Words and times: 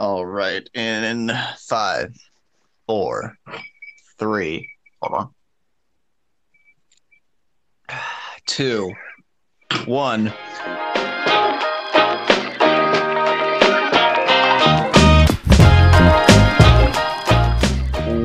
All 0.00 0.24
right. 0.24 0.66
In 0.72 1.30
five, 1.58 2.16
four, 2.86 3.36
three, 4.18 4.66
hold 5.02 5.30
on. 7.90 7.98
Two, 8.46 8.94
one. 9.84 10.32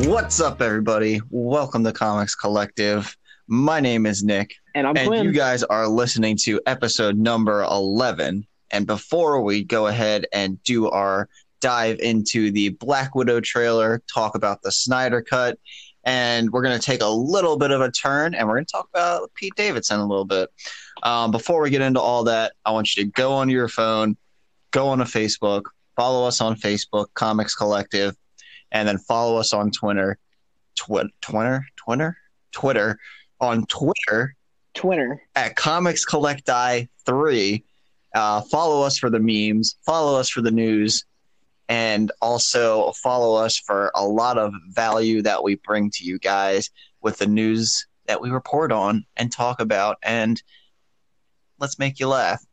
What's 0.07 0.39
up, 0.39 0.61
everybody? 0.61 1.21
Welcome 1.29 1.83
to 1.83 1.91
Comics 1.91 2.33
Collective. 2.33 3.15
My 3.47 3.79
name 3.79 4.05
is 4.07 4.23
Nick, 4.23 4.55
And 4.73 4.87
I'm 4.87 4.97
and 4.97 5.07
Quinn. 5.07 5.25
you 5.25 5.31
guys 5.31 5.61
are 5.63 5.87
listening 5.87 6.37
to 6.45 6.59
episode 6.65 7.17
number 7.17 7.61
11. 7.61 8.47
And 8.71 8.87
before 8.87 9.41
we 9.41 9.63
go 9.63 9.87
ahead 9.87 10.25
and 10.33 10.61
do 10.63 10.89
our 10.89 11.29
dive 11.61 11.99
into 11.99 12.51
the 12.51 12.69
Black 12.69 13.15
Widow 13.15 13.39
trailer, 13.41 14.01
talk 14.13 14.35
about 14.35 14.61
the 14.61 14.71
Snyder 14.71 15.21
Cut, 15.21 15.57
and 16.03 16.51
we're 16.51 16.61
going 16.61 16.77
to 16.79 16.85
take 16.85 17.01
a 17.01 17.07
little 17.07 17.57
bit 17.57 17.71
of 17.71 17.81
a 17.81 17.91
turn 17.91 18.35
and 18.35 18.47
we're 18.47 18.55
going 18.55 18.65
to 18.65 18.71
talk 18.71 18.87
about 18.93 19.33
Pete 19.33 19.55
Davidson 19.55 19.99
a 19.99 20.05
little 20.05 20.25
bit. 20.25 20.49
Um, 21.03 21.31
before 21.31 21.61
we 21.61 21.69
get 21.69 21.81
into 21.81 21.99
all 21.99 22.23
that, 22.25 22.53
I 22.65 22.71
want 22.71 22.95
you 22.95 23.03
to 23.03 23.09
go 23.09 23.33
on 23.33 23.49
your 23.49 23.67
phone, 23.67 24.15
go 24.71 24.87
on 24.87 24.99
to 24.99 25.05
Facebook, 25.05 25.63
follow 25.95 26.27
us 26.27 26.41
on 26.41 26.55
Facebook, 26.55 27.07
Comics 27.13 27.55
Collective, 27.55 28.15
and 28.71 28.87
then 28.87 28.97
follow 28.97 29.37
us 29.37 29.53
on 29.53 29.71
Twitter, 29.71 30.17
Twi- 30.75 31.09
Twitter, 31.21 31.65
Twitter, 31.75 32.17
Twitter, 32.51 32.99
on 33.41 33.65
Twitter 33.65 34.35
Twitter 34.75 35.21
at 35.35 35.55
Comics 35.55 36.05
Collecti 36.05 36.87
three. 37.05 37.63
Uh, 38.13 38.41
follow 38.41 38.83
us 38.83 38.97
for 38.97 39.09
the 39.09 39.19
memes. 39.19 39.77
Follow 39.85 40.19
us 40.19 40.29
for 40.29 40.41
the 40.41 40.51
news, 40.51 41.05
and 41.67 42.11
also 42.21 42.91
follow 43.03 43.35
us 43.35 43.57
for 43.57 43.91
a 43.95 44.05
lot 44.05 44.37
of 44.37 44.53
value 44.69 45.21
that 45.21 45.43
we 45.43 45.55
bring 45.55 45.89
to 45.91 46.03
you 46.03 46.19
guys 46.19 46.69
with 47.01 47.17
the 47.17 47.27
news 47.27 47.87
that 48.07 48.21
we 48.21 48.29
report 48.29 48.71
on 48.71 49.05
and 49.17 49.31
talk 49.31 49.59
about, 49.59 49.97
and 50.03 50.41
let's 51.59 51.79
make 51.79 51.99
you 51.99 52.07
laugh. 52.07 52.43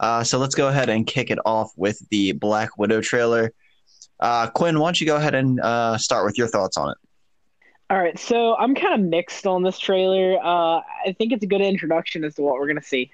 Uh, 0.00 0.22
so 0.22 0.38
let's 0.38 0.54
go 0.54 0.68
ahead 0.68 0.88
and 0.88 1.06
kick 1.06 1.30
it 1.30 1.38
off 1.44 1.72
with 1.76 2.00
the 2.10 2.32
Black 2.32 2.76
Widow 2.78 3.00
trailer. 3.00 3.52
Uh, 4.20 4.48
Quinn, 4.48 4.78
why 4.78 4.88
don't 4.88 5.00
you 5.00 5.06
go 5.06 5.16
ahead 5.16 5.34
and 5.34 5.60
uh, 5.60 5.98
start 5.98 6.24
with 6.24 6.38
your 6.38 6.48
thoughts 6.48 6.76
on 6.76 6.90
it? 6.90 6.98
All 7.90 7.98
right, 7.98 8.18
so 8.18 8.56
I'm 8.56 8.74
kind 8.74 8.94
of 8.94 9.08
mixed 9.08 9.46
on 9.46 9.62
this 9.62 9.78
trailer. 9.78 10.38
Uh, 10.38 10.80
I 11.06 11.14
think 11.18 11.32
it's 11.32 11.44
a 11.44 11.46
good 11.46 11.60
introduction 11.60 12.24
as 12.24 12.34
to 12.36 12.42
what 12.42 12.54
we're 12.54 12.66
gonna 12.66 12.82
see. 12.82 13.10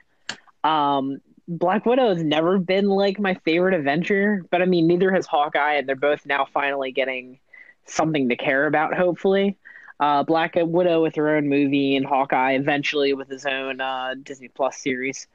Um, 0.62 1.20
Black 1.50 1.84
Widow 1.84 2.10
has 2.10 2.22
never 2.22 2.58
been 2.58 2.86
like 2.88 3.18
my 3.18 3.34
favorite 3.34 3.74
Avenger, 3.74 4.46
but 4.52 4.62
I 4.62 4.66
mean, 4.66 4.86
neither 4.86 5.10
has 5.10 5.26
Hawkeye, 5.26 5.74
and 5.74 5.88
they're 5.88 5.96
both 5.96 6.24
now 6.24 6.46
finally 6.54 6.92
getting 6.92 7.40
something 7.86 8.28
to 8.28 8.36
care 8.36 8.66
about. 8.66 8.94
Hopefully, 8.94 9.58
uh, 9.98 10.22
Black 10.22 10.52
Widow 10.54 11.02
with 11.02 11.16
her 11.16 11.34
own 11.34 11.48
movie, 11.48 11.96
and 11.96 12.06
Hawkeye 12.06 12.52
eventually 12.52 13.14
with 13.14 13.28
his 13.28 13.46
own 13.46 13.80
uh, 13.80 14.14
Disney 14.22 14.46
Plus 14.46 14.76
series. 14.76 15.26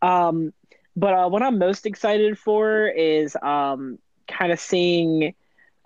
Um, 0.00 0.52
but 0.94 1.12
uh, 1.12 1.28
what 1.28 1.42
I'm 1.42 1.58
most 1.58 1.86
excited 1.86 2.38
for 2.38 2.86
is 2.86 3.36
um, 3.42 3.98
kind 4.28 4.52
of 4.52 4.60
seeing 4.60 5.34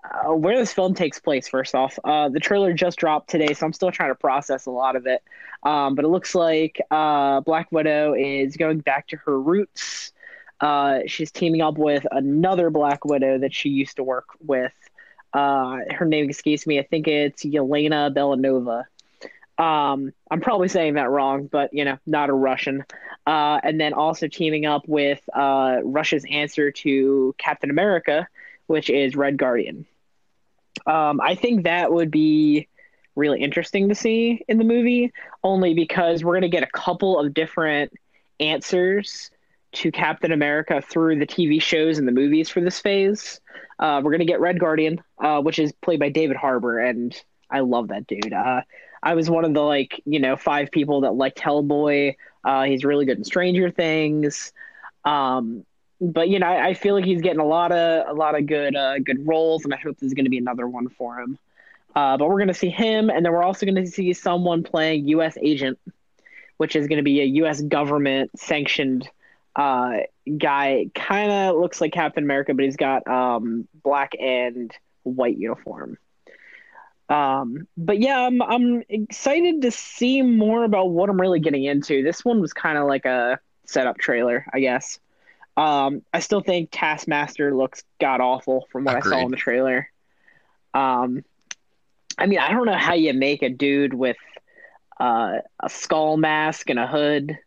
uh, 0.03 0.33
where 0.33 0.57
this 0.57 0.73
film 0.73 0.93
takes 0.93 1.19
place. 1.19 1.47
First 1.47 1.75
off, 1.75 1.99
uh, 2.03 2.29
the 2.29 2.39
trailer 2.39 2.73
just 2.73 2.97
dropped 2.97 3.29
today, 3.29 3.53
so 3.53 3.65
I'm 3.65 3.73
still 3.73 3.91
trying 3.91 4.11
to 4.11 4.15
process 4.15 4.65
a 4.65 4.71
lot 4.71 4.95
of 4.95 5.05
it. 5.07 5.21
Um, 5.63 5.95
but 5.95 6.05
it 6.05 6.07
looks 6.07 6.35
like 6.35 6.79
uh, 6.89 7.41
Black 7.41 7.71
Widow 7.71 8.13
is 8.13 8.55
going 8.57 8.79
back 8.79 9.07
to 9.07 9.17
her 9.17 9.39
roots. 9.39 10.13
Uh, 10.61 10.99
she's 11.05 11.31
teaming 11.31 11.61
up 11.61 11.77
with 11.77 12.05
another 12.11 12.69
Black 12.69 13.05
Widow 13.05 13.39
that 13.39 13.53
she 13.53 13.69
used 13.69 13.97
to 13.97 14.03
work 14.03 14.27
with. 14.45 14.73
Uh, 15.33 15.79
her 15.91 16.05
name 16.05 16.29
escapes 16.29 16.65
me. 16.65 16.79
I 16.79 16.83
think 16.83 17.07
it's 17.07 17.43
Yelena 17.43 18.13
Belanova. 18.13 18.85
Um, 19.61 20.13
I'm 20.31 20.39
probably 20.39 20.69
saying 20.69 20.93
that 20.93 21.09
wrong, 21.09 21.47
but 21.47 21.73
you 21.73 21.83
know, 21.83 21.97
not 22.05 22.29
a 22.29 22.33
Russian. 22.33 22.85
Uh, 23.27 23.59
and 23.61 23.79
then 23.79 23.93
also 23.93 24.27
teaming 24.27 24.65
up 24.65 24.87
with 24.87 25.21
uh, 25.33 25.79
Russia's 25.83 26.25
answer 26.31 26.71
to 26.71 27.35
Captain 27.37 27.69
America, 27.69 28.27
which 28.67 28.89
is 28.89 29.15
Red 29.15 29.37
Guardian. 29.37 29.85
Um, 30.85 31.19
I 31.21 31.35
think 31.35 31.63
that 31.63 31.91
would 31.91 32.11
be 32.11 32.67
really 33.15 33.41
interesting 33.41 33.89
to 33.89 33.95
see 33.95 34.43
in 34.47 34.57
the 34.57 34.63
movie, 34.63 35.11
only 35.43 35.73
because 35.73 36.23
we're 36.23 36.33
going 36.33 36.41
to 36.43 36.49
get 36.49 36.63
a 36.63 36.71
couple 36.71 37.19
of 37.19 37.33
different 37.33 37.91
answers 38.39 39.29
to 39.71 39.91
Captain 39.91 40.31
America 40.31 40.81
through 40.81 41.19
the 41.19 41.27
TV 41.27 41.61
shows 41.61 41.99
and 41.99 42.07
the 42.07 42.11
movies 42.11 42.49
for 42.49 42.61
this 42.61 42.79
phase. 42.79 43.39
Uh, 43.77 44.01
we're 44.03 44.11
going 44.11 44.19
to 44.19 44.25
get 44.25 44.39
Red 44.39 44.59
Guardian, 44.59 45.01
uh, 45.19 45.41
which 45.41 45.59
is 45.59 45.71
played 45.73 45.99
by 45.99 46.09
David 46.09 46.37
Harbour, 46.37 46.79
and 46.79 47.15
I 47.51 47.59
love 47.59 47.89
that 47.89 48.07
dude. 48.07 48.33
Uh, 48.33 48.61
I 49.01 49.13
was 49.15 49.29
one 49.29 49.45
of 49.45 49.53
the 49.53 49.61
like 49.61 50.01
you 50.05 50.19
know 50.19 50.35
five 50.35 50.71
people 50.71 51.01
that 51.01 51.13
liked 51.13 51.39
Hellboy. 51.39 52.15
Uh, 52.43 52.63
he's 52.63 52.83
really 52.83 53.05
good 53.05 53.17
in 53.17 53.23
Stranger 53.23 53.69
Things. 53.69 54.51
Um, 55.05 55.65
but 56.01 56.29
you 56.29 56.39
know, 56.39 56.47
I, 56.47 56.69
I 56.69 56.73
feel 56.73 56.95
like 56.95 57.05
he's 57.05 57.21
getting 57.21 57.39
a 57.39 57.45
lot 57.45 57.71
of 57.71 58.07
a 58.07 58.13
lot 58.13 58.37
of 58.37 58.45
good 58.45 58.75
uh, 58.75 58.99
good 58.99 59.27
roles, 59.27 59.65
and 59.65 59.73
I 59.73 59.77
hope 59.77 59.97
there's 59.99 60.13
going 60.13 60.25
to 60.25 60.31
be 60.31 60.37
another 60.37 60.67
one 60.67 60.89
for 60.89 61.19
him. 61.19 61.37
Uh, 61.95 62.17
but 62.17 62.29
we're 62.29 62.37
going 62.37 62.47
to 62.47 62.53
see 62.53 62.69
him, 62.69 63.09
and 63.09 63.25
then 63.25 63.33
we're 63.33 63.43
also 63.43 63.65
going 63.65 63.75
to 63.75 63.87
see 63.87 64.13
someone 64.13 64.63
playing 64.63 65.07
U.S. 65.09 65.37
agent, 65.41 65.79
which 66.57 66.75
is 66.75 66.87
going 66.87 66.97
to 66.97 67.03
be 67.03 67.21
a 67.21 67.25
U.S. 67.25 67.61
government 67.61 68.31
sanctioned 68.37 69.09
uh, 69.55 69.97
guy. 70.37 70.87
Kind 70.95 71.31
of 71.31 71.57
looks 71.57 71.81
like 71.81 71.91
Captain 71.91 72.23
America, 72.23 72.53
but 72.53 72.63
he's 72.63 72.77
got 72.77 73.07
um, 73.07 73.67
black 73.83 74.13
and 74.19 74.71
white 75.03 75.37
uniform. 75.37 75.97
Um, 77.09 77.67
but 77.75 77.99
yeah, 77.99 78.19
I'm 78.21 78.41
I'm 78.41 78.83
excited 78.87 79.63
to 79.63 79.71
see 79.71 80.21
more 80.21 80.63
about 80.63 80.91
what 80.91 81.09
I'm 81.09 81.19
really 81.19 81.39
getting 81.39 81.63
into. 81.63 82.03
This 82.03 82.23
one 82.23 82.39
was 82.39 82.53
kind 82.53 82.77
of 82.77 82.87
like 82.87 83.05
a 83.05 83.39
setup 83.65 83.97
trailer, 83.97 84.45
I 84.53 84.59
guess. 84.59 84.99
Um, 85.59 86.03
I 86.13 86.21
still 86.21 86.39
think 86.39 86.69
Taskmaster 86.71 87.53
looks 87.53 87.83
god 87.99 88.21
awful 88.21 88.65
from 88.71 88.85
what 88.85 88.95
I 88.95 89.01
saw 89.01 89.17
in 89.17 89.29
the 89.29 89.35
trailer. 89.35 89.89
Um, 90.73 91.25
I 92.17 92.27
mean, 92.27 92.39
I 92.39 92.51
don't 92.51 92.65
know 92.65 92.77
how 92.77 92.93
you 92.93 93.13
make 93.13 93.41
a 93.43 93.49
dude 93.49 93.93
with 93.93 94.15
uh, 95.01 95.39
a 95.61 95.69
skull 95.69 96.15
mask 96.15 96.69
and 96.69 96.79
a 96.79 96.87
hood 96.87 97.37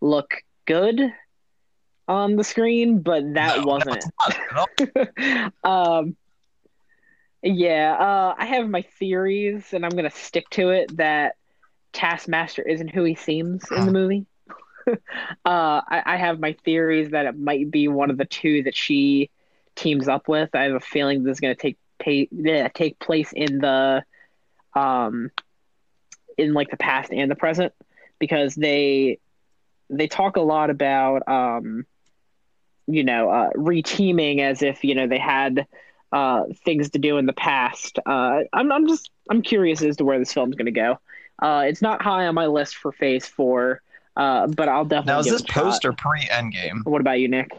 look 0.00 0.42
good 0.64 0.98
on 2.08 2.36
the 2.36 2.44
screen, 2.44 3.00
but 3.00 3.34
that 3.34 3.58
No, 3.58 3.66
wasn't 3.66 4.02
um, 5.64 6.16
yeah, 7.42 7.92
uh, 7.92 8.34
I 8.38 8.46
have 8.46 8.66
my 8.70 8.80
theories, 8.98 9.74
and 9.74 9.84
I'm 9.84 9.94
gonna 9.94 10.10
stick 10.10 10.48
to 10.52 10.70
it 10.70 10.96
that 10.96 11.36
Taskmaster 11.92 12.62
isn't 12.62 12.88
who 12.88 13.04
he 13.04 13.14
seems 13.14 13.70
in 13.70 13.84
the 13.84 13.92
movie. 13.92 14.24
uh, 14.90 14.96
I, 15.44 16.02
I 16.06 16.16
have 16.16 16.40
my 16.40 16.54
theories 16.64 17.10
that 17.10 17.26
it 17.26 17.38
might 17.38 17.70
be 17.70 17.88
one 17.88 18.10
of 18.10 18.18
the 18.18 18.24
two 18.24 18.62
that 18.64 18.76
she 18.76 19.30
teams 19.76 20.08
up 20.08 20.28
with. 20.28 20.50
I 20.54 20.64
have 20.64 20.74
a 20.74 20.80
feeling 20.80 21.22
this 21.22 21.34
is 21.36 21.40
going 21.40 21.54
to 21.54 21.60
take 21.60 21.78
pay, 21.98 22.28
yeah, 22.30 22.68
take 22.68 22.98
place 22.98 23.32
in 23.32 23.58
the 23.58 24.04
um 24.74 25.30
in 26.38 26.54
like 26.54 26.70
the 26.70 26.76
past 26.76 27.12
and 27.12 27.30
the 27.30 27.34
present 27.36 27.72
because 28.18 28.54
they 28.54 29.18
they 29.90 30.06
talk 30.08 30.36
a 30.36 30.40
lot 30.40 30.70
about 30.70 31.26
um 31.28 31.84
you 32.86 33.04
know 33.04 33.30
uh 33.30 33.50
reteaming 33.56 34.40
as 34.40 34.62
if 34.62 34.84
you 34.84 34.94
know 34.94 35.06
they 35.06 35.18
had 35.18 35.66
uh 36.12 36.44
things 36.64 36.90
to 36.90 36.98
do 36.98 37.18
in 37.18 37.26
the 37.26 37.32
past. 37.32 37.98
Uh 38.06 38.40
i'm 38.52 38.72
i'm 38.72 38.88
just 38.88 39.10
i'm 39.30 39.42
curious 39.42 39.82
as 39.82 39.96
to 39.96 40.04
where 40.04 40.18
this 40.18 40.32
film's 40.32 40.56
going 40.56 40.66
to 40.66 40.72
go. 40.72 40.98
Uh 41.40 41.64
it's 41.66 41.82
not 41.82 42.02
high 42.02 42.26
on 42.26 42.34
my 42.34 42.46
list 42.46 42.76
for 42.76 42.92
phase 42.92 43.26
4 43.26 43.80
uh 44.16 44.46
but 44.46 44.68
i'll 44.68 44.84
definitely 44.84 45.12
Now, 45.14 45.18
is 45.20 45.24
give 45.26 45.32
this 45.34 45.42
it 45.42 45.50
a 45.50 45.52
shot. 45.52 45.62
post 45.64 45.84
or 45.84 45.92
pre 45.92 46.20
Endgame? 46.22 46.84
What 46.84 47.00
about 47.00 47.18
you, 47.20 47.28
Nick? 47.28 47.50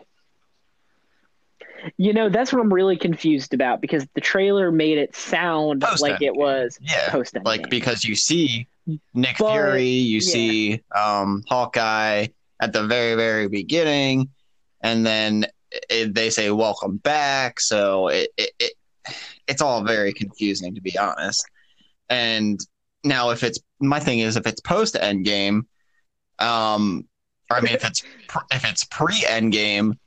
You 1.97 2.13
know, 2.13 2.29
that's 2.29 2.53
what 2.53 2.61
I'm 2.61 2.73
really 2.73 2.95
confused 2.95 3.53
about 3.53 3.81
because 3.81 4.07
the 4.15 4.21
trailer 4.21 4.71
made 4.71 4.97
it 4.97 5.15
sound 5.15 5.81
Post 5.81 6.01
like 6.01 6.21
it 6.21 6.33
was 6.33 6.77
Yeah, 6.81 7.09
post 7.09 7.35
like 7.43 7.69
because 7.69 8.05
you 8.05 8.15
see 8.15 8.67
Nick 9.13 9.37
But- 9.37 9.51
Fury, 9.51 9.83
you 9.89 10.19
yeah. 10.23 10.31
see 10.31 10.81
um, 10.95 11.43
Hawkeye 11.49 12.27
at 12.61 12.71
the 12.71 12.87
very 12.87 13.15
very 13.15 13.49
beginning, 13.49 14.29
and 14.81 15.05
then 15.05 15.45
it, 15.89 16.13
they 16.15 16.29
say 16.29 16.51
welcome 16.51 16.97
back. 16.97 17.59
So 17.59 18.07
it, 18.07 18.29
it, 18.37 18.51
it 18.59 18.73
it's 19.47 19.61
all 19.61 19.83
very 19.83 20.13
confusing 20.13 20.75
to 20.75 20.81
be 20.81 20.97
honest. 20.97 21.43
And 22.09 22.61
now 23.03 23.31
if 23.31 23.43
it's 23.43 23.59
my 23.81 23.99
thing 23.99 24.19
is 24.19 24.37
if 24.37 24.47
it's 24.47 24.61
post 24.61 24.95
Endgame, 24.95 25.63
um, 26.39 27.07
or 27.49 27.57
I 27.57 27.61
mean 27.61 27.73
if 27.73 27.85
it's 27.85 28.03
if 28.51 28.65
it's 28.65 28.83
pre 28.85 29.21
Endgame, 29.21 29.97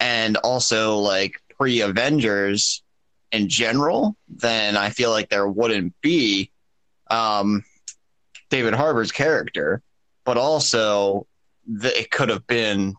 and 0.00 0.36
also 0.38 0.98
like 0.98 1.40
pre 1.56 1.80
Avengers 1.80 2.82
in 3.32 3.48
general, 3.48 4.16
then 4.28 4.76
I 4.76 4.90
feel 4.90 5.10
like 5.10 5.28
there 5.28 5.48
wouldn't 5.48 5.94
be 6.00 6.50
um, 7.10 7.64
David 8.50 8.74
Harbour's 8.74 9.12
character, 9.12 9.82
but 10.24 10.36
also 10.36 11.26
the, 11.66 11.98
it 11.98 12.10
could 12.10 12.28
have 12.28 12.46
been 12.46 12.94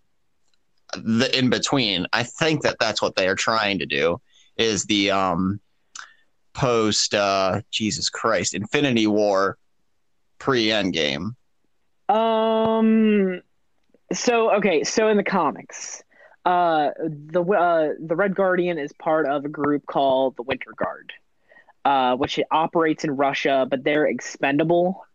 the 0.94 1.38
in 1.38 1.50
between. 1.50 2.08
I 2.14 2.24
think 2.24 2.64
that 2.64 2.78
that's 2.80 3.02
what 3.02 3.16
they 3.16 3.28
are 3.28 3.36
trying 3.36 3.80
to 3.80 3.86
do 3.86 4.22
is 4.58 4.86
the 4.86 5.12
um 5.12 5.60
post 6.54 7.14
uh 7.14 7.62
Jesus 7.72 8.10
Christ 8.10 8.56
Infinity 8.56 9.08
War 9.08 9.58
pre 10.40 10.68
Endgame. 10.68 11.36
Um. 12.10 13.42
So 14.14 14.56
okay. 14.56 14.84
So 14.84 15.10
in 15.10 15.18
the 15.18 15.24
comics, 15.24 16.04
uh, 16.46 16.92
the 17.00 17.44
uh, 17.44 17.94
the 18.00 18.16
Red 18.16 18.36
Guardian 18.36 18.78
is 18.78 18.94
part 18.94 19.28
of 19.28 19.44
a 19.44 19.50
group 19.50 19.86
called 19.86 20.38
the 20.38 20.44
Winter 20.44 20.72
Guard, 20.78 21.12
uh, 21.84 22.16
which 22.16 22.40
operates 22.50 23.04
in 23.04 23.12
Russia, 23.12 23.68
but 23.70 23.84
they're 23.84 24.08
expendable. 24.08 25.06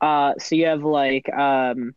Uh, 0.00 0.34
so 0.38 0.56
you 0.56 0.66
have 0.66 0.82
like 0.82 1.32
um, 1.32 1.94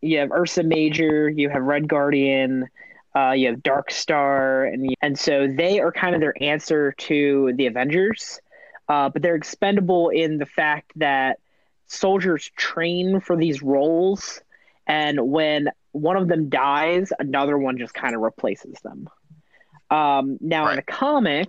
you 0.00 0.18
have 0.18 0.32
Ursa 0.32 0.62
Major, 0.62 1.28
you 1.28 1.50
have 1.50 1.62
Red 1.62 1.86
Guardian, 1.86 2.68
uh, 3.14 3.32
you 3.32 3.48
have 3.48 3.62
Dark 3.62 3.90
Star, 3.90 4.64
and 4.64 4.94
and 5.02 5.18
so 5.18 5.46
they 5.46 5.80
are 5.80 5.92
kind 5.92 6.14
of 6.14 6.20
their 6.22 6.34
answer 6.42 6.92
to 6.92 7.52
the 7.56 7.66
Avengers, 7.66 8.40
uh, 8.88 9.10
but 9.10 9.20
they're 9.20 9.36
expendable 9.36 10.08
in 10.08 10.38
the 10.38 10.46
fact 10.46 10.92
that 10.96 11.40
soldiers 11.86 12.50
train 12.56 13.20
for 13.20 13.36
these 13.36 13.62
roles, 13.62 14.40
and 14.86 15.18
when 15.20 15.68
one 15.92 16.16
of 16.16 16.28
them 16.28 16.48
dies, 16.48 17.12
another 17.18 17.56
one 17.58 17.78
just 17.78 17.94
kind 17.94 18.14
of 18.14 18.20
replaces 18.20 18.74
them. 18.82 19.08
Um, 19.90 20.38
now 20.40 20.66
Right. 20.66 20.72
in 20.72 20.78
a 20.78 20.82
comic, 20.82 21.48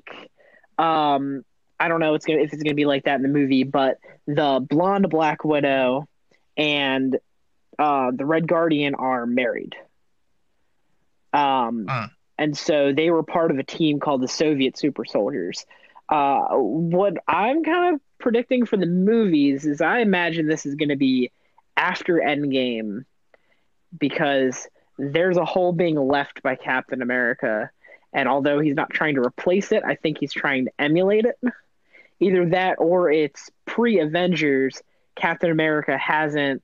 um, 0.78 1.44
I 1.80 1.88
don't 1.88 2.00
know 2.00 2.14
it's 2.16 2.26
gonna, 2.26 2.40
if 2.40 2.54
it's 2.54 2.64
going 2.64 2.72
to 2.72 2.76
be 2.76 2.86
like 2.86 3.04
that 3.06 3.16
in 3.16 3.22
the 3.24 3.28
movie, 3.30 3.64
but 3.64 3.98
the 4.28 4.66
blonde 4.68 5.10
Black 5.10 5.44
Widow 5.44 6.08
and 6.56 7.18
uh, 7.78 8.12
the 8.14 8.26
Red 8.26 8.48
Guardian 8.48 8.96
are 8.96 9.26
married. 9.26 9.76
Um, 11.34 11.88
Hmm. 11.88 12.06
and 12.38 12.58
so 12.58 12.94
they 12.94 13.10
were 13.10 13.24
part 13.24 13.52
of 13.52 13.58
a 13.60 13.64
team 13.64 14.00
called 14.00 14.22
the 14.22 14.28
Soviet 14.28 14.78
Super 14.78 15.06
Soldiers. 15.06 15.66
Uh, 16.10 16.48
what 16.56 17.14
I'm 17.28 17.64
kind 17.64 17.96
of 17.96 18.02
predicting 18.20 18.66
for 18.66 18.78
the 18.78 18.86
movies 18.86 19.66
is 19.66 19.82
I 19.82 20.00
imagine 20.00 20.48
this 20.48 20.66
is 20.66 20.76
going 20.76 20.90
to 20.90 20.96
be 20.96 21.32
after 21.76 22.16
Endgame 22.16 23.06
because 23.98 24.68
there's 24.98 25.38
a 25.38 25.46
hole 25.46 25.74
being 25.74 25.96
left 25.96 26.42
by 26.42 26.56
Captain 26.56 27.02
America. 27.02 27.70
And 28.14 28.28
although 28.28 28.60
he's 28.60 28.76
not 28.76 28.90
trying 28.90 29.16
to 29.16 29.22
replace 29.22 29.72
it, 29.72 29.84
I 29.86 29.96
think 29.96 30.18
he's 30.20 30.34
trying 30.34 30.66
to 30.66 30.72
emulate 30.80 31.26
it. 31.26 31.38
Either 32.20 32.50
that 32.50 32.76
or 32.80 33.12
it's 33.12 33.52
pre 33.66 34.00
Avengers. 34.00 34.82
Captain 35.16 35.52
America 35.52 35.98
hasn't 35.98 36.64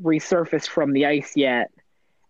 resurfaced 0.00 0.68
from 0.68 0.92
the 0.92 1.06
ice 1.06 1.32
yet. 1.36 1.70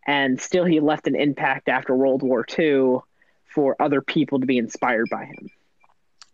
And 0.07 0.41
still, 0.41 0.65
he 0.65 0.81
left 0.81 1.07
an 1.07 1.15
impact 1.15 1.69
after 1.69 1.95
World 1.95 2.23
War 2.23 2.45
II 2.59 2.99
for 3.55 3.81
other 3.81 4.03
people 4.03 4.41
to 4.41 4.47
be 4.47 4.59
inspired 4.59 5.09
by 5.11 5.27
him. 5.27 5.51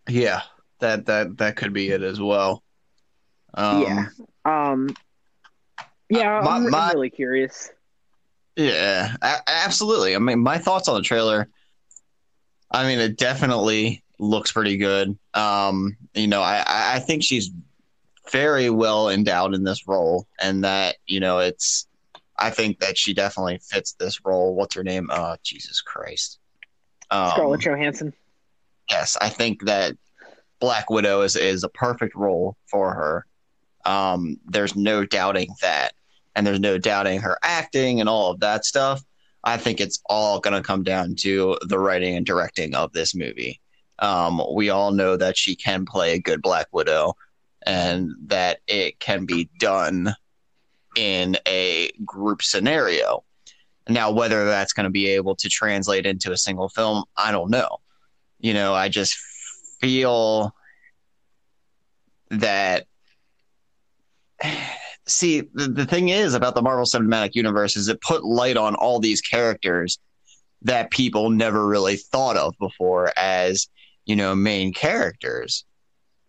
Yeah, 0.07 0.41
that 0.79 1.05
that 1.07 1.37
that 1.37 1.55
could 1.55 1.73
be 1.73 1.89
it 1.89 2.01
as 2.01 2.19
well. 2.19 2.63
Um, 3.53 3.81
Yeah. 3.81 4.05
Um, 4.45 4.95
yeah, 6.09 6.41
My- 6.43 6.51
I'm, 6.57 6.69
my- 6.69 6.91
really 6.93 7.09
curious. 7.09 7.69
Yeah, 8.55 9.15
a- 9.21 9.41
absolutely. 9.47 10.15
I 10.15 10.19
mean, 10.19 10.39
my 10.39 10.57
thoughts 10.57 10.87
on 10.87 10.95
the 10.95 11.01
trailer. 11.01 11.47
I 12.71 12.85
mean, 12.87 12.99
it 12.99 13.17
definitely 13.17 14.03
looks 14.19 14.51
pretty 14.51 14.77
good. 14.77 15.17
Um, 15.33 15.95
you 16.13 16.27
know, 16.27 16.41
I 16.41 16.57
I 16.67 16.95
I 16.95 16.99
think 16.99 17.23
she's 17.23 17.51
very 18.31 18.69
well 18.69 19.09
endowed 19.09 19.53
in 19.55 19.63
this 19.63 19.87
role, 19.87 20.27
and 20.41 20.63
that 20.63 20.97
you 21.05 21.19
know, 21.19 21.39
it's. 21.39 21.85
I 22.41 22.51
think 22.51 22.79
that 22.79 22.97
she 22.97 23.13
definitely 23.13 23.59
fits 23.61 23.93
this 23.99 24.23
role. 24.23 24.55
What's 24.55 24.75
her 24.75 24.83
name? 24.83 25.09
Oh, 25.11 25.35
Jesus 25.43 25.81
Christ. 25.81 26.39
Um, 27.11 27.31
Scarlett 27.31 27.61
Johansson. 27.61 28.13
yes, 28.89 29.17
I 29.19 29.27
think 29.29 29.65
that 29.65 29.95
Black 30.59 30.89
Widow 30.89 31.21
is 31.21 31.35
is 31.35 31.63
a 31.63 31.69
perfect 31.69 32.15
role 32.15 32.57
for 32.67 32.93
her. 32.93 33.25
Um, 33.85 34.37
there's 34.45 34.75
no 34.75 35.05
doubting 35.05 35.53
that, 35.61 35.93
and 36.35 36.45
there's 36.45 36.59
no 36.59 36.77
doubting 36.77 37.19
her 37.21 37.37
acting 37.43 37.99
and 37.99 38.09
all 38.09 38.31
of 38.31 38.39
that 38.41 38.65
stuff. 38.65 39.03
I 39.43 39.57
think 39.57 39.79
it's 39.79 40.01
all 40.05 40.39
going 40.39 40.55
to 40.55 40.67
come 40.67 40.83
down 40.83 41.15
to 41.19 41.57
the 41.67 41.79
writing 41.79 42.15
and 42.15 42.25
directing 42.25 42.75
of 42.75 42.91
this 42.91 43.15
movie. 43.15 43.61
Um, 43.99 44.41
we 44.53 44.69
all 44.69 44.91
know 44.91 45.15
that 45.15 45.37
she 45.37 45.55
can 45.55 45.85
play 45.85 46.13
a 46.13 46.19
good 46.19 46.41
Black 46.41 46.67
Widow, 46.71 47.15
and 47.65 48.11
that 48.27 48.59
it 48.67 48.99
can 48.99 49.25
be 49.25 49.49
done 49.59 50.13
in 50.95 51.37
a 51.47 51.91
group 52.03 52.41
scenario. 52.41 53.23
Now, 53.87 54.11
whether 54.11 54.45
that's 54.45 54.73
going 54.73 54.83
to 54.83 54.91
be 54.91 55.07
able 55.07 55.35
to 55.37 55.49
translate 55.49 56.05
into 56.05 56.31
a 56.31 56.37
single 56.37 56.69
film, 56.69 57.05
I 57.17 57.31
don't 57.31 57.49
know 57.49 57.79
you 58.39 58.53
know, 58.53 58.73
I 58.73 58.89
just 58.89 59.17
feel 59.79 60.53
that. 62.29 62.85
See, 65.05 65.41
the, 65.53 65.67
the 65.67 65.85
thing 65.85 66.09
is 66.09 66.33
about 66.33 66.53
the 66.53 66.61
Marvel 66.61 66.85
Cinematic 66.85 67.33
Universe 67.33 67.75
is 67.75 67.87
it 67.87 67.99
put 68.01 68.23
light 68.23 68.57
on 68.57 68.75
all 68.75 68.99
these 68.99 69.21
characters 69.21 69.97
that 70.61 70.91
people 70.91 71.29
never 71.29 71.65
really 71.67 71.95
thought 71.95 72.37
of 72.37 72.53
before 72.59 73.11
as, 73.17 73.67
you 74.05 74.15
know, 74.15 74.35
main 74.35 74.73
characters. 74.73 75.65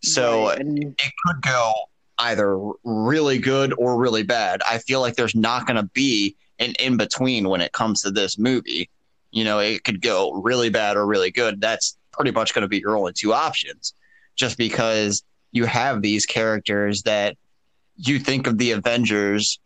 So 0.02 0.48
Right, 0.48 0.60
it 0.60 1.12
could 1.26 1.42
go 1.42 1.72
either 2.18 2.58
really 2.84 3.38
good 3.38 3.74
or 3.76 3.98
really 3.98 4.22
bad. 4.22 4.62
I 4.68 4.78
feel 4.78 5.00
like 5.00 5.16
there's 5.16 5.34
not 5.34 5.66
going 5.66 5.76
to 5.76 5.90
be 5.92 6.36
an 6.58 6.74
in 6.78 6.96
between 6.96 7.48
when 7.48 7.60
it 7.60 7.72
comes 7.72 8.02
to 8.02 8.10
this 8.10 8.38
movie. 8.38 8.88
You 9.30 9.44
know, 9.44 9.58
it 9.58 9.84
could 9.84 10.00
go 10.00 10.32
really 10.32 10.70
bad 10.70 10.96
or 10.96 11.06
really 11.06 11.30
good. 11.30 11.60
That's 11.60 11.96
pretty 12.12 12.30
much 12.30 12.54
going 12.54 12.62
to 12.62 12.68
be 12.68 12.78
your 12.78 12.96
only 12.96 13.12
two 13.12 13.32
options, 13.32 13.94
just 14.36 14.58
because 14.58 15.22
you 15.52 15.64
have 15.64 16.02
these 16.02 16.26
characters 16.26 17.02
that 17.02 17.36
you 17.96 18.18
think 18.18 18.46
of 18.46 18.58
the 18.58 18.72
Avengers. 18.72 19.58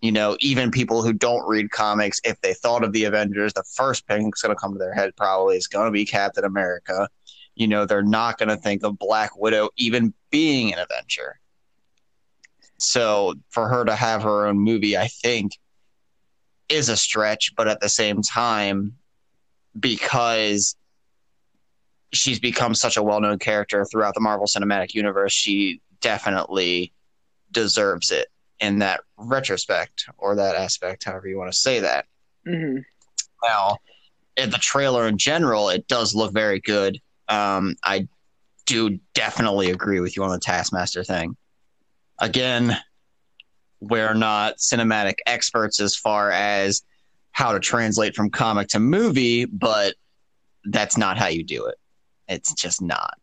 You 0.00 0.10
know, 0.10 0.36
even 0.40 0.72
people 0.72 1.02
who 1.02 1.12
don't 1.12 1.46
read 1.46 1.70
comics, 1.70 2.20
if 2.24 2.40
they 2.40 2.54
thought 2.54 2.82
of 2.82 2.92
the 2.92 3.04
Avengers, 3.04 3.52
the 3.52 3.62
first 3.76 4.04
thing 4.08 4.24
that's 4.24 4.42
going 4.42 4.54
to 4.54 4.60
come 4.60 4.72
to 4.72 4.78
their 4.78 4.94
head 4.94 5.14
probably 5.16 5.56
is 5.56 5.68
going 5.68 5.86
to 5.86 5.92
be 5.92 6.04
Captain 6.04 6.44
America. 6.44 7.08
You 7.54 7.68
know, 7.68 7.86
they're 7.86 8.02
not 8.02 8.36
going 8.36 8.48
to 8.48 8.56
think 8.56 8.82
of 8.82 8.98
Black 8.98 9.36
Widow 9.36 9.68
even 9.76 10.12
being 10.30 10.72
an 10.72 10.80
Avenger. 10.80 11.38
So 12.78 13.34
for 13.50 13.68
her 13.68 13.84
to 13.84 13.94
have 13.94 14.24
her 14.24 14.46
own 14.46 14.58
movie, 14.58 14.96
I 14.96 15.06
think, 15.06 15.52
is 16.68 16.88
a 16.88 16.96
stretch, 16.96 17.52
but 17.56 17.68
at 17.68 17.80
the 17.80 17.88
same 17.88 18.22
time, 18.22 18.94
because 19.78 20.74
she's 22.12 22.38
become 22.38 22.74
such 22.74 22.96
a 22.96 23.02
well-known 23.02 23.38
character 23.38 23.84
throughout 23.84 24.14
the 24.14 24.20
Marvel 24.20 24.46
Cinematic 24.46 24.94
Universe, 24.94 25.32
she 25.32 25.80
definitely 26.00 26.92
deserves 27.50 28.10
it 28.10 28.28
in 28.60 28.78
that 28.78 29.00
retrospect 29.16 30.06
or 30.18 30.36
that 30.36 30.54
aspect, 30.54 31.04
however 31.04 31.28
you 31.28 31.38
want 31.38 31.52
to 31.52 31.58
say 31.58 31.80
that. 31.80 32.06
mhm. 32.46 32.84
Now, 33.42 33.78
in 34.36 34.50
the 34.50 34.58
trailer 34.58 35.08
in 35.08 35.18
general, 35.18 35.68
it 35.68 35.88
does 35.88 36.14
look 36.14 36.32
very 36.32 36.60
good. 36.60 37.00
Um, 37.28 37.74
I 37.82 38.08
do 38.66 38.98
definitely 39.14 39.70
agree 39.70 40.00
with 40.00 40.16
you 40.16 40.22
on 40.22 40.30
the 40.30 40.38
Taskmaster 40.38 41.02
thing. 41.02 41.36
Again, 42.20 42.76
we're 43.80 44.14
not 44.14 44.58
cinematic 44.58 45.16
experts 45.26 45.80
as 45.80 45.96
far 45.96 46.30
as 46.30 46.82
how 47.32 47.52
to 47.52 47.58
translate 47.58 48.14
from 48.14 48.30
comic 48.30 48.68
to 48.68 48.78
movie, 48.78 49.44
but 49.44 49.94
that's 50.64 50.96
not 50.96 51.18
how 51.18 51.26
you 51.26 51.42
do 51.42 51.66
it. 51.66 51.74
It's 52.32 52.52
just 52.54 52.80
not. 52.82 53.18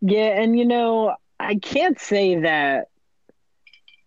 Yeah, 0.00 0.40
and 0.40 0.58
you 0.58 0.64
know, 0.64 1.16
I 1.40 1.56
can't 1.56 1.98
say 1.98 2.40
that 2.40 2.88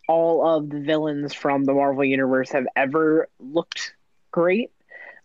all 0.08 0.46
of 0.56 0.70
the 0.70 0.80
villains 0.80 1.34
from 1.34 1.64
the 1.64 1.72
Marvel 1.72 2.04
universe 2.04 2.50
have 2.50 2.66
ever 2.76 3.28
looked 3.38 3.94
great. 4.32 4.70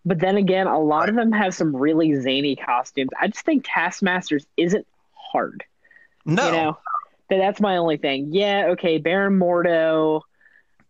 But 0.08 0.20
then 0.20 0.38
again, 0.38 0.68
a 0.68 0.80
lot 0.80 1.10
of 1.10 1.16
them 1.16 1.32
have 1.32 1.56
some 1.56 1.76
really 1.76 2.14
zany 2.22 2.56
costumes. 2.56 3.10
I 3.20 3.28
just 3.28 3.44
think 3.46 3.66
Taskmasters 3.68 4.46
isn't 4.56 4.86
hard. 5.14 5.64
No. 6.26 6.46
You 6.46 6.52
know, 6.52 6.78
That- 7.30 7.38
that's 7.38 7.60
my 7.60 7.78
only 7.78 7.98
thing. 7.98 8.30
Yeah, 8.32 8.68
okay, 8.72 9.00
Baron 9.00 9.40
Mordo 9.40 10.22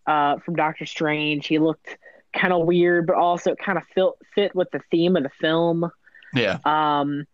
uh, 0.06 0.38
from 0.40 0.56
Doctor 0.58 0.86
Strange, 0.86 1.48
he 1.48 1.60
looked 1.60 1.98
kind 2.34 2.52
of 2.54 2.66
weird, 2.66 3.08
but 3.08 3.16
also 3.16 3.52
it 3.52 3.60
kind 3.60 3.78
of 3.78 3.86
fit, 3.94 4.10
fit 4.36 4.54
with 4.56 4.70
the 4.72 4.82
theme 4.92 5.16
of 5.16 5.24
the 5.24 5.30
film. 5.40 5.90
Yeah. 6.34 6.58
Um, 6.66 7.26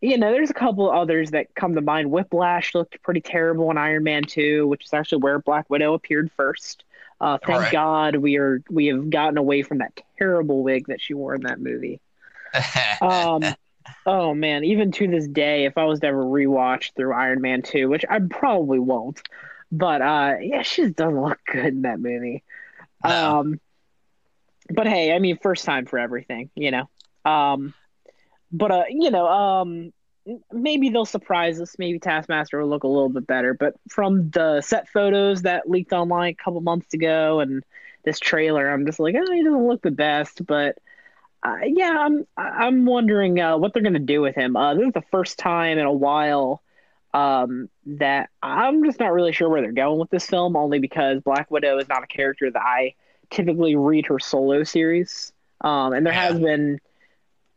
you 0.00 0.16
know, 0.18 0.32
there's 0.32 0.50
a 0.50 0.54
couple 0.54 0.90
others 0.90 1.32
that 1.32 1.54
come 1.54 1.74
to 1.74 1.80
mind. 1.80 2.10
Whiplash 2.10 2.74
looked 2.74 3.02
pretty 3.02 3.20
terrible 3.20 3.70
in 3.70 3.78
Iron 3.78 4.04
Man 4.04 4.22
2, 4.24 4.66
which 4.66 4.84
is 4.84 4.94
actually 4.94 5.22
where 5.22 5.38
Black 5.40 5.68
Widow 5.70 5.94
appeared 5.94 6.30
first. 6.36 6.84
Uh, 7.20 7.38
thank 7.44 7.60
Right. 7.62 7.72
God 7.72 8.16
we 8.16 8.36
are 8.36 8.62
we 8.70 8.86
have 8.86 9.10
gotten 9.10 9.38
away 9.38 9.62
from 9.62 9.78
that 9.78 10.00
terrible 10.18 10.62
wig 10.62 10.86
that 10.86 11.00
she 11.00 11.14
wore 11.14 11.34
in 11.34 11.42
that 11.42 11.60
movie. 11.60 12.00
Um, 13.00 13.42
oh 14.06 14.34
man, 14.34 14.64
even 14.64 14.92
to 14.92 15.06
this 15.06 15.26
day, 15.28 15.64
if 15.64 15.76
I 15.78 15.84
was 15.84 16.00
to 16.00 16.06
ever 16.06 16.22
rewatch 16.24 16.94
through 16.94 17.12
Iron 17.12 17.40
Man 17.40 17.62
2, 17.62 17.88
which 17.88 18.04
I 18.08 18.20
probably 18.20 18.78
won't, 18.78 19.20
but 19.70 20.00
uh, 20.00 20.36
yeah, 20.40 20.62
she 20.62 20.82
just 20.84 20.96
doesn't 20.96 21.20
look 21.20 21.38
good 21.46 21.66
in 21.66 21.82
that 21.82 22.00
movie. 22.00 22.44
No. 23.04 23.40
Um, 23.40 23.60
but 24.70 24.86
hey, 24.86 25.12
I 25.12 25.18
mean, 25.18 25.38
first 25.38 25.64
time 25.64 25.86
for 25.86 25.98
everything, 25.98 26.50
you 26.54 26.70
know. 26.70 26.88
Um, 27.24 27.74
but 28.52 28.70
uh, 28.70 28.84
you 28.88 29.10
know, 29.10 29.26
um, 29.26 29.92
maybe 30.52 30.90
they'll 30.90 31.04
surprise 31.04 31.60
us. 31.60 31.76
Maybe 31.78 31.98
Taskmaster 31.98 32.60
will 32.60 32.68
look 32.68 32.84
a 32.84 32.88
little 32.88 33.08
bit 33.08 33.26
better. 33.26 33.54
But 33.54 33.74
from 33.88 34.30
the 34.30 34.60
set 34.60 34.88
photos 34.88 35.42
that 35.42 35.68
leaked 35.68 35.92
online 35.92 36.32
a 36.32 36.42
couple 36.42 36.60
months 36.60 36.94
ago 36.94 37.40
and 37.40 37.64
this 38.04 38.18
trailer, 38.18 38.68
I'm 38.68 38.86
just 38.86 39.00
like, 39.00 39.14
oh, 39.18 39.32
he 39.32 39.44
doesn't 39.44 39.66
look 39.66 39.82
the 39.82 39.90
best. 39.90 40.44
But 40.46 40.78
uh, 41.42 41.58
yeah, 41.64 41.96
I'm 41.98 42.26
I'm 42.36 42.86
wondering 42.86 43.40
uh, 43.40 43.56
what 43.58 43.72
they're 43.72 43.82
gonna 43.82 43.98
do 43.98 44.20
with 44.20 44.34
him. 44.34 44.56
Uh, 44.56 44.74
this 44.74 44.86
is 44.86 44.92
the 44.92 45.04
first 45.10 45.38
time 45.38 45.78
in 45.78 45.86
a 45.86 45.92
while 45.92 46.62
um, 47.14 47.68
that 47.86 48.30
I'm 48.42 48.84
just 48.84 49.00
not 49.00 49.12
really 49.12 49.32
sure 49.32 49.48
where 49.48 49.62
they're 49.62 49.72
going 49.72 49.98
with 49.98 50.10
this 50.10 50.26
film. 50.26 50.56
Only 50.56 50.78
because 50.78 51.20
Black 51.22 51.50
Widow 51.50 51.78
is 51.78 51.88
not 51.88 52.02
a 52.02 52.06
character 52.06 52.50
that 52.50 52.62
I 52.62 52.94
typically 53.30 53.76
read 53.76 54.06
her 54.06 54.18
solo 54.18 54.64
series, 54.64 55.32
um, 55.60 55.92
and 55.92 56.04
there 56.04 56.12
yeah. 56.12 56.28
has 56.28 56.40
been 56.40 56.80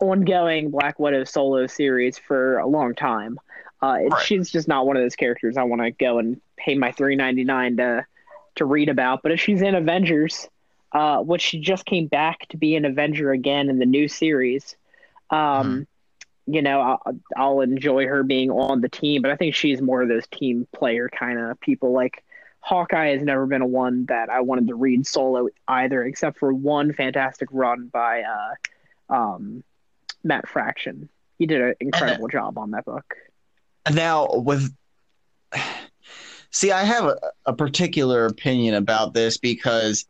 ongoing 0.01 0.71
Black 0.71 0.99
Widow 0.99 1.23
solo 1.23 1.67
series 1.67 2.17
for 2.17 2.57
a 2.57 2.67
long 2.67 2.95
time. 2.95 3.39
Uh, 3.81 3.97
right. 4.09 4.21
She's 4.23 4.51
just 4.51 4.67
not 4.67 4.85
one 4.85 4.97
of 4.97 5.03
those 5.03 5.15
characters 5.15 5.57
I 5.57 5.63
want 5.63 5.81
to 5.81 5.91
go 5.91 6.19
and 6.19 6.41
pay 6.57 6.75
my 6.75 6.91
three 6.91 7.15
ninety 7.15 7.43
nine 7.43 7.77
to 7.77 8.05
to 8.55 8.65
read 8.65 8.89
about. 8.89 9.23
But 9.23 9.31
if 9.31 9.39
she's 9.39 9.61
in 9.61 9.75
Avengers, 9.75 10.49
uh, 10.91 11.19
which 11.19 11.41
she 11.41 11.59
just 11.59 11.85
came 11.85 12.07
back 12.07 12.47
to 12.49 12.57
be 12.57 12.75
an 12.75 12.85
Avenger 12.85 13.31
again 13.31 13.69
in 13.69 13.79
the 13.79 13.85
new 13.85 14.07
series, 14.07 14.75
um, 15.29 15.37
mm-hmm. 15.37 16.53
you 16.53 16.61
know, 16.61 16.81
I'll, 16.81 17.19
I'll, 17.37 17.61
enjoy 17.61 18.07
her 18.07 18.23
being 18.23 18.51
on 18.51 18.81
the 18.81 18.89
team. 18.89 19.21
But 19.21 19.31
I 19.31 19.35
think 19.35 19.55
she's 19.55 19.81
more 19.81 20.01
of 20.01 20.09
those 20.09 20.27
team 20.27 20.67
player 20.75 21.09
kind 21.09 21.39
of 21.39 21.59
people. 21.59 21.91
Like 21.93 22.23
Hawkeye 22.59 23.13
has 23.13 23.23
never 23.23 23.47
been 23.47 23.61
a 23.61 23.67
one 23.67 24.05
that 24.07 24.29
I 24.29 24.41
wanted 24.41 24.67
to 24.67 24.75
read 24.75 25.07
solo 25.07 25.47
either, 25.67 26.03
except 26.03 26.37
for 26.37 26.53
one 26.53 26.93
fantastic 26.93 27.49
run 27.51 27.87
by 27.87 28.23
uh, 28.23 29.13
um, 29.13 29.63
Matt 30.23 30.47
Fraction. 30.47 31.09
He 31.37 31.45
did 31.45 31.61
an 31.61 31.73
incredible 31.79 32.27
job 32.27 32.57
on 32.57 32.71
that 32.71 32.85
book. 32.85 33.15
Now 33.91 34.27
with 34.31 34.71
see, 36.51 36.71
I 36.71 36.83
have 36.83 37.05
a, 37.05 37.17
a 37.45 37.53
particular 37.53 38.25
opinion 38.25 38.75
about 38.75 39.13
this 39.13 39.37
because 39.37 40.05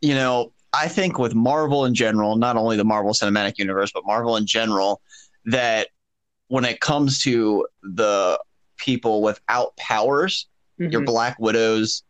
you 0.00 0.14
know, 0.14 0.52
I 0.74 0.88
think 0.88 1.18
with 1.18 1.34
Marvel 1.34 1.86
in 1.86 1.94
general, 1.94 2.36
not 2.36 2.56
only 2.56 2.76
the 2.76 2.84
Marvel 2.84 3.12
Cinematic 3.12 3.58
Universe, 3.58 3.90
but 3.92 4.04
Marvel 4.04 4.36
in 4.36 4.44
general, 4.44 5.00
that 5.46 5.88
when 6.48 6.66
it 6.66 6.80
comes 6.80 7.20
to 7.22 7.66
the 7.82 8.38
people 8.76 9.22
without 9.22 9.74
powers, 9.76 10.46
mm-hmm. 10.78 10.92
your 10.92 11.02
Black 11.02 11.38
Widows, 11.38 12.02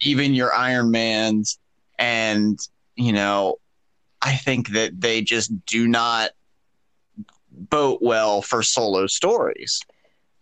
even 0.00 0.34
your 0.34 0.54
Iron 0.54 0.92
Mans, 0.92 1.58
and, 1.98 2.58
you 2.94 3.12
know, 3.12 3.56
I 4.22 4.36
think 4.36 4.70
that 4.70 5.00
they 5.00 5.20
just 5.20 5.66
do 5.66 5.88
not 5.88 6.30
boat 7.50 8.00
well 8.00 8.40
for 8.40 8.62
solo 8.62 9.06
stories. 9.06 9.82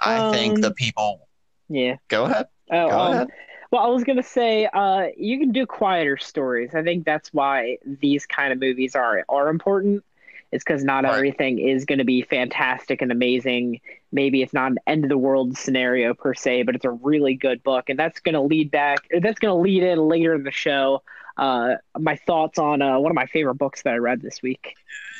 I 0.01 0.19
um, 0.19 0.33
think 0.33 0.61
the 0.61 0.69
um, 0.69 0.75
people. 0.75 1.29
Yeah. 1.69 1.97
Go 2.09 2.25
ahead. 2.25 2.47
Oh, 2.71 2.89
Go 2.89 3.01
um, 3.01 3.13
ahead. 3.13 3.29
Well, 3.71 3.83
I 3.83 3.89
was 3.89 4.05
gonna 4.05 4.23
say, 4.23 4.67
uh, 4.67 5.09
you 5.17 5.39
can 5.39 5.53
do 5.53 5.65
quieter 5.65 6.17
stories. 6.17 6.75
I 6.75 6.83
think 6.83 7.05
that's 7.05 7.33
why 7.33 7.79
these 7.85 8.27
kind 8.27 8.53
of 8.53 8.59
movies 8.59 8.95
are 8.95 9.25
are 9.29 9.49
important. 9.49 10.05
It's 10.53 10.65
because 10.65 10.83
not 10.83 11.05
right. 11.05 11.15
everything 11.15 11.61
is 11.61 11.85
going 11.85 12.01
to 12.01 12.05
be 12.05 12.23
fantastic 12.23 13.03
and 13.03 13.13
amazing. 13.13 13.81
Maybe 14.11 14.43
it's 14.43 14.53
not 14.53 14.73
an 14.73 14.79
end 14.87 15.05
of 15.05 15.09
the 15.09 15.17
world 15.17 15.57
scenario 15.57 16.13
per 16.13 16.35
se, 16.35 16.65
but 16.65 16.75
it's 16.75 16.85
a 16.85 16.91
really 16.91 17.35
good 17.35 17.63
book, 17.63 17.89
and 17.89 17.97
that's 17.97 18.19
going 18.19 18.35
to 18.35 18.41
lead 18.41 18.71
back. 18.71 19.07
That's 19.21 19.39
going 19.39 19.55
to 19.55 19.61
lead 19.61 19.85
in 19.85 20.09
later 20.09 20.35
in 20.35 20.43
the 20.43 20.51
show. 20.51 21.03
Uh, 21.37 21.75
my 21.99 22.17
thoughts 22.17 22.59
on 22.59 22.83
uh, 22.83 22.99
one 22.99 23.11
of 23.11 23.17
my 23.17 23.27
favorite 23.27 23.55
books 23.55 23.83
that 23.83 23.95
I 23.95 23.97
read 23.97 24.21
this 24.21 24.43
week. 24.43 24.75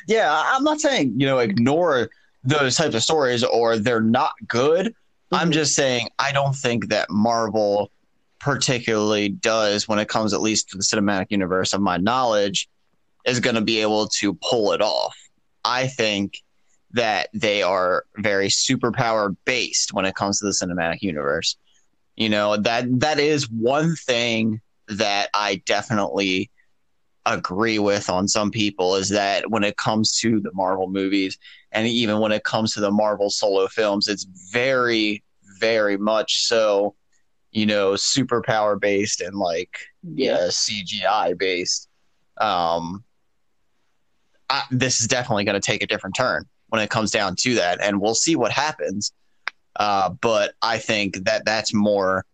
Yeah, 0.07 0.31
I'm 0.33 0.65
not 0.65 0.81
saying 0.81 1.15
you 1.19 1.27
know 1.27 1.39
ignore 1.39 2.11
those 2.45 2.77
types 2.77 2.95
of 2.95 3.03
stories 3.03 3.45
or 3.45 3.79
they're 3.79 4.01
not 4.01 4.33
good. 4.47 4.87
Mm-hmm. 4.87 5.35
I'm 5.35 5.51
just 5.51 5.75
saying 5.75 6.09
I 6.19 6.33
don't 6.33 6.55
think 6.55 6.89
that 6.89 7.11
Marvel 7.11 7.91
particularly 8.39 9.29
does 9.29 9.87
when 9.87 9.99
it 9.99 10.09
comes 10.09 10.33
at 10.33 10.41
least 10.41 10.71
to 10.71 10.79
the 10.79 10.83
cinematic 10.83 11.27
universe 11.29 11.73
of 11.73 11.81
my 11.81 11.99
knowledge 11.99 12.69
is 13.27 13.39
going 13.39 13.55
to 13.55 13.61
be 13.61 13.81
able 13.81 14.09
to 14.09 14.35
pull 14.35 14.73
it 14.73 14.81
off. 14.81 15.17
I 15.65 15.87
think 15.87 16.43
that 16.93 17.29
they 17.35 17.63
are 17.63 18.05
very 18.17 18.49
superpower 18.49 19.37
based 19.45 19.93
when 19.93 20.07
it 20.07 20.15
comes 20.15 20.41
to 20.41 20.47
the 20.47 20.53
cinematic 20.53 21.03
universe. 21.03 21.57
You 22.17 22.29
know, 22.29 22.57
that 22.57 23.01
that 23.01 23.19
is 23.19 23.49
one 23.51 23.95
thing 23.95 24.61
that 24.91 25.31
I 25.35 25.63
definitely 25.67 26.51
agree 27.27 27.79
with 27.79 28.09
on 28.09 28.27
some 28.29 28.51
people 28.51 28.97
is 28.97 29.11
that 29.11 29.51
when 29.51 29.63
it 29.63 29.77
comes 29.77 30.19
to 30.21 30.41
the 30.41 30.51
Marvel 30.55 30.89
movies 30.89 31.39
and 31.73 31.87
even 31.87 32.19
when 32.19 32.33
it 32.33 32.45
comes 32.45 32.75
to 32.75 32.81
the 32.81 32.91
Marvel 32.91 33.31
solo 33.31 33.69
films, 33.69 34.09
it's 34.09 34.27
very, 34.51 35.23
very 35.61 35.97
much 35.97 36.47
so 36.47 36.95
you 37.53 37.67
know, 37.67 37.93
superpower 37.93 38.81
based 38.81 39.21
and 39.21 39.37
like 39.37 39.77
yeah, 40.03 40.49
CGI 40.49 41.37
based. 41.37 41.89
Um, 42.41 43.05
I, 44.49 44.63
this 44.71 45.01
is 45.01 45.07
definitely 45.07 45.45
going 45.45 45.61
to 45.61 45.67
take 45.67 45.83
a 45.83 45.87
different 45.87 46.17
turn 46.17 46.45
when 46.69 46.81
it 46.81 46.91
comes 46.91 47.11
down 47.11 47.37
to 47.41 47.55
that, 47.55 47.81
and 47.83 48.01
we'll 48.01 48.15
see 48.15 48.37
what 48.37 48.53
happens. 48.53 49.13
Uh, 49.77 50.11
but 50.11 50.55
I 50.63 50.79
think 50.79 51.25
that 51.25 51.45
that's 51.45 51.75
more 51.75 52.25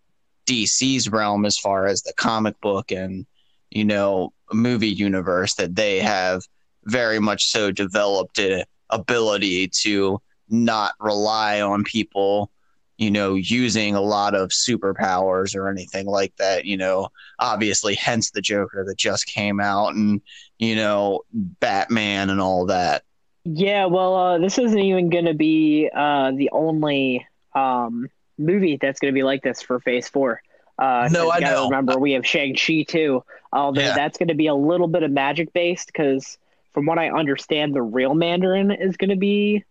DC's 0.46 1.10
realm 1.10 1.44
as 1.44 1.58
far 1.58 1.86
as 1.86 2.02
the 2.02 2.12
comic 2.14 2.60
book 2.60 2.90
and 2.90 3.26
you 3.70 3.84
know 3.84 4.32
movie 4.52 4.88
universe 4.88 5.54
that 5.54 5.74
they 5.74 5.98
have 5.98 6.42
very 6.84 7.18
much 7.18 7.46
so 7.46 7.70
developed 7.70 8.38
an 8.38 8.64
ability 8.90 9.68
to 9.68 10.20
not 10.48 10.94
rely 11.00 11.60
on 11.60 11.82
people 11.82 12.50
you 12.98 13.10
know, 13.10 13.34
using 13.34 13.94
a 13.94 14.00
lot 14.00 14.34
of 14.34 14.50
superpowers 14.50 15.54
or 15.54 15.68
anything 15.68 16.06
like 16.06 16.34
that, 16.36 16.64
you 16.64 16.76
know, 16.76 17.08
obviously, 17.38 17.94
hence 17.94 18.30
the 18.30 18.40
Joker 18.40 18.84
that 18.86 18.96
just 18.96 19.26
came 19.26 19.60
out 19.60 19.94
and, 19.94 20.22
you 20.58 20.74
know, 20.76 21.20
Batman 21.32 22.30
and 22.30 22.40
all 22.40 22.66
that. 22.66 23.02
Yeah, 23.44 23.86
well, 23.86 24.14
uh, 24.14 24.38
this 24.38 24.58
isn't 24.58 24.78
even 24.78 25.10
going 25.10 25.26
to 25.26 25.34
be 25.34 25.90
uh, 25.94 26.32
the 26.32 26.50
only 26.52 27.26
um, 27.54 28.08
movie 28.38 28.78
that's 28.80 29.00
going 29.00 29.12
to 29.12 29.18
be 29.18 29.22
like 29.22 29.42
this 29.42 29.62
for 29.62 29.80
Phase 29.80 30.08
4. 30.08 30.42
Uh, 30.78 31.08
no, 31.10 31.30
I 31.30 31.38
know. 31.38 31.64
Remember, 31.64 31.98
we 31.98 32.12
have 32.12 32.26
Shang-Chi 32.26 32.84
too, 32.86 33.24
although 33.52 33.80
yeah. 33.80 33.94
that's 33.94 34.18
going 34.18 34.28
to 34.28 34.34
be 34.34 34.46
a 34.46 34.54
little 34.54 34.88
bit 34.88 35.02
of 35.02 35.10
magic 35.10 35.52
based 35.52 35.86
because, 35.86 36.36
from 36.74 36.84
what 36.84 36.98
I 36.98 37.10
understand, 37.10 37.74
the 37.74 37.82
real 37.82 38.14
Mandarin 38.14 38.70
is 38.70 38.96
going 38.96 39.10
to 39.10 39.16
be 39.16 39.64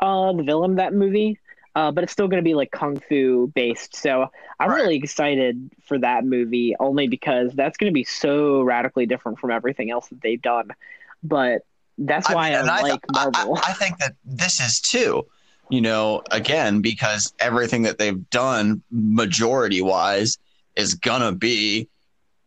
uh, 0.00 0.32
the 0.32 0.42
villain 0.42 0.72
of 0.72 0.76
that 0.78 0.92
movie 0.92 1.38
uh, 1.78 1.92
but 1.92 2.02
it's 2.02 2.12
still 2.12 2.26
going 2.26 2.42
to 2.42 2.48
be 2.48 2.54
like 2.54 2.72
kung 2.72 2.98
fu 3.08 3.52
based. 3.54 3.94
So 3.94 4.26
I'm 4.58 4.68
right. 4.68 4.76
really 4.78 4.96
excited 4.96 5.70
for 5.84 5.96
that 5.98 6.24
movie 6.24 6.74
only 6.80 7.06
because 7.06 7.52
that's 7.54 7.76
going 7.76 7.88
to 7.88 7.94
be 7.94 8.02
so 8.02 8.62
radically 8.62 9.06
different 9.06 9.38
from 9.38 9.52
everything 9.52 9.88
else 9.88 10.08
that 10.08 10.20
they've 10.20 10.42
done. 10.42 10.70
But 11.22 11.62
that's 11.96 12.28
why 12.28 12.50
I, 12.50 12.62
I 12.62 12.82
like 12.82 13.00
I, 13.14 13.26
Marvel. 13.26 13.60
I 13.64 13.74
think 13.74 13.98
that 13.98 14.16
this 14.24 14.60
is 14.60 14.80
too. 14.80 15.26
You 15.70 15.82
know, 15.82 16.22
again, 16.30 16.80
because 16.80 17.32
everything 17.38 17.82
that 17.82 17.98
they've 17.98 18.28
done, 18.30 18.82
majority 18.90 19.82
wise, 19.82 20.38
is 20.76 20.94
gonna 20.94 21.32
be 21.32 21.88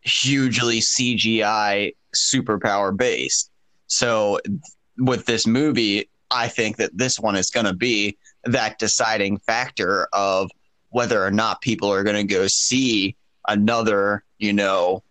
hugely 0.01 0.79
CGI 0.79 1.93
superpower 2.15 2.95
based. 2.95 3.51
So 3.87 4.39
with 4.97 5.25
this 5.25 5.45
movie, 5.45 6.09
I 6.31 6.47
think 6.47 6.77
that 6.77 6.97
this 6.97 7.19
one 7.19 7.35
is 7.35 7.49
to 7.65 7.73
be 7.73 8.17
that 8.45 8.79
deciding 8.79 9.37
factor 9.37 10.07
of 10.13 10.49
whether 10.89 11.23
or 11.23 11.31
not 11.31 11.61
people 11.61 11.91
are 11.91 12.03
to 12.15 12.23
go 12.23 12.47
see 12.47 13.15
another, 13.47 14.23
you 14.39 14.53
know, 14.53 15.03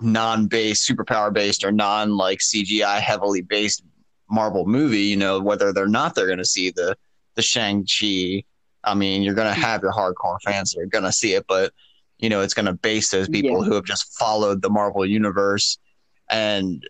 non-based, 0.00 0.88
superpower 0.88 1.32
based, 1.32 1.64
or 1.64 1.72
non 1.72 2.16
like 2.16 2.40
CGI 2.40 3.00
heavily 3.00 3.42
based 3.42 3.84
Marvel 4.32 4.66
movie. 4.66 5.02
You 5.02 5.16
know, 5.16 5.40
whether 5.40 5.72
they're 5.72 5.86
not 5.86 6.14
they're 6.14 6.26
going 6.26 6.38
to 6.38 6.44
see 6.44 6.70
the 6.70 6.96
the 7.34 7.42
Shang 7.42 7.86
Chi. 7.86 8.44
I 8.84 8.94
mean, 8.94 9.22
you're 9.22 9.34
going 9.34 9.52
to 9.52 9.60
have 9.60 9.82
your 9.82 9.92
hardcore 9.92 10.40
fans 10.42 10.72
that 10.72 10.80
are 10.80 10.86
going 10.86 11.04
to 11.04 11.12
see 11.12 11.34
it, 11.34 11.46
but 11.46 11.72
you 12.18 12.28
know, 12.28 12.40
it's 12.40 12.54
going 12.54 12.66
to 12.66 12.72
base 12.72 13.10
those 13.10 13.28
people 13.28 13.62
yeah. 13.62 13.68
who 13.68 13.74
have 13.74 13.84
just 13.84 14.16
followed 14.18 14.62
the 14.62 14.70
Marvel 14.70 15.06
universe 15.06 15.78
and 16.28 16.84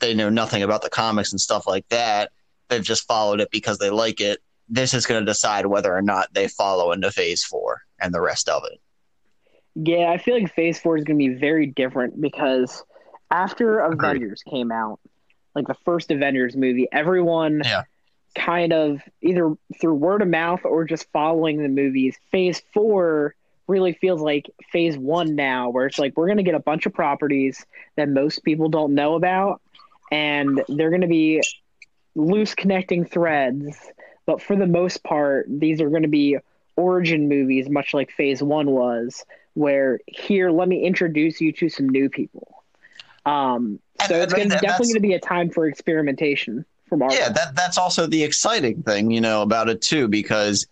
they 0.00 0.14
know 0.14 0.30
nothing 0.30 0.62
about 0.62 0.82
the 0.82 0.90
comics 0.90 1.32
and 1.32 1.40
stuff 1.40 1.66
like 1.66 1.88
that. 1.88 2.30
They've 2.68 2.82
just 2.82 3.06
followed 3.06 3.40
it 3.40 3.50
because 3.50 3.78
they 3.78 3.90
like 3.90 4.20
it 4.20 4.40
this 4.72 4.94
is 4.94 5.06
going 5.06 5.20
to 5.20 5.30
decide 5.30 5.66
whether 5.66 5.94
or 5.94 6.00
not 6.00 6.32
they 6.32 6.48
follow 6.48 6.92
into 6.92 7.10
phase 7.10 7.44
four 7.44 7.82
and 8.00 8.12
the 8.12 8.20
rest 8.20 8.48
of 8.48 8.62
it. 8.64 8.80
Yeah, 9.74 10.10
I 10.10 10.18
feel 10.18 10.34
like 10.34 10.52
phase 10.54 10.78
four 10.78 10.96
is 10.96 11.04
going 11.04 11.18
to 11.18 11.28
be 11.28 11.34
very 11.34 11.66
different 11.66 12.20
because 12.20 12.82
after. 13.30 13.80
Avengers 13.80 14.42
came 14.48 14.72
out, 14.72 14.98
like 15.54 15.66
the 15.66 15.76
first 15.84 16.10
Avengers 16.10 16.56
movie, 16.56 16.88
everyone 16.92 17.62
yeah. 17.64 17.84
kind 18.34 18.72
of 18.72 19.02
either 19.20 19.54
through 19.80 19.94
word 19.94 20.22
of 20.22 20.28
mouth 20.28 20.60
or 20.64 20.84
just 20.84 21.10
following 21.12 21.62
the 21.62 21.68
movies. 21.68 22.16
Phase 22.30 22.62
four 22.72 23.34
really 23.68 23.92
feels 23.92 24.20
like 24.20 24.50
phase 24.72 24.98
one 24.98 25.34
now, 25.34 25.70
where 25.70 25.86
it's 25.86 25.98
like 25.98 26.16
we're 26.16 26.26
going 26.26 26.38
to 26.38 26.42
get 26.42 26.54
a 26.54 26.60
bunch 26.60 26.86
of 26.86 26.92
properties 26.92 27.64
that 27.96 28.08
most 28.08 28.44
people 28.44 28.68
don't 28.68 28.94
know 28.94 29.14
about, 29.14 29.60
and 30.10 30.62
they're 30.68 30.90
going 30.90 31.02
to 31.02 31.06
be 31.06 31.40
loose 32.14 32.54
connecting 32.54 33.04
threads, 33.04 33.76
but 34.26 34.42
for 34.42 34.56
the 34.56 34.66
most 34.66 35.02
part, 35.02 35.46
these 35.48 35.80
are 35.80 35.88
going 35.88 36.02
to 36.02 36.08
be 36.08 36.36
origin 36.76 37.28
movies, 37.28 37.68
much 37.68 37.94
like 37.94 38.10
Phase 38.10 38.42
One 38.42 38.70
was, 38.70 39.24
where 39.54 40.00
here, 40.06 40.50
let 40.50 40.68
me 40.68 40.84
introduce 40.84 41.40
you 41.40 41.52
to 41.52 41.68
some 41.68 41.88
new 41.88 42.08
people. 42.08 42.61
Um, 43.24 43.78
so 44.06 44.14
And- 44.14 44.24
it's 44.24 44.32
gonna, 44.32 44.48
definitely 44.48 44.86
going 44.86 44.94
to 44.94 45.00
be 45.00 45.14
a 45.14 45.20
time 45.20 45.50
for 45.50 45.66
experimentation 45.66 46.64
for 46.88 46.96
Marvel. 46.96 47.16
Yeah, 47.16 47.28
that 47.30 47.54
that's 47.54 47.78
also 47.78 48.06
the 48.06 48.22
exciting 48.22 48.82
thing, 48.82 49.10
you 49.10 49.20
know, 49.20 49.42
about 49.42 49.68
it 49.68 49.80
too, 49.80 50.08
because 50.08 50.66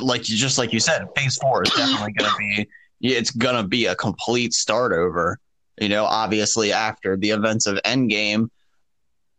like 0.00 0.22
just 0.22 0.56
like 0.56 0.72
you 0.72 0.80
said, 0.80 1.06
Phase 1.16 1.36
Four 1.36 1.64
is 1.64 1.70
definitely 1.70 2.12
going 2.12 2.30
to 2.30 2.36
be 2.38 2.68
it's 3.00 3.30
going 3.30 3.56
to 3.56 3.68
be 3.68 3.86
a 3.86 3.94
complete 3.94 4.52
start 4.52 4.92
over. 4.92 5.38
You 5.80 5.88
know, 5.88 6.04
obviously 6.04 6.72
after 6.72 7.16
the 7.16 7.30
events 7.30 7.66
of 7.66 7.76
Endgame, 7.84 8.48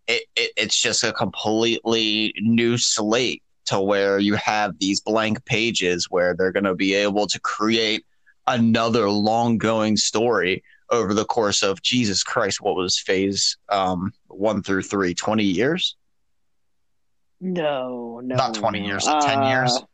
it, 0.08 0.24
it 0.36 0.52
it's 0.58 0.80
just 0.80 1.04
a 1.04 1.14
completely 1.14 2.34
new 2.38 2.78
slate 2.78 3.42
to 3.68 3.80
where 3.80 4.20
you 4.20 4.36
have 4.36 4.78
these 4.80 5.02
blank 5.02 5.44
pages 5.46 6.06
where 6.12 6.36
they're 6.36 6.52
going 6.52 6.66
to 6.66 6.76
be 6.76 6.94
able 6.94 7.26
to 7.28 7.40
create 7.40 8.06
another 8.46 9.10
long 9.10 9.58
going 9.58 9.98
story 9.98 10.64
over 10.92 11.14
the 11.14 11.26
course 11.26 11.64
of 11.64 11.82
Jesus 11.82 12.24
Christ, 12.24 12.62
what 12.62 12.76
was 12.76 13.00
phase 13.00 13.58
um, 13.70 14.14
one 14.28 14.62
through 14.64 14.84
three? 14.84 15.14
20 15.14 15.44
years? 15.44 15.96
No, 17.42 18.22
no, 18.24 18.36
Not 18.36 18.56
20 18.56 18.80
no. 18.82 18.86
years, 18.88 19.04
10 19.06 19.44
years? 19.44 19.76
Uh, 19.76 19.86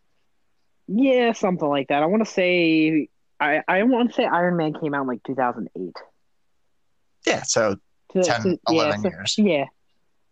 Yeah, 0.88 1.34
something 1.34 1.68
like 1.68 1.88
that. 1.88 2.04
I 2.04 2.06
want 2.06 2.24
to 2.26 2.32
say 2.32 3.08
I 3.40 3.62
I 3.68 3.84
want 3.84 4.10
to 4.10 4.16
say 4.16 4.26
Iron 4.26 4.58
Man 4.58 4.74
came 4.74 4.94
out 4.94 5.02
in 5.02 5.08
like 5.08 5.24
2008. 5.24 5.96
Yeah, 7.26 7.44
so 7.44 7.78
So- 8.14 8.22
10, 8.22 8.42
so- 8.42 8.58
11 8.68 8.92
yeah, 8.92 8.96
so- 9.02 9.10
years. 9.10 9.36
Yeah, 9.38 9.66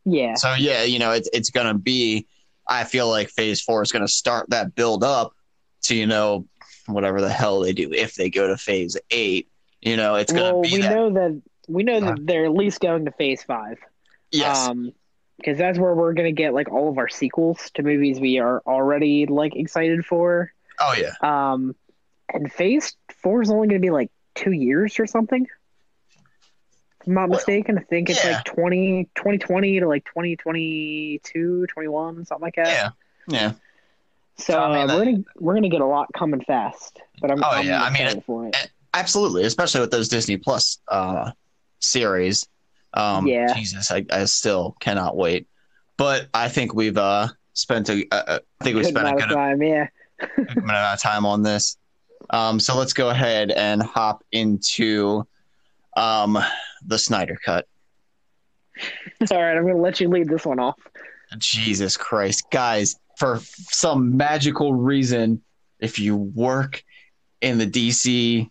yeah. 0.05 0.33
So 0.35 0.53
yeah, 0.53 0.83
you 0.83 0.99
know, 0.99 1.11
it's 1.11 1.29
it's 1.33 1.49
gonna 1.49 1.73
be. 1.77 2.27
I 2.67 2.83
feel 2.83 3.09
like 3.09 3.29
Phase 3.29 3.61
Four 3.61 3.81
is 3.81 3.91
gonna 3.91 4.07
start 4.07 4.49
that 4.51 4.75
build 4.75 5.03
up 5.03 5.33
to 5.83 5.95
you 5.95 6.05
know 6.05 6.45
whatever 6.85 7.19
the 7.21 7.29
hell 7.29 7.61
they 7.61 7.73
do 7.73 7.91
if 7.91 8.13
they 8.15 8.29
go 8.29 8.47
to 8.47 8.57
Phase 8.57 8.95
Eight. 9.09 9.47
You 9.81 9.95
know, 9.97 10.15
it's 10.15 10.31
gonna 10.33 10.53
well, 10.53 10.61
be 10.61 10.73
we 10.73 10.81
that. 10.81 10.93
know 10.95 11.09
that 11.11 11.41
we 11.67 11.83
know 11.83 11.99
that 12.01 12.13
Uh, 12.13 12.17
they're 12.21 12.45
at 12.45 12.53
least 12.53 12.79
going 12.81 13.05
to 13.05 13.11
Phase 13.11 13.43
Five. 13.43 13.79
yes, 14.31 14.67
Um, 14.67 14.91
because 15.37 15.57
that's 15.57 15.79
where 15.79 15.93
we're 15.93 16.13
gonna 16.13 16.31
get 16.33 16.53
like 16.53 16.69
all 16.71 16.89
of 16.89 16.97
our 16.97 17.07
sequels 17.07 17.71
to 17.75 17.83
movies 17.83 18.19
we 18.19 18.39
are 18.39 18.61
already 18.67 19.25
like 19.25 19.55
excited 19.55 20.05
for. 20.05 20.51
oh 20.79 20.93
yeah, 20.97 21.13
Um, 21.21 21.75
and 22.33 22.51
Phase 22.51 22.95
Four 23.21 23.41
is 23.41 23.49
only 23.49 23.67
gonna 23.67 23.79
be 23.79 23.89
like 23.91 24.11
two 24.35 24.51
years 24.51 24.99
or 24.99 25.07
something. 25.07 25.47
If 27.01 27.07
I'm 27.07 27.13
not 27.13 27.29
Well, 27.29 27.37
mistaken. 27.37 27.77
I 27.77 27.81
think 27.83 28.09
it's 28.09 28.23
yeah. 28.25 28.33
like 28.33 28.43
20, 28.45 29.09
2020 29.15 29.79
to 29.79 29.87
like 29.87 30.03
2022, 30.05 31.65
21, 31.67 32.25
something 32.25 32.41
like 32.41 32.55
that. 32.55 32.67
yeah, 32.67 32.89
yeah. 33.27 33.51
So 34.37 34.53
mean, 34.69 34.77
uh, 34.77 34.87
that- 34.87 34.97
we're 34.97 35.05
gonna 35.05 35.23
we're 35.37 35.53
gonna 35.53 35.69
get 35.69 35.81
a 35.81 35.85
lot 35.85 36.09
coming 36.13 36.41
fast. 36.41 37.01
But 37.21 37.31
I'm, 37.31 37.43
Oh, 37.43 37.47
I'm 37.49 37.65
yeah, 37.65 37.81
I 37.83 37.89
mean, 37.89 38.01
excited 38.03 38.23
for 38.25 38.47
it. 38.47 38.71
Absolutely, 38.93 39.43
especially 39.43 39.81
with 39.81 39.91
those 39.91 40.09
Disney 40.09 40.37
Plus 40.37 40.79
uh, 40.87 41.31
series. 41.79 42.47
Um, 42.93 43.27
Yeah. 43.27 43.53
Jesus, 43.53 43.91
I, 43.91 44.05
I 44.11 44.25
still 44.25 44.75
cannot 44.79 45.15
wait. 45.15 45.47
But 45.97 46.29
I 46.33 46.49
think 46.49 46.73
we've 46.73 46.97
uh, 46.97 47.27
spent 47.53 47.89
a, 47.89 48.05
uh, 48.11 48.39
I 48.59 48.63
think 48.63 48.77
we 48.77 48.83
Good 48.83 48.89
spent 48.89 49.05
a 49.05 49.09
amount 49.11 49.19
good 49.19 49.29
of 49.31 49.35
time, 49.35 49.61
yeah. 49.61 49.87
good 50.35 50.57
amount 50.57 50.93
of 50.93 51.01
time 51.01 51.25
on 51.25 51.43
this. 51.43 51.77
Um, 52.29 52.59
so 52.59 52.77
let's 52.77 52.93
go 52.93 53.09
ahead 53.09 53.51
and 53.51 53.81
hop 53.81 54.23
into 54.31 55.27
um, 55.95 56.37
the 56.85 56.97
Snyder 56.97 57.37
Cut. 57.43 57.67
All 59.31 59.41
right, 59.41 59.57
I'm 59.57 59.67
gonna 59.67 59.81
let 59.81 59.99
you 59.99 60.07
lead 60.07 60.29
this 60.29 60.45
one 60.45 60.59
off. 60.59 60.79
Jesus 61.37 61.97
Christ, 61.97 62.45
guys! 62.49 62.95
For 63.17 63.41
some 63.43 64.15
magical 64.15 64.73
reason, 64.73 65.41
if 65.79 65.99
you 65.99 66.15
work 66.15 66.83
in 67.41 67.57
the 67.57 67.67
DC 67.67 68.49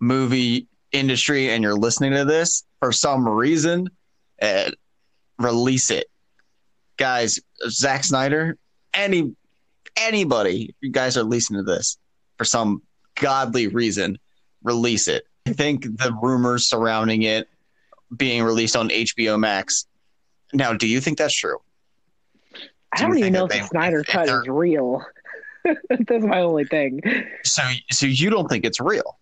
movie 0.00 0.66
industry 0.92 1.50
and 1.50 1.62
you're 1.62 1.76
listening 1.76 2.12
to 2.12 2.24
this, 2.24 2.64
for 2.80 2.92
some 2.92 3.28
reason, 3.28 3.88
uh, 4.42 4.70
release 5.38 5.90
it, 5.90 6.06
guys. 6.96 7.38
Zack 7.68 8.04
Snyder, 8.04 8.56
any 8.94 9.34
anybody, 9.96 10.74
you 10.80 10.90
guys 10.90 11.16
are 11.16 11.22
listening 11.22 11.64
to 11.64 11.70
this 11.70 11.98
for 12.38 12.44
some 12.44 12.82
godly 13.16 13.68
reason, 13.68 14.18
release 14.62 15.08
it. 15.08 15.24
I 15.46 15.52
think 15.52 15.82
the 15.82 16.16
rumors 16.22 16.68
surrounding 16.68 17.22
it 17.22 17.48
being 18.16 18.42
released 18.42 18.76
on 18.76 18.88
HBO 18.88 19.38
Max. 19.38 19.86
Now, 20.52 20.72
do 20.72 20.86
you 20.86 21.00
think 21.00 21.18
that's 21.18 21.36
true? 21.36 21.58
I 22.92 22.96
Do 22.96 23.02
you 23.02 23.08
don't 23.08 23.18
even 23.18 23.32
know 23.32 23.44
if 23.44 23.50
the 23.50 23.66
Snyder 23.66 24.02
cut 24.02 24.28
is 24.28 24.48
real. 24.48 25.04
That's 25.90 26.24
my 26.24 26.40
only 26.40 26.64
thing. 26.64 27.00
So, 27.44 27.62
so 27.92 28.06
you 28.06 28.30
don't 28.30 28.48
think 28.48 28.64
it's 28.64 28.80
real? 28.80 29.18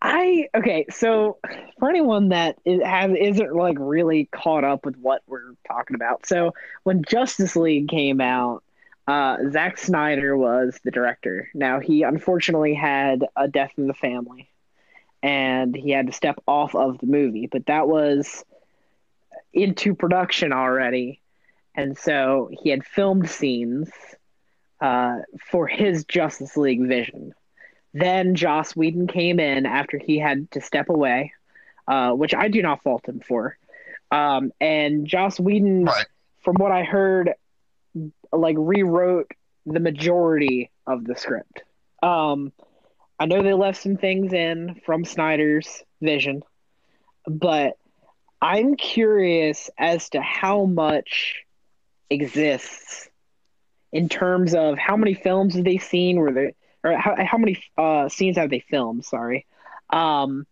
I 0.00 0.48
okay, 0.54 0.86
so 0.90 1.38
for 1.78 1.88
anyone 1.88 2.28
that 2.28 2.56
is, 2.64 2.80
has 2.82 3.10
isn't 3.18 3.54
like 3.54 3.76
really 3.80 4.26
caught 4.26 4.62
up 4.62 4.84
with 4.84 4.96
what 4.96 5.22
we're 5.26 5.54
talking 5.66 5.96
about, 5.96 6.24
so 6.24 6.54
when 6.84 7.02
Justice 7.02 7.56
League 7.56 7.88
came 7.88 8.20
out, 8.20 8.62
uh, 9.08 9.38
Zack 9.50 9.76
Snyder 9.76 10.36
was 10.36 10.78
the 10.84 10.92
director. 10.92 11.50
Now 11.52 11.80
he 11.80 12.02
unfortunately 12.04 12.74
had 12.74 13.24
a 13.34 13.48
death 13.48 13.72
in 13.76 13.88
the 13.88 13.94
family, 13.94 14.48
and 15.20 15.74
he 15.74 15.90
had 15.90 16.06
to 16.06 16.12
step 16.12 16.40
off 16.46 16.76
of 16.76 16.98
the 16.98 17.06
movie. 17.06 17.48
But 17.50 17.66
that 17.66 17.88
was 17.88 18.44
into 19.52 19.96
production 19.96 20.52
already, 20.52 21.20
and 21.74 21.98
so 21.98 22.50
he 22.62 22.70
had 22.70 22.86
filmed 22.86 23.28
scenes 23.28 23.90
uh, 24.80 25.18
for 25.50 25.66
his 25.66 26.04
Justice 26.04 26.56
League 26.56 26.86
vision. 26.86 27.34
Then 27.98 28.34
Joss 28.34 28.76
Whedon 28.76 29.06
came 29.08 29.40
in 29.40 29.66
after 29.66 29.98
he 29.98 30.18
had 30.18 30.50
to 30.52 30.60
step 30.60 30.88
away, 30.88 31.32
uh, 31.86 32.12
which 32.12 32.34
I 32.34 32.48
do 32.48 32.62
not 32.62 32.82
fault 32.82 33.08
him 33.08 33.20
for. 33.20 33.56
Um, 34.10 34.52
and 34.60 35.06
Joss 35.06 35.38
Whedon, 35.40 35.84
Right. 35.84 36.06
from 36.40 36.56
what 36.56 36.72
I 36.72 36.84
heard, 36.84 37.34
like 38.32 38.56
rewrote 38.58 39.30
the 39.66 39.80
majority 39.80 40.70
of 40.86 41.04
the 41.04 41.16
script. 41.16 41.62
Um, 42.02 42.52
I 43.18 43.26
know 43.26 43.42
they 43.42 43.52
left 43.52 43.82
some 43.82 43.96
things 43.96 44.32
in 44.32 44.80
from 44.86 45.04
Snyder's 45.04 45.82
vision, 46.00 46.42
but 47.26 47.76
I'm 48.40 48.76
curious 48.76 49.70
as 49.76 50.10
to 50.10 50.22
how 50.22 50.64
much 50.64 51.42
exists 52.10 53.08
in 53.92 54.08
terms 54.08 54.54
of 54.54 54.78
how 54.78 54.96
many 54.96 55.14
films 55.14 55.54
have 55.54 55.64
they 55.64 55.78
seen? 55.78 56.18
Were 56.18 56.32
there 56.32 56.52
or 56.84 56.96
how 56.96 57.16
how 57.24 57.38
many 57.38 57.62
uh, 57.76 58.08
scenes 58.08 58.36
have 58.36 58.50
they 58.50 58.60
filmed? 58.60 59.04
Sorry, 59.04 59.46
um, 59.90 60.46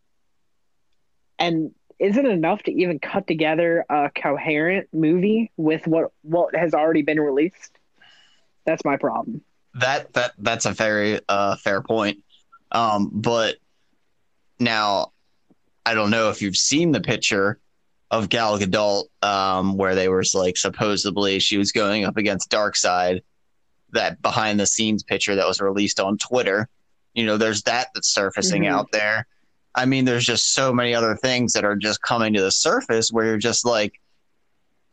and 1.38 1.72
is 1.98 2.16
it 2.16 2.24
enough 2.24 2.62
to 2.64 2.72
even 2.72 2.98
cut 2.98 3.26
together 3.26 3.84
a 3.88 4.10
coherent 4.14 4.88
movie 4.92 5.50
with 5.56 5.86
what 5.86 6.12
what 6.22 6.54
has 6.54 6.74
already 6.74 7.02
been 7.02 7.20
released? 7.20 7.78
That's 8.64 8.84
my 8.84 8.96
problem. 8.96 9.42
That 9.74 10.12
that 10.14 10.32
that's 10.38 10.66
a 10.66 10.72
very 10.72 11.20
uh, 11.28 11.56
fair 11.56 11.82
point. 11.82 12.22
Um, 12.72 13.10
but 13.12 13.56
now, 14.58 15.12
I 15.84 15.94
don't 15.94 16.10
know 16.10 16.30
if 16.30 16.42
you've 16.42 16.56
seen 16.56 16.92
the 16.92 17.00
picture 17.00 17.60
of 18.10 18.28
Gal 18.28 18.58
Gadot, 18.58 19.04
um, 19.22 19.76
where 19.76 19.94
they 19.94 20.08
were 20.08 20.24
like 20.34 20.56
supposedly 20.56 21.38
she 21.38 21.58
was 21.58 21.72
going 21.72 22.04
up 22.04 22.16
against 22.16 22.50
Darkseid. 22.50 23.22
That 23.90 24.20
behind 24.22 24.58
the 24.60 24.66
scenes 24.66 25.02
picture 25.02 25.34
that 25.36 25.46
was 25.46 25.60
released 25.60 26.00
on 26.00 26.18
Twitter. 26.18 26.68
You 27.14 27.24
know, 27.24 27.36
there's 27.36 27.62
that 27.62 27.88
that's 27.94 28.12
surfacing 28.12 28.64
Mhm. 28.64 28.70
out 28.70 28.92
there. 28.92 29.26
I 29.74 29.84
mean, 29.86 30.04
there's 30.04 30.24
just 30.24 30.54
so 30.54 30.72
many 30.72 30.94
other 30.94 31.16
things 31.16 31.52
that 31.52 31.64
are 31.64 31.76
just 31.76 32.02
coming 32.02 32.32
to 32.34 32.42
the 32.42 32.50
surface 32.50 33.10
where 33.10 33.26
you're 33.26 33.38
just 33.38 33.64
like, 33.64 34.00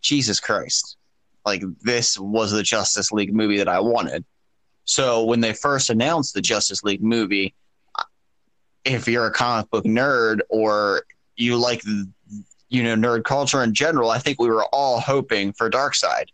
Jesus 0.01 0.39
Christ. 0.39 0.97
Like, 1.45 1.63
this 1.81 2.17
was 2.19 2.51
the 2.51 2.63
Justice 2.63 3.11
League 3.11 3.33
movie 3.33 3.57
that 3.57 3.67
I 3.69 3.79
wanted. 3.79 4.25
So 4.85 5.23
when 5.23 5.39
they 5.39 5.53
first 5.53 5.89
announced 5.89 6.33
the 6.33 6.41
Justice 6.41 6.83
League 6.83 7.03
movie, 7.03 7.55
if 8.83 9.07
you're 9.07 9.25
a 9.27 9.31
comic 9.31 9.69
book 9.71 9.85
nerd 9.85 10.41
or 10.49 11.03
you 11.35 11.57
like 11.57 11.81
you 12.69 12.83
know 12.83 12.95
nerd 12.95 13.23
culture 13.23 13.63
in 13.63 13.73
general, 13.73 14.09
I 14.09 14.17
think 14.19 14.39
we 14.39 14.49
were 14.49 14.65
all 14.65 14.99
hoping 14.99 15.53
for 15.53 15.69
Darkseid. 15.69 16.25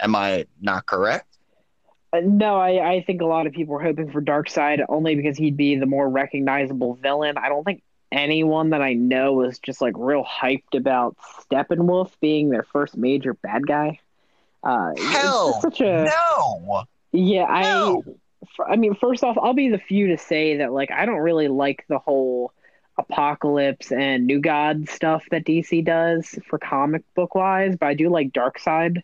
Am 0.00 0.14
I 0.16 0.46
not 0.60 0.86
correct? 0.86 1.37
Uh, 2.12 2.20
no, 2.24 2.56
I, 2.56 2.92
I 2.94 3.02
think 3.02 3.20
a 3.20 3.26
lot 3.26 3.46
of 3.46 3.52
people 3.52 3.74
were 3.74 3.82
hoping 3.82 4.10
for 4.10 4.22
Darkseid 4.22 4.84
only 4.88 5.14
because 5.14 5.36
he'd 5.36 5.56
be 5.56 5.76
the 5.76 5.86
more 5.86 6.08
recognizable 6.08 6.94
villain. 6.94 7.36
I 7.36 7.48
don't 7.48 7.64
think 7.64 7.82
anyone 8.10 8.70
that 8.70 8.80
I 8.80 8.94
know 8.94 9.34
was 9.34 9.58
just 9.58 9.80
like 9.82 9.94
real 9.96 10.24
hyped 10.24 10.74
about 10.74 11.16
Steppenwolf 11.50 12.10
being 12.20 12.48
their 12.48 12.62
first 12.62 12.96
major 12.96 13.34
bad 13.34 13.66
guy. 13.66 14.00
Uh, 14.62 14.94
Hell, 14.96 15.60
such 15.60 15.80
a 15.82 16.04
No. 16.04 16.84
yeah. 17.12 17.44
I 17.44 17.62
No. 17.62 18.02
f- 18.42 18.66
I 18.66 18.76
mean, 18.76 18.94
first 18.94 19.22
off, 19.22 19.36
I'll 19.40 19.54
be 19.54 19.68
the 19.68 19.78
few 19.78 20.08
to 20.08 20.18
say 20.18 20.56
that 20.58 20.72
like 20.72 20.90
I 20.90 21.04
don't 21.06 21.18
really 21.18 21.48
like 21.48 21.84
the 21.88 21.98
whole 21.98 22.52
apocalypse 22.96 23.92
and 23.92 24.26
new 24.26 24.40
god 24.40 24.88
stuff 24.88 25.24
that 25.30 25.44
DC 25.44 25.84
does 25.84 26.36
for 26.48 26.58
comic 26.58 27.02
book 27.14 27.34
wise, 27.34 27.76
but 27.76 27.86
I 27.86 27.94
do 27.94 28.08
like 28.08 28.32
Darkseid. 28.32 29.02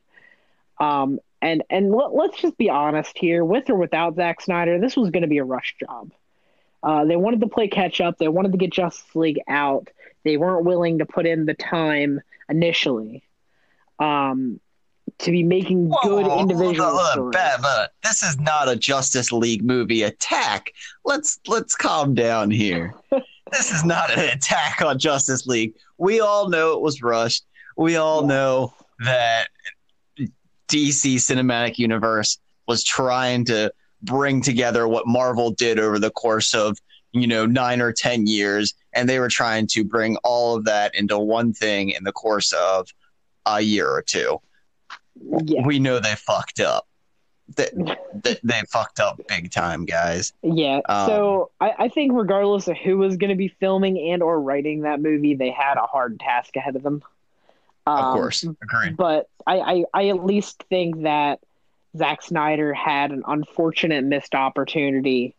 Um, 0.80 1.20
and 1.44 1.62
and 1.68 1.92
let, 1.94 2.14
let's 2.14 2.40
just 2.40 2.56
be 2.56 2.70
honest 2.70 3.16
here, 3.16 3.44
with 3.44 3.68
or 3.68 3.76
without 3.76 4.16
Zack 4.16 4.40
Snyder, 4.40 4.80
this 4.80 4.96
was 4.96 5.10
going 5.10 5.22
to 5.22 5.28
be 5.28 5.38
a 5.38 5.44
rush 5.44 5.76
job. 5.78 6.10
Uh, 6.82 7.04
they 7.04 7.16
wanted 7.16 7.40
to 7.40 7.48
play 7.48 7.68
catch 7.68 8.00
up. 8.00 8.18
They 8.18 8.28
wanted 8.28 8.52
to 8.52 8.58
get 8.58 8.72
Justice 8.72 9.14
League 9.14 9.40
out. 9.46 9.88
They 10.24 10.36
weren't 10.38 10.64
willing 10.64 10.98
to 10.98 11.06
put 11.06 11.26
in 11.26 11.44
the 11.46 11.54
time 11.54 12.20
initially 12.48 13.22
um, 13.98 14.58
to 15.18 15.30
be 15.30 15.42
making 15.42 15.90
Whoa, 15.90 15.98
good 16.02 16.26
hold 16.26 16.50
individual 16.50 16.88
on, 16.88 16.94
hold 16.94 17.34
on, 17.36 17.52
stories. 17.62 17.88
This 18.02 18.22
is 18.22 18.38
not 18.38 18.68
a 18.68 18.76
Justice 18.76 19.32
League 19.32 19.64
movie 19.64 20.02
attack. 20.02 20.72
Let's 21.04 21.38
let's 21.46 21.74
calm 21.74 22.14
down 22.14 22.50
here. 22.50 22.94
this 23.52 23.70
is 23.70 23.84
not 23.84 24.10
an 24.10 24.30
attack 24.30 24.80
on 24.82 24.98
Justice 24.98 25.46
League. 25.46 25.74
We 25.98 26.20
all 26.20 26.48
know 26.48 26.72
it 26.72 26.80
was 26.80 27.02
rushed. 27.02 27.44
We 27.76 27.96
all 27.96 28.22
Yeah. 28.22 28.28
know 28.28 28.74
that 29.04 29.48
DC 30.74 31.14
Cinematic 31.16 31.78
Universe 31.78 32.36
was 32.66 32.82
trying 32.82 33.44
to 33.44 33.72
bring 34.02 34.42
together 34.42 34.88
what 34.88 35.06
Marvel 35.06 35.52
did 35.52 35.78
over 35.78 36.00
the 36.00 36.10
course 36.10 36.52
of 36.52 36.78
you 37.12 37.28
know 37.28 37.46
nine 37.46 37.80
or 37.80 37.92
ten 37.92 38.26
years, 38.26 38.74
and 38.92 39.08
they 39.08 39.20
were 39.20 39.28
trying 39.28 39.68
to 39.68 39.84
bring 39.84 40.16
all 40.24 40.56
of 40.56 40.64
that 40.64 40.92
into 40.96 41.16
one 41.16 41.52
thing 41.52 41.90
in 41.90 42.02
the 42.02 42.10
course 42.10 42.52
of 42.52 42.88
a 43.46 43.60
year 43.60 43.88
or 43.88 44.02
two 44.02 44.40
Yeah, 45.44 45.64
we 45.64 45.78
know 45.78 46.00
they 46.00 46.16
fucked 46.16 46.58
up. 46.58 46.88
They, 47.54 47.68
they, 48.24 48.36
they 48.42 48.62
fucked 48.68 48.98
up 48.98 49.20
big 49.28 49.52
time, 49.52 49.84
guys. 49.84 50.32
yeah. 50.42 50.80
Um, 50.88 51.06
so 51.06 51.50
I, 51.60 51.72
I 51.78 51.88
think 51.88 52.14
regardless 52.14 52.66
of 52.66 52.76
who 52.78 52.98
was 52.98 53.16
going 53.16 53.30
to 53.30 53.36
be 53.36 53.54
filming 53.60 54.10
and 54.10 54.24
or 54.24 54.40
writing 54.40 54.80
that 54.80 55.00
movie, 55.00 55.36
they 55.36 55.50
had 55.50 55.76
a 55.76 55.86
hard 55.86 56.18
task 56.18 56.56
ahead 56.56 56.74
of 56.74 56.82
them. 56.82 57.00
Of 57.86 58.04
Um, 58.04 58.14
course, 58.14 58.42
agreed. 58.62 58.96
but 58.96 59.28
I, 59.46 59.58
I, 59.60 59.84
I 59.92 60.08
at 60.08 60.24
least 60.24 60.62
think 60.70 61.02
that 61.02 61.40
Zack 61.96 62.22
Snyder 62.22 62.72
had 62.74 63.12
an 63.12 63.22
unfortunate 63.26 64.04
missed 64.04 64.34
opportunity. 64.34 65.34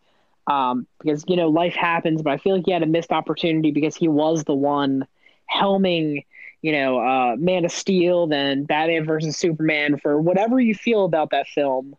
Um, 0.47 0.85
because 0.99 1.23
you 1.27 1.37
know 1.37 1.49
life 1.49 1.73
happens, 1.73 2.21
but 2.21 2.31
I 2.33 2.37
feel 2.37 2.55
like 2.55 2.65
he 2.67 2.71
had 2.71 2.83
a 2.83 2.87
missed 2.87 3.11
opportunity 3.11 3.71
because 3.71 3.95
he 3.95 4.07
was 4.07 4.43
the 4.43 4.53
one 4.53 5.07
helming, 5.51 6.23
you 6.61 6.71
know, 6.71 6.99
uh, 6.99 7.35
Man 7.37 7.65
of 7.65 7.71
Steel, 7.71 8.27
then 8.27 8.63
Batman 8.63 9.05
versus 9.05 9.35
Superman. 9.37 9.97
For 9.97 10.21
whatever 10.21 10.59
you 10.59 10.75
feel 10.75 11.03
about 11.05 11.31
that 11.31 11.47
film, 11.47 11.95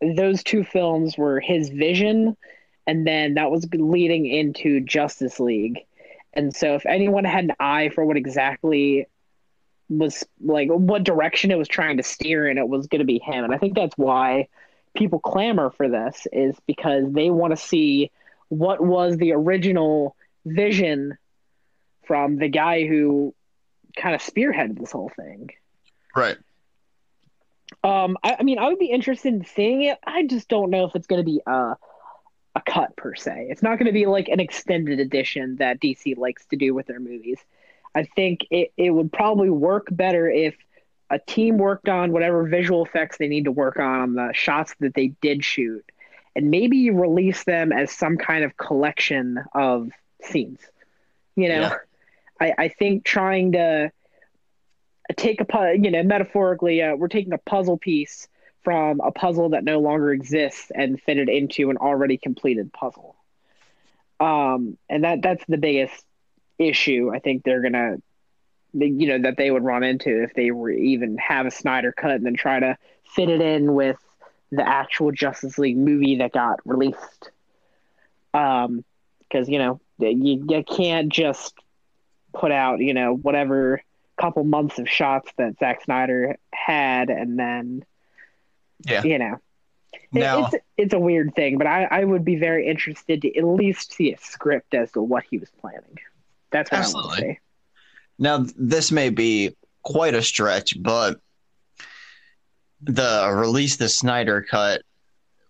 those 0.00 0.44
two 0.44 0.62
films 0.62 1.18
were 1.18 1.40
his 1.40 1.68
vision, 1.70 2.36
and 2.86 3.04
then 3.04 3.34
that 3.34 3.50
was 3.50 3.66
leading 3.72 4.24
into 4.26 4.80
Justice 4.80 5.40
League. 5.40 5.80
And 6.32 6.54
so, 6.54 6.76
if 6.76 6.86
anyone 6.86 7.24
had 7.24 7.44
an 7.44 7.54
eye 7.58 7.88
for 7.88 8.04
what 8.04 8.16
exactly 8.16 9.08
was 9.90 10.24
like 10.40 10.68
what 10.68 11.04
direction 11.04 11.50
it 11.50 11.58
was 11.58 11.68
trying 11.68 11.96
to 11.98 12.02
steer 12.02 12.48
in, 12.48 12.56
it 12.56 12.68
was 12.68 12.86
going 12.86 13.00
to 13.00 13.04
be 13.04 13.18
him. 13.18 13.44
And 13.44 13.54
I 13.54 13.58
think 13.58 13.74
that's 13.74 13.96
why 13.98 14.48
people 14.94 15.18
clamor 15.18 15.70
for 15.70 15.88
this 15.88 16.26
is 16.32 16.56
because 16.66 17.12
they 17.12 17.30
want 17.30 17.52
to 17.52 17.56
see 17.56 18.10
what 18.48 18.80
was 18.80 19.16
the 19.16 19.32
original 19.32 20.16
vision 20.46 21.18
from 22.06 22.36
the 22.36 22.48
guy 22.48 22.86
who 22.86 23.34
kind 23.96 24.14
of 24.14 24.20
spearheaded 24.20 24.78
this 24.78 24.92
whole 24.92 25.10
thing. 25.14 25.50
Right. 26.14 26.38
Um, 27.84 28.16
I, 28.22 28.36
I 28.40 28.42
mean, 28.42 28.58
I 28.58 28.68
would 28.68 28.78
be 28.78 28.90
interested 28.90 29.32
in 29.32 29.44
seeing 29.44 29.82
it. 29.82 29.98
I 30.04 30.26
just 30.26 30.48
don't 30.48 30.70
know 30.70 30.86
if 30.86 30.96
it's 30.96 31.06
going 31.06 31.20
to 31.20 31.30
be 31.30 31.40
a 31.46 31.76
a 32.56 32.60
cut 32.60 32.96
per 32.96 33.14
se. 33.14 33.46
It's 33.48 33.62
not 33.62 33.78
going 33.78 33.86
to 33.86 33.92
be 33.92 34.06
like 34.06 34.28
an 34.28 34.40
extended 34.40 34.98
edition 34.98 35.56
that 35.56 35.80
DC 35.80 36.16
likes 36.16 36.44
to 36.46 36.56
do 36.56 36.74
with 36.74 36.86
their 36.86 36.98
movies. 36.98 37.38
I 37.94 38.04
think 38.04 38.46
it, 38.50 38.72
it 38.76 38.90
would 38.90 39.12
probably 39.12 39.50
work 39.50 39.88
better 39.90 40.28
if 40.28 40.54
a 41.10 41.18
team 41.18 41.58
worked 41.58 41.88
on 41.88 42.12
whatever 42.12 42.44
visual 42.46 42.84
effects 42.84 43.18
they 43.18 43.28
need 43.28 43.44
to 43.44 43.52
work 43.52 43.78
on 43.78 44.00
on 44.00 44.14
the 44.14 44.30
shots 44.32 44.74
that 44.80 44.94
they 44.94 45.08
did 45.20 45.44
shoot, 45.44 45.84
and 46.36 46.50
maybe 46.50 46.78
you 46.78 46.98
release 46.98 47.44
them 47.44 47.72
as 47.72 47.90
some 47.90 48.16
kind 48.16 48.44
of 48.44 48.56
collection 48.56 49.42
of 49.54 49.90
scenes. 50.22 50.60
You 51.36 51.48
know, 51.48 51.60
Yeah. 51.60 51.74
I, 52.40 52.54
I 52.58 52.68
think 52.68 53.04
trying 53.04 53.52
to 53.52 53.92
take 55.16 55.40
a 55.40 55.74
you 55.76 55.90
know 55.90 56.02
metaphorically 56.02 56.82
uh, 56.82 56.94
we're 56.96 57.08
taking 57.08 57.32
a 57.32 57.38
puzzle 57.38 57.78
piece 57.78 58.28
from 58.62 59.00
a 59.00 59.10
puzzle 59.10 59.50
that 59.50 59.64
no 59.64 59.80
longer 59.80 60.12
exists 60.12 60.70
and 60.74 61.00
fit 61.02 61.18
it 61.18 61.28
into 61.28 61.70
an 61.70 61.76
already 61.78 62.16
completed 62.16 62.72
puzzle 62.72 63.16
um 64.20 64.78
and 64.88 65.04
that 65.04 65.22
that's 65.22 65.44
the 65.48 65.58
biggest 65.58 66.04
issue 66.60 67.10
i 67.14 67.18
think 67.18 67.42
they're 67.42 67.62
gonna 67.62 67.96
you 68.72 69.08
know 69.08 69.18
that 69.18 69.36
they 69.36 69.50
would 69.50 69.64
run 69.64 69.82
into 69.82 70.22
if 70.22 70.34
they 70.34 70.50
were 70.50 70.70
even 70.70 71.16
have 71.18 71.46
a 71.46 71.50
snyder 71.50 71.90
cut 71.92 72.12
and 72.12 72.26
then 72.26 72.36
try 72.36 72.60
to 72.60 72.76
fit 73.14 73.28
it 73.28 73.40
in 73.40 73.74
with 73.74 73.96
the 74.52 74.66
actual 74.66 75.10
justice 75.10 75.58
league 75.58 75.76
movie 75.76 76.16
that 76.16 76.32
got 76.32 76.60
released 76.64 77.30
um 78.34 78.84
because 79.20 79.48
you 79.48 79.58
know 79.58 79.80
you, 79.98 80.44
you 80.48 80.64
can't 80.64 81.08
just 81.12 81.54
put 82.32 82.52
out 82.52 82.78
you 82.80 82.94
know 82.94 83.14
whatever 83.14 83.82
couple 84.20 84.44
months 84.44 84.78
of 84.78 84.86
shots 84.86 85.32
that 85.38 85.58
Zack 85.58 85.82
Snyder 85.82 86.36
had, 86.52 87.08
and 87.08 87.38
then 87.38 87.82
Yeah. 88.86 89.02
you 89.02 89.18
know, 89.18 89.38
it- 89.94 90.00
Now, 90.12 90.44
it's 90.52 90.64
it's 90.76 90.92
a 90.92 90.98
weird 90.98 91.34
thing. 91.34 91.56
But 91.56 91.66
I 91.66 91.84
I 91.84 92.04
would 92.04 92.22
be 92.22 92.36
very 92.36 92.66
interested 92.66 93.22
to 93.22 93.34
at 93.34 93.44
least 93.44 93.94
see 93.94 94.12
a 94.12 94.18
script 94.18 94.74
as 94.74 94.92
to 94.92 95.00
what 95.02 95.24
he 95.30 95.38
was 95.38 95.48
planning. 95.62 95.98
That's 96.50 96.70
what 96.70 96.78
I 96.78 96.80
want 96.80 96.94
Absolutely. 96.96 97.28
to 97.28 97.34
see. 97.34 97.38
now 98.18 98.46
this 98.56 98.92
may 98.92 99.10
be 99.10 99.56
quite 99.82 100.14
a 100.14 100.22
stretch, 100.22 100.80
but 100.82 101.20
the 102.82 103.30
release 103.34 103.76
the 103.76 103.88
Snyder 103.88 104.42
cut 104.42 104.82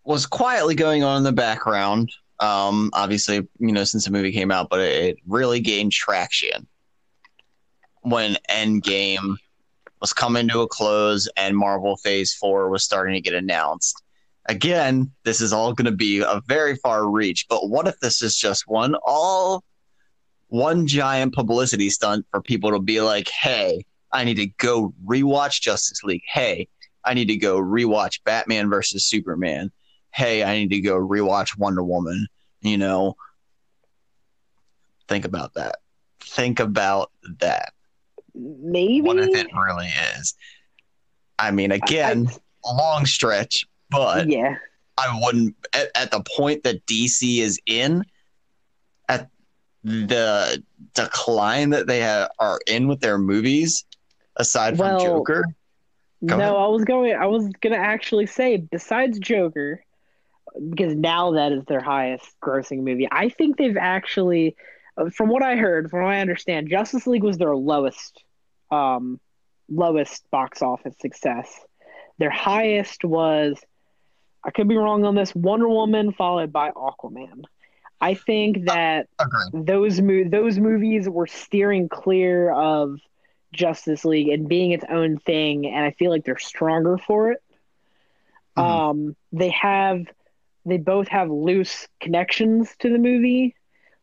was 0.05 0.27
quietly 0.27 0.75
going 0.75 1.05
on 1.05 1.19
in 1.19 1.23
the 1.23 1.33
background. 1.33 2.11
Um, 2.41 2.91
obviously, 2.95 3.47
you 3.59 3.73
know, 3.73 3.85
since 3.85 4.07
the 4.07 4.11
movie 4.11 4.33
came 4.33 4.51
out, 4.51 4.71
but 4.71 4.81
it, 4.81 5.05
it 5.05 5.17
really 5.27 5.61
gained 5.61 5.93
traction 5.93 6.67
when 8.03 8.37
Endgame 8.49 9.37
was 10.01 10.13
coming 10.13 10.49
to 10.49 10.61
a 10.61 10.69
close 10.69 11.29
and 11.37 11.57
Marvel 11.57 11.97
Phase 11.99 12.33
4 12.35 12.71
was 12.71 12.83
starting 12.83 13.15
to 13.15 13.21
get 13.21 13.35
announced. 13.35 14.03
Again, 14.47 15.13
this 15.25 15.43
is 15.43 15.53
all 15.53 15.75
going 15.75 15.85
to 15.85 15.93
be 15.93 16.21
a 16.21 16.41
very 16.47 16.77
far 16.77 17.09
reach, 17.09 17.47
but 17.49 17.69
what 17.69 17.87
if 17.87 18.01
this 18.01 18.23
is 18.23 18.37
just 18.37 18.67
one 18.67 18.95
all 19.07 19.63
one 20.51 20.87
giant 20.87 21.35
publicity 21.35 21.91
stunt 21.91 22.27
for 22.31 22.41
people 22.41 22.71
to 22.73 22.79
be 22.79 23.01
like, 23.01 23.29
"Hey, 23.29 23.85
I 24.13 24.25
need 24.25 24.37
to 24.37 24.47
go 24.47 24.95
rewatch 25.05 25.61
Justice 25.61 26.03
League. 26.05 26.25
Hey, 26.27 26.69
I 27.05 27.15
need 27.15 27.29
to 27.29 27.37
go 27.37 27.61
rewatch 27.61 28.21
Batman 28.25 28.69
versus 28.69 29.05
Superman. 29.05 29.73
Hey, 30.13 30.45
I 30.45 30.59
need 30.59 30.71
to 30.71 30.81
go 30.81 30.97
rewatch 30.97 31.57
Wonder 31.59 31.83
Woman." 31.83 32.29
You 32.61 32.79
know, 32.79 33.17
think 35.09 35.25
about 35.25 35.55
that. 35.55 35.77
Think 36.21 36.61
about 36.61 37.11
that 37.39 37.73
Maybe 38.35 39.03
what 39.03 39.19
if 39.19 39.29
it 39.29 39.49
really 39.55 39.91
is? 40.17 40.35
I 41.39 41.51
mean, 41.51 41.73
again, 41.73 42.29
a 42.65 42.75
long 42.75 43.07
stretch, 43.07 43.67
but 43.91 44.29
yeah, 44.29 44.57
I 44.97 45.19
wouldn't 45.23 45.57
at, 45.73 45.89
at 45.95 46.11
the 46.11 46.23
point 46.37 46.63
that 46.65 46.85
DC 46.87 47.39
is 47.39 47.59
in, 47.67 48.05
the 49.85 50.63
decline 50.95 51.71
that 51.71 51.87
they 51.87 52.03
ha- 52.03 52.29
are 52.39 52.61
in 52.67 52.89
with 52.89 53.01
their 53.01 53.19
movies, 53.19 53.85
aside 54.37 54.77
from 54.77 54.87
Well, 54.87 55.01
Joker. 55.01 55.45
Go 56.25 56.37
no, 56.37 56.43
ahead. 56.43 56.57
I 56.57 56.67
was 56.67 56.85
going. 56.85 57.15
I 57.15 57.27
was 57.27 57.49
gonna 57.61 57.77
actually 57.77 58.27
say 58.27 58.59
besides 58.59 59.19
Joker, 59.19 59.83
because 60.69 60.95
now 60.95 61.33
that 61.33 61.53
is 61.53 61.65
their 61.65 61.81
highest 61.81 62.27
grossing 62.43 62.83
movie. 62.83 63.09
I 63.11 63.31
think 63.31 63.57
they've 63.57 63.77
actually, 63.77 64.57
uh, 64.97 65.09
from 65.11 65.29
what 65.31 65.43
I 65.43 65.57
heard, 65.57 65.91
from 65.91 66.03
what 66.03 66.13
I 66.13 66.21
understand, 66.21 66.69
Justice 66.69 67.07
League 67.07 67.23
was 67.23 67.39
their 67.39 67.57
lowest, 67.57 68.23
um, 68.71 69.19
lowest 69.71 70.29
box 70.31 70.61
office 70.61 70.95
success. 71.01 71.49
Their 72.19 72.31
highest 72.31 73.03
was, 73.05 73.59
I 74.45 74.51
could 74.51 74.69
be 74.69 74.77
wrong 74.77 75.05
on 75.05 75.15
this, 75.15 75.35
Wonder 75.35 75.69
Woman 75.69 76.13
followed 76.13 76.53
by 76.53 76.71
Aquaman. 76.71 77.45
I 78.01 78.15
think 78.15 78.67
that 78.67 79.09
Agreed. 79.19 79.67
those 79.67 80.01
mo- 80.01 80.25
those 80.29 80.59
movies 80.59 81.09
were 81.09 81.27
steering 81.27 81.89
clear 81.89 82.51
of 82.51 82.99
Justice 83.53 84.05
League 84.05 84.29
and 84.29 84.49
being 84.49 84.71
its 84.73 84.85
own 84.89 85.19
thing, 85.19 85.67
and 85.67 85.85
I 85.85 85.91
feel 85.93 86.11
like 86.11 86.25
they're 86.25 86.39
stronger 86.39 86.97
for 86.99 87.33
it. 87.33 87.43
Mhm. 88.57 88.63
Um, 88.63 89.17
they 89.33 89.51
have 89.51 90.05
they 90.67 90.77
both 90.79 91.09
have 91.09 91.31
loose 91.31 91.89
connections 92.01 92.75
to 92.81 92.91
the 92.91 92.99
movie. 92.99 93.55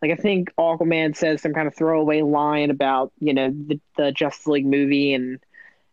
Like 0.02 0.12
I 0.12 0.16
think 0.16 0.54
Aquaman 0.58 1.16
says 1.16 1.42
some 1.42 1.54
kind 1.54 1.68
of 1.68 1.76
throwaway 1.76 2.22
line 2.22 2.70
about 2.72 3.12
you 3.20 3.34
know 3.34 3.50
the, 3.50 3.80
the 3.96 4.12
Justice 4.12 4.48
League 4.48 4.66
movie 4.66 5.14
and 5.14 5.40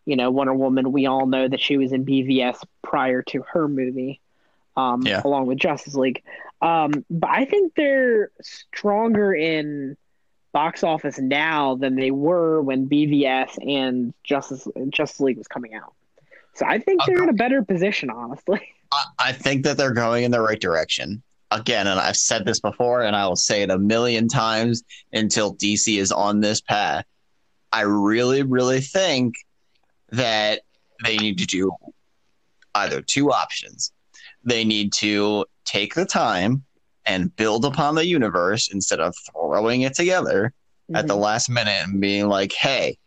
you 0.05 0.15
know 0.15 0.29
Wonder 0.31 0.53
Woman. 0.53 0.91
We 0.91 1.05
all 1.07 1.25
know 1.25 1.47
that 1.47 1.59
she 1.59 1.77
was 1.77 1.91
in 1.91 2.05
BVS 2.05 2.63
prior 2.83 3.21
to 3.23 3.41
her 3.53 3.67
movie, 3.67 4.19
um, 4.77 5.01
Yeah. 5.05 5.21
along 5.25 5.47
with 5.47 5.57
Justice 5.57 5.95
League. 5.95 6.21
Um, 6.65 7.05
but 7.11 7.29
I 7.29 7.45
think 7.45 7.73
they're 7.75 8.31
stronger 8.41 9.35
in 9.35 9.95
box 10.51 10.83
office 10.83 11.19
now 11.19 11.75
than 11.75 11.95
they 11.95 12.09
were 12.09 12.59
when 12.59 12.89
BVS 12.89 13.55
and 13.61 14.15
Justice 14.23 14.67
Justice 14.89 15.19
League 15.19 15.37
was 15.37 15.47
coming 15.47 15.75
out. 15.75 15.93
So 16.55 16.65
I 16.65 16.79
think 16.79 17.01
they're 17.05 17.21
in 17.21 17.29
a 17.29 17.33
better 17.33 17.61
position, 17.61 18.09
honestly. 18.09 18.61
I, 18.91 19.03
I 19.19 19.31
think 19.31 19.63
that 19.65 19.77
they're 19.77 19.93
going 19.93 20.23
in 20.23 20.31
the 20.31 20.41
right 20.41 20.59
direction. 20.59 21.21
Again, 21.51 21.85
and 21.85 21.99
I've 21.99 22.17
said 22.17 22.45
this 22.45 22.59
before, 22.59 23.03
and 23.03 23.15
I 23.15 23.27
will 23.27 23.35
say 23.35 23.61
it 23.61 23.69
a 23.69 23.77
million 23.77 24.27
times 24.27 24.83
until 25.13 25.55
DC 25.55 25.99
is 25.99 26.11
on 26.11 26.39
this 26.39 26.61
path. 26.61 27.05
I 27.71 27.81
really, 27.81 28.41
really 28.41 28.81
think 28.81 29.35
that 30.09 30.61
they 31.03 31.17
need 31.17 31.37
to 31.37 31.45
do 31.45 31.71
either 32.73 33.01
two 33.01 33.31
options. 33.31 33.91
They 34.43 34.63
need 34.63 34.93
to 34.93 35.45
take 35.65 35.93
the 35.93 36.05
time 36.05 36.63
and 37.05 37.35
build 37.35 37.65
upon 37.65 37.95
the 37.95 38.05
universe 38.05 38.69
instead 38.71 38.99
of 38.99 39.15
throwing 39.31 39.81
it 39.81 39.93
together 39.93 40.53
mm-hmm. 40.89 40.95
at 40.95 41.07
the 41.07 41.15
last 41.15 41.49
minute 41.49 41.81
and 41.83 42.01
being 42.01 42.27
like, 42.27 42.53
hey, 42.53 42.97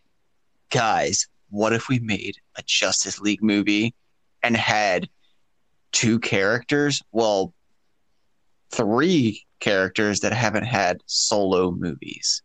guys, 0.70 1.26
what 1.50 1.72
if 1.72 1.88
we 1.88 1.98
made 1.98 2.36
a 2.56 2.62
Justice 2.66 3.20
League 3.20 3.42
movie 3.42 3.94
and 4.42 4.56
had 4.56 5.08
two 5.92 6.18
characters? 6.18 7.02
Well, 7.12 7.54
three 8.70 9.44
characters 9.60 10.20
that 10.20 10.32
haven't 10.32 10.64
had 10.64 11.02
solo 11.06 11.70
movies. 11.70 12.42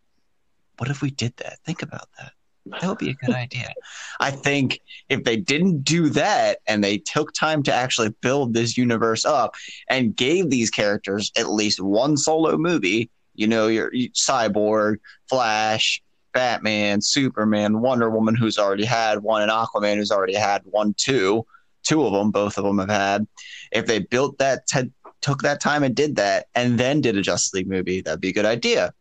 What 0.77 0.89
if 0.89 1.01
we 1.01 1.11
did 1.11 1.35
that? 1.37 1.59
Think 1.65 1.81
about 1.83 2.07
that. 2.17 2.33
That 2.65 2.83
would 2.83 2.97
be 2.97 3.09
a 3.09 3.25
good 3.25 3.35
idea. 3.35 3.73
I 4.19 4.31
think 4.31 4.79
if 5.09 5.23
they 5.23 5.35
didn't 5.35 5.83
do 5.83 6.09
that 6.09 6.59
and 6.65 6.83
they 6.83 6.97
took 6.97 7.33
time 7.33 7.61
to 7.63 7.73
actually 7.73 8.09
build 8.21 8.53
this 8.53 8.77
universe 8.77 9.25
up 9.25 9.55
and 9.89 10.15
gave 10.15 10.49
these 10.49 10.69
characters 10.69 11.31
at 11.35 11.49
least 11.49 11.81
one 11.81 12.15
solo 12.15 12.57
movie, 12.57 13.09
you 13.35 13.47
know, 13.47 13.67
your, 13.67 13.91
Cyborg, 13.91 14.99
Flash, 15.27 16.01
Batman, 16.33 17.01
Superman, 17.01 17.81
Wonder 17.81 18.09
Woman, 18.09 18.35
who's 18.35 18.57
already 18.57 18.85
had 18.85 19.19
one, 19.19 19.41
and 19.41 19.51
Aquaman, 19.51 19.97
who's 19.97 20.11
already 20.11 20.35
had 20.35 20.61
one, 20.65 20.93
two, 20.97 21.45
two 21.83 22.05
of 22.05 22.13
them, 22.13 22.31
both 22.31 22.57
of 22.57 22.63
them 22.63 22.79
have 22.79 22.89
had. 22.89 23.27
If 23.71 23.85
they 23.85 23.99
built 23.99 24.37
that, 24.39 24.67
t- 24.67 24.91
took 25.21 25.41
that 25.41 25.61
time 25.61 25.83
and 25.83 25.95
did 25.95 26.15
that, 26.15 26.47
and 26.55 26.79
then 26.79 27.01
did 27.01 27.17
a 27.17 27.21
Justice 27.21 27.53
League 27.53 27.67
movie, 27.67 28.01
that'd 28.01 28.21
be 28.21 28.29
a 28.29 28.33
good 28.33 28.45
idea. 28.45 28.93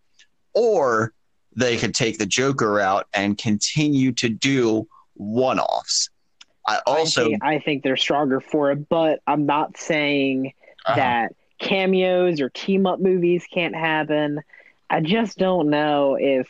Or 0.52 1.14
they 1.56 1.76
could 1.76 1.94
take 1.94 2.18
the 2.18 2.26
Joker 2.26 2.80
out 2.80 3.06
and 3.12 3.36
continue 3.36 4.12
to 4.12 4.28
do 4.28 4.88
one 5.14 5.58
offs. 5.58 6.08
I 6.66 6.80
also 6.86 7.22
I 7.22 7.28
think, 7.28 7.44
I 7.44 7.58
think, 7.58 7.82
they're 7.82 7.96
stronger 7.96 8.40
for 8.40 8.70
it, 8.70 8.88
but 8.88 9.20
I'm 9.26 9.46
not 9.46 9.76
saying 9.76 10.52
uh-huh. 10.86 10.96
that 10.96 11.34
cameos 11.58 12.40
or 12.40 12.50
team 12.50 12.86
up 12.86 13.00
movies 13.00 13.44
can't 13.52 13.74
happen. 13.74 14.40
I 14.88 15.00
just 15.00 15.38
don't 15.38 15.70
know 15.70 16.16
if 16.20 16.48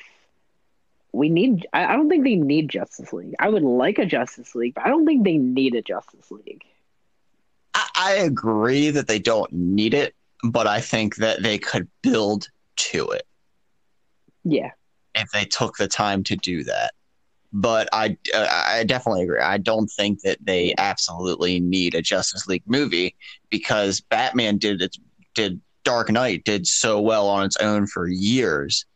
we 1.12 1.28
need 1.28 1.66
I, 1.72 1.86
I 1.86 1.96
don't 1.96 2.08
think 2.08 2.24
they 2.24 2.36
need 2.36 2.68
Justice 2.68 3.12
League. 3.12 3.34
I 3.38 3.48
would 3.48 3.62
like 3.62 3.98
a 3.98 4.06
Justice 4.06 4.54
League, 4.54 4.74
but 4.74 4.84
I 4.84 4.88
don't 4.88 5.06
think 5.06 5.24
they 5.24 5.38
need 5.38 5.74
a 5.74 5.82
Justice 5.82 6.30
League. 6.30 6.64
I, 7.74 7.88
I 7.96 8.12
agree 8.14 8.90
that 8.90 9.08
they 9.08 9.18
don't 9.18 9.50
need 9.52 9.94
it, 9.94 10.14
but 10.44 10.66
I 10.66 10.80
think 10.80 11.16
that 11.16 11.42
they 11.42 11.58
could 11.58 11.88
build 12.02 12.48
to 12.76 13.08
it. 13.10 13.26
Yeah 14.44 14.72
if 15.14 15.30
they 15.30 15.44
took 15.44 15.76
the 15.76 15.88
time 15.88 16.22
to 16.24 16.36
do 16.36 16.64
that. 16.64 16.92
But 17.52 17.88
I, 17.92 18.16
uh, 18.34 18.46
I 18.50 18.84
definitely 18.84 19.24
agree. 19.24 19.40
I 19.40 19.58
don't 19.58 19.88
think 19.88 20.22
that 20.22 20.38
they 20.40 20.74
absolutely 20.78 21.60
need 21.60 21.94
a 21.94 22.00
Justice 22.00 22.46
League 22.46 22.62
movie 22.66 23.14
because 23.50 24.00
Batman 24.00 24.56
did 24.56 24.80
it, 24.80 24.96
did 25.34 25.60
Dark 25.84 26.10
Knight 26.10 26.44
did 26.44 26.66
so 26.66 27.00
well 27.00 27.28
on 27.28 27.44
its 27.44 27.56
own 27.58 27.86
for 27.86 28.06
years, 28.08 28.86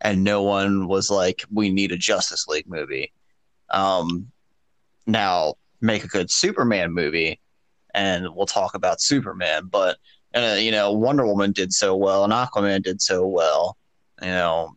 and 0.00 0.22
no 0.22 0.42
one 0.42 0.86
was 0.86 1.10
like, 1.10 1.44
"We 1.50 1.70
need 1.70 1.90
a 1.90 1.96
Justice 1.96 2.46
League 2.46 2.68
movie." 2.68 3.12
Um, 3.70 4.30
now 5.06 5.54
make 5.80 6.04
a 6.04 6.08
good 6.08 6.30
Superman 6.30 6.92
movie, 6.92 7.40
and 7.94 8.34
we'll 8.34 8.46
talk 8.46 8.74
about 8.74 9.00
Superman. 9.00 9.66
But 9.66 9.98
uh, 10.34 10.56
you 10.58 10.70
know, 10.70 10.92
Wonder 10.92 11.26
Woman 11.26 11.52
did 11.52 11.72
so 11.72 11.96
well, 11.96 12.24
and 12.24 12.32
Aquaman 12.32 12.82
did 12.82 13.00
so 13.00 13.26
well. 13.26 13.76
You 14.22 14.28
know, 14.28 14.74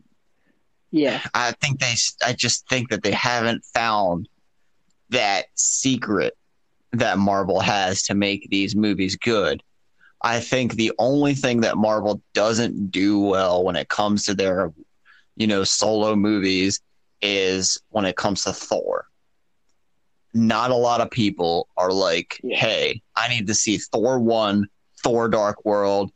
yeah. 0.90 1.20
I 1.34 1.52
think 1.52 1.80
they, 1.80 1.94
I 2.24 2.32
just 2.32 2.68
think 2.68 2.90
that 2.90 3.02
they 3.02 3.12
haven't 3.12 3.64
found 3.64 4.28
that 5.10 5.46
secret 5.54 6.36
that 6.92 7.18
Marvel 7.18 7.60
has 7.60 8.02
to 8.04 8.14
make 8.14 8.48
these 8.50 8.74
movies 8.74 9.16
good. 9.16 9.62
I 10.22 10.40
think 10.40 10.74
the 10.74 10.92
only 10.98 11.34
thing 11.34 11.60
that 11.60 11.76
Marvel 11.76 12.22
doesn't 12.34 12.90
do 12.90 13.20
well 13.20 13.62
when 13.62 13.76
it 13.76 13.88
comes 13.88 14.24
to 14.24 14.34
their, 14.34 14.72
you 15.36 15.46
know, 15.46 15.64
solo 15.64 16.16
movies 16.16 16.80
is 17.20 17.80
when 17.90 18.04
it 18.04 18.16
comes 18.16 18.44
to 18.44 18.52
Thor. 18.52 19.06
Not 20.34 20.70
a 20.70 20.76
lot 20.76 21.00
of 21.00 21.10
people 21.10 21.68
are 21.76 21.92
like, 21.92 22.40
yeah. 22.42 22.58
hey, 22.58 23.02
I 23.14 23.28
need 23.28 23.46
to 23.46 23.54
see 23.54 23.78
Thor 23.78 24.18
1, 24.18 24.66
Thor 25.02 25.28
Dark 25.28 25.64
World, 25.64 26.10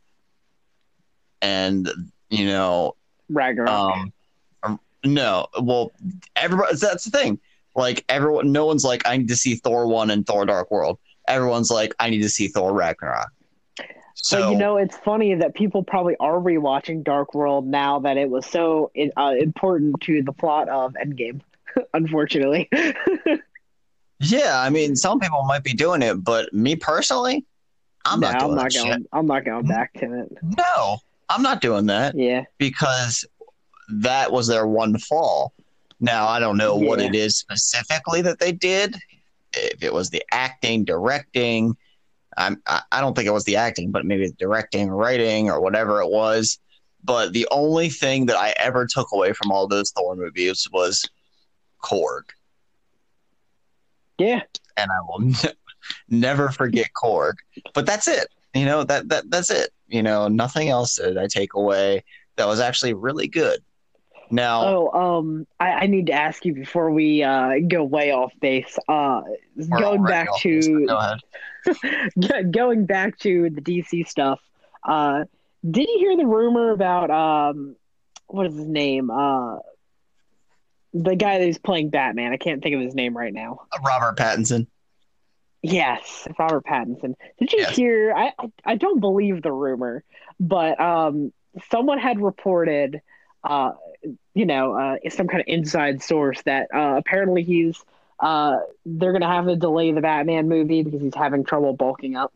and, 1.41 1.89
you 2.29 2.45
know, 2.45 2.95
Ragnarok. 3.29 3.69
Um, 3.69 4.13
no, 5.03 5.47
well, 5.61 5.91
everybody. 6.35 6.75
That's 6.75 7.05
the 7.05 7.11
thing. 7.11 7.39
Like 7.75 8.05
everyone, 8.09 8.51
no 8.51 8.65
one's 8.65 8.83
like, 8.83 9.07
I 9.07 9.17
need 9.17 9.29
to 9.29 9.35
see 9.35 9.55
Thor 9.55 9.87
one 9.87 10.11
and 10.11 10.25
Thor 10.25 10.45
Dark 10.45 10.69
World. 10.69 10.99
Everyone's 11.27 11.71
like, 11.71 11.93
I 11.99 12.09
need 12.09 12.21
to 12.21 12.29
see 12.29 12.47
Thor 12.47 12.73
Ragnarok. 12.73 13.29
So 14.15 14.41
but, 14.41 14.51
you 14.51 14.57
know, 14.57 14.77
it's 14.77 14.95
funny 14.97 15.33
that 15.33 15.55
people 15.55 15.83
probably 15.83 16.15
are 16.19 16.35
rewatching 16.35 17.03
Dark 17.03 17.33
World 17.33 17.65
now 17.65 17.99
that 17.99 18.17
it 18.17 18.29
was 18.29 18.45
so 18.45 18.91
uh, 19.17 19.33
important 19.39 19.99
to 20.01 20.21
the 20.21 20.31
plot 20.31 20.69
of 20.69 20.93
Endgame. 20.93 21.41
unfortunately. 21.93 22.69
yeah, 24.19 24.59
I 24.59 24.69
mean, 24.69 24.95
some 24.95 25.19
people 25.19 25.43
might 25.43 25.63
be 25.63 25.73
doing 25.73 26.01
it, 26.01 26.23
but 26.23 26.53
me 26.53 26.75
personally, 26.75 27.45
I'm 28.05 28.19
no, 28.19 28.31
not 28.31 28.39
doing 28.39 28.51
I'm 28.51 28.57
not 28.57 28.73
going. 28.73 28.91
Shit. 28.91 29.07
I'm 29.13 29.25
not 29.25 29.45
going 29.45 29.65
back 29.65 29.93
to 29.93 30.21
it. 30.21 30.37
No, 30.57 30.97
I'm 31.29 31.41
not 31.41 31.61
doing 31.61 31.85
that. 31.87 32.15
Yeah, 32.15 32.43
because 32.57 33.25
that 33.89 34.31
was 34.31 34.47
their 34.47 34.67
one 34.67 34.97
fall. 34.97 35.53
Now 35.99 36.27
I 36.27 36.39
don't 36.39 36.57
know 36.57 36.79
yeah. 36.79 36.87
what 36.87 37.01
it 37.01 37.15
is 37.15 37.37
specifically 37.37 38.21
that 38.21 38.39
they 38.39 38.51
did. 38.51 38.95
If 39.53 39.83
it 39.83 39.93
was 39.93 40.09
the 40.09 40.23
acting, 40.31 40.83
directing, 40.83 41.77
I'm, 42.37 42.61
I 42.65 43.01
don't 43.01 43.15
think 43.15 43.27
it 43.27 43.33
was 43.33 43.43
the 43.43 43.57
acting, 43.57 43.91
but 43.91 44.05
maybe 44.05 44.31
directing, 44.37 44.89
writing, 44.89 45.49
or 45.49 45.61
whatever 45.61 46.01
it 46.01 46.09
was. 46.09 46.59
But 47.03 47.33
the 47.33 47.47
only 47.51 47.89
thing 47.89 48.27
that 48.27 48.37
I 48.37 48.53
ever 48.57 48.87
took 48.87 49.07
away 49.13 49.33
from 49.33 49.51
all 49.51 49.67
those 49.67 49.91
Thor 49.91 50.15
movies 50.15 50.67
was 50.71 51.07
Korg. 51.83 52.23
Yeah, 54.17 54.41
and 54.77 54.89
I 54.89 55.01
will 55.07 55.19
ne- 55.19 55.53
never 56.09 56.49
forget 56.49 56.89
Korg. 56.95 57.33
But 57.73 57.85
that's 57.85 58.07
it. 58.07 58.27
You 58.53 58.65
know 58.65 58.83
that 58.83 59.09
that 59.09 59.29
that's 59.29 59.51
it. 59.51 59.71
You 59.87 60.01
know 60.01 60.27
nothing 60.27 60.69
else 60.69 60.95
that 60.95 61.17
I 61.17 61.27
take 61.27 61.53
away 61.55 62.03
that 62.37 62.47
was 62.47 62.59
actually 62.59 62.93
really 62.93 63.27
good. 63.27 63.59
Now, 64.31 64.65
oh, 64.65 65.19
um, 65.19 65.47
I, 65.59 65.71
I, 65.71 65.87
need 65.87 66.07
to 66.07 66.13
ask 66.13 66.45
you 66.45 66.53
before 66.53 66.91
we 66.91 67.23
uh, 67.23 67.53
go 67.67 67.83
way 67.83 68.11
off 68.11 68.31
base. 68.39 68.77
Uh, 68.87 69.21
going 69.69 70.03
back 70.03 70.27
to 70.39 70.87
go 72.19 72.43
going 72.49 72.85
back 72.85 73.17
to 73.19 73.49
the 73.49 73.61
DC 73.61 74.07
stuff. 74.07 74.39
Uh, 74.83 75.25
did 75.69 75.87
you 75.87 75.99
hear 75.99 76.17
the 76.17 76.25
rumor 76.25 76.71
about 76.71 77.11
um, 77.11 77.75
what 78.27 78.47
is 78.47 78.55
his 78.55 78.67
name? 78.67 79.11
Uh, 79.11 79.57
the 80.93 81.15
guy 81.15 81.39
who's 81.39 81.57
playing 81.57 81.89
Batman. 81.89 82.33
I 82.33 82.37
can't 82.37 82.61
think 82.61 82.75
of 82.75 82.81
his 82.81 82.95
name 82.95 83.15
right 83.15 83.33
now. 83.33 83.61
Uh, 83.71 83.79
Robert 83.85 84.17
Pattinson. 84.17 84.67
Yes, 85.61 86.27
Robert 86.37 86.65
Pattinson. 86.65 87.15
Did 87.39 87.53
you 87.53 87.59
yes. 87.59 87.75
hear? 87.75 88.13
I, 88.13 88.33
I 88.37 88.47
I 88.65 88.75
don't 88.75 88.99
believe 88.99 89.41
the 89.41 89.51
rumor, 89.51 90.03
but 90.39 90.79
um, 90.79 91.31
someone 91.71 91.99
had 91.99 92.19
reported 92.21 93.01
uh, 93.43 93.71
you 94.33 94.45
know, 94.45 94.73
uh, 94.73 95.09
some 95.09 95.27
kind 95.27 95.41
of 95.41 95.47
inside 95.47 96.01
source 96.01 96.41
that 96.43 96.67
uh, 96.73 96.95
apparently 96.97 97.43
he's 97.43 97.77
uh, 98.19 98.59
they're 98.85 99.13
gonna 99.13 99.27
have 99.27 99.45
to 99.45 99.55
delay 99.55 99.91
the 99.91 100.01
Batman 100.01 100.47
movie 100.47 100.83
because 100.83 101.01
he's 101.01 101.15
having 101.15 101.43
trouble 101.43 101.73
bulking 101.73 102.15
up. 102.15 102.33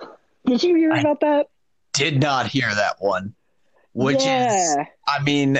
Did 0.46 0.62
you 0.62 0.74
hear 0.76 0.92
I 0.92 1.00
about 1.00 1.20
that? 1.20 1.48
Did 1.92 2.20
not 2.20 2.46
hear 2.46 2.72
that 2.74 2.96
one. 3.00 3.34
Which 3.94 4.24
yeah. 4.24 4.54
is, 4.54 4.76
I 5.06 5.22
mean, 5.22 5.58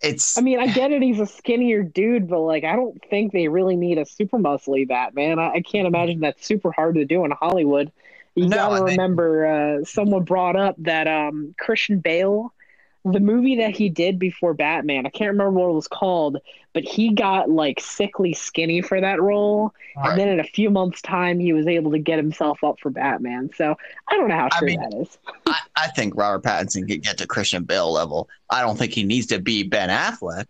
it's. 0.00 0.38
I 0.38 0.40
mean, 0.40 0.60
I 0.60 0.68
get 0.68 0.92
it. 0.92 1.02
He's 1.02 1.18
a 1.18 1.26
skinnier 1.26 1.82
dude, 1.82 2.28
but 2.28 2.40
like, 2.40 2.62
I 2.62 2.76
don't 2.76 3.00
think 3.10 3.32
they 3.32 3.48
really 3.48 3.74
need 3.74 3.98
a 3.98 4.06
super 4.06 4.38
muscly 4.38 4.86
Batman. 4.86 5.40
I, 5.40 5.54
I 5.54 5.60
can't 5.62 5.88
imagine 5.88 6.20
that's 6.20 6.46
super 6.46 6.70
hard 6.70 6.94
to 6.94 7.04
do 7.04 7.24
in 7.24 7.32
Hollywood. 7.32 7.90
You 8.36 8.48
no, 8.48 8.56
gotta 8.56 8.84
remember, 8.84 9.46
uh, 9.46 9.84
someone 9.84 10.22
brought 10.22 10.54
up 10.54 10.76
that 10.78 11.08
um, 11.08 11.56
Christian 11.58 11.98
Bale 11.98 12.52
the 13.04 13.20
movie 13.20 13.56
that 13.56 13.76
he 13.76 13.88
did 13.88 14.18
before 14.18 14.54
Batman, 14.54 15.06
I 15.06 15.10
can't 15.10 15.30
remember 15.30 15.50
what 15.50 15.70
it 15.70 15.74
was 15.74 15.88
called, 15.88 16.38
but 16.72 16.84
he 16.84 17.14
got 17.14 17.48
like 17.48 17.80
sickly 17.80 18.34
skinny 18.34 18.82
for 18.82 19.00
that 19.00 19.20
role. 19.20 19.72
Right. 19.96 20.10
And 20.10 20.20
then 20.20 20.28
in 20.28 20.40
a 20.40 20.44
few 20.44 20.70
months' 20.70 21.00
time, 21.00 21.38
he 21.38 21.52
was 21.52 21.66
able 21.66 21.92
to 21.92 21.98
get 21.98 22.18
himself 22.18 22.62
up 22.64 22.80
for 22.80 22.90
Batman. 22.90 23.50
So 23.56 23.76
I 24.08 24.16
don't 24.16 24.28
know 24.28 24.36
how 24.36 24.48
true 24.48 24.68
I 24.68 24.70
mean, 24.70 24.80
that 24.80 24.94
is. 25.00 25.18
I, 25.46 25.58
I, 25.76 25.88
think 25.88 26.14
Robert 26.16 26.42
Pattinson 26.42 26.88
could 26.88 27.02
get 27.02 27.18
to 27.18 27.26
Christian 27.26 27.64
Bale 27.64 27.92
level. 27.92 28.28
I 28.50 28.62
don't 28.62 28.76
think 28.76 28.92
he 28.92 29.04
needs 29.04 29.26
to 29.28 29.38
be 29.38 29.62
Ben 29.62 29.88
Affleck. 29.88 30.46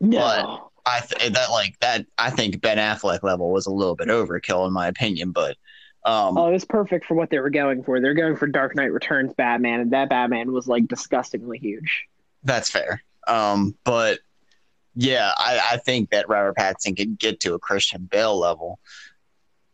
No. 0.00 0.70
I 0.86 1.00
th- 1.00 1.32
that 1.32 1.50
like 1.50 1.78
that. 1.80 2.06
I 2.16 2.30
think 2.30 2.60
Ben 2.60 2.78
Affleck 2.78 3.22
level 3.22 3.50
was 3.50 3.66
a 3.66 3.72
little 3.72 3.96
bit 3.96 4.08
overkill 4.08 4.66
in 4.66 4.72
my 4.72 4.86
opinion, 4.86 5.32
but 5.32 5.56
um, 6.06 6.38
oh, 6.38 6.48
it 6.48 6.52
was 6.52 6.64
perfect 6.64 7.04
for 7.04 7.14
what 7.14 7.30
they 7.30 7.40
were 7.40 7.50
going 7.50 7.82
for. 7.82 8.00
They're 8.00 8.14
going 8.14 8.36
for 8.36 8.46
Dark 8.46 8.76
Knight 8.76 8.92
Returns 8.92 9.34
Batman, 9.34 9.80
and 9.80 9.90
that 9.90 10.08
Batman 10.08 10.52
was 10.52 10.68
like 10.68 10.86
disgustingly 10.86 11.58
huge. 11.58 12.06
That's 12.44 12.70
fair. 12.70 13.02
Um, 13.26 13.74
but 13.82 14.20
yeah, 14.94 15.32
I, 15.36 15.60
I 15.72 15.76
think 15.78 16.10
that 16.10 16.28
Robert 16.28 16.56
Pattinson 16.56 16.96
could 16.96 17.18
get 17.18 17.40
to 17.40 17.54
a 17.54 17.58
Christian 17.58 18.04
Bale 18.04 18.38
level. 18.38 18.78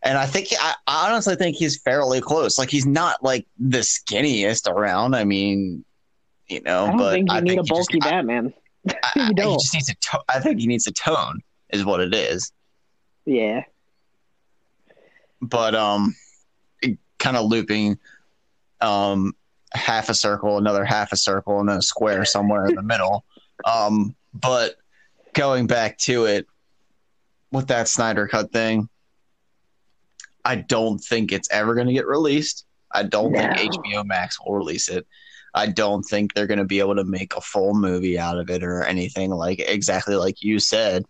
And 0.03 0.16
I 0.16 0.25
think 0.25 0.49
I, 0.59 0.75
honestly 0.87 1.37
think 1.37 1.57
he's 1.57 1.81
fairly 1.83 2.23
close. 2.23 2.59
Like 2.59 2.71
he's 2.71 2.87
not 2.87 3.23
like 3.23 3.47
the 3.59 3.81
skinniest 3.81 4.68
around. 4.68 5.14
I 5.14 5.25
mean, 5.25 5.85
you 6.49 6.62
know, 6.62 6.87
I 6.87 6.88
don't 6.88 6.97
but 6.97 7.12
think 7.12 7.31
you 7.31 7.37
I 7.37 7.40
need 7.40 7.51
think 7.51 7.61
a 7.61 7.64
bulky 7.64 8.01
just, 8.01 8.11
Batman. 8.11 8.55
I, 8.88 8.95
I, 9.16 9.33
don't. 9.35 9.61
just 9.61 9.75
needs 9.75 9.90
a. 9.90 9.95
To- 9.95 10.25
I 10.31 10.40
think 10.40 10.61
he 10.61 10.66
needs 10.66 10.87
a 10.87 10.92
tone, 10.92 11.40
is 11.68 11.85
what 11.85 12.01
it 12.01 12.14
is. 12.14 12.51
Yeah. 13.27 13.64
But 15.42 15.75
um, 15.75 16.16
kind 17.22 17.37
of 17.37 17.46
looping, 17.46 17.98
um, 18.80 19.35
half 19.72 20.11
a 20.11 20.14
circle, 20.14 20.58
another 20.58 20.85
half 20.85 21.12
a 21.12 21.16
circle, 21.16 21.61
and 21.61 21.68
then 21.68 21.78
a 21.78 21.82
square 21.82 22.24
somewhere 22.26 22.66
in 22.66 22.74
the 22.74 22.82
middle. 22.82 23.24
Um, 23.64 24.16
but 24.35 24.74
going 25.35 25.68
back 25.68 25.96
to 25.98 26.24
it 26.24 26.48
with 27.52 27.68
that 27.68 27.87
Snyder 27.87 28.26
cut 28.26 28.50
thing, 28.50 28.88
I 30.44 30.56
don't 30.56 30.98
think 30.98 31.30
it's 31.30 31.48
ever 31.52 31.76
going 31.76 31.87
to 31.87 31.92
get 31.92 32.08
released. 32.08 32.66
I 32.90 33.04
don't 33.04 33.32
think 33.32 33.52
HBO 33.52 34.04
Max 34.04 34.40
will 34.40 34.56
release 34.56 34.88
it. 34.88 35.06
I 35.54 35.66
don't 35.66 36.02
think 36.02 36.35
they're 36.35 36.48
going 36.48 36.58
to 36.58 36.64
be 36.64 36.80
able 36.80 36.96
to 36.96 37.04
make 37.04 37.37
a 37.37 37.40
full 37.40 37.72
movie 37.74 38.18
out 38.18 38.37
of 38.37 38.50
it 38.50 38.64
or 38.64 38.82
anything 38.82 39.30
like 39.30 39.61
exactly 39.61 40.16
like 40.16 40.42
you 40.42 40.58
said. 40.58 41.04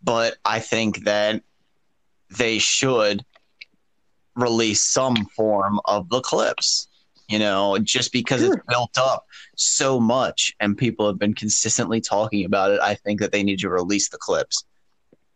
But 0.00 0.36
I 0.44 0.60
think 0.60 1.06
that 1.06 1.42
they 2.38 2.58
should 2.58 3.24
release 4.36 4.82
some 4.82 5.16
form 5.36 5.80
of 5.84 6.08
the 6.08 6.20
clips. 6.20 6.86
You 7.28 7.38
know, 7.38 7.78
just 7.78 8.12
because 8.12 8.40
Sure. 8.40 8.54
it's 8.54 8.62
built 8.68 8.98
up 8.98 9.24
so 9.54 10.00
much 10.00 10.52
and 10.58 10.76
people 10.76 11.06
have 11.06 11.16
been 11.18 11.32
consistently 11.34 12.00
talking 12.00 12.44
about 12.44 12.72
it, 12.72 12.80
I 12.80 12.94
think 12.96 13.20
that 13.20 13.30
they 13.30 13.44
need 13.44 13.60
to 13.60 13.68
release 13.68 14.08
the 14.08 14.18
clips 14.18 14.64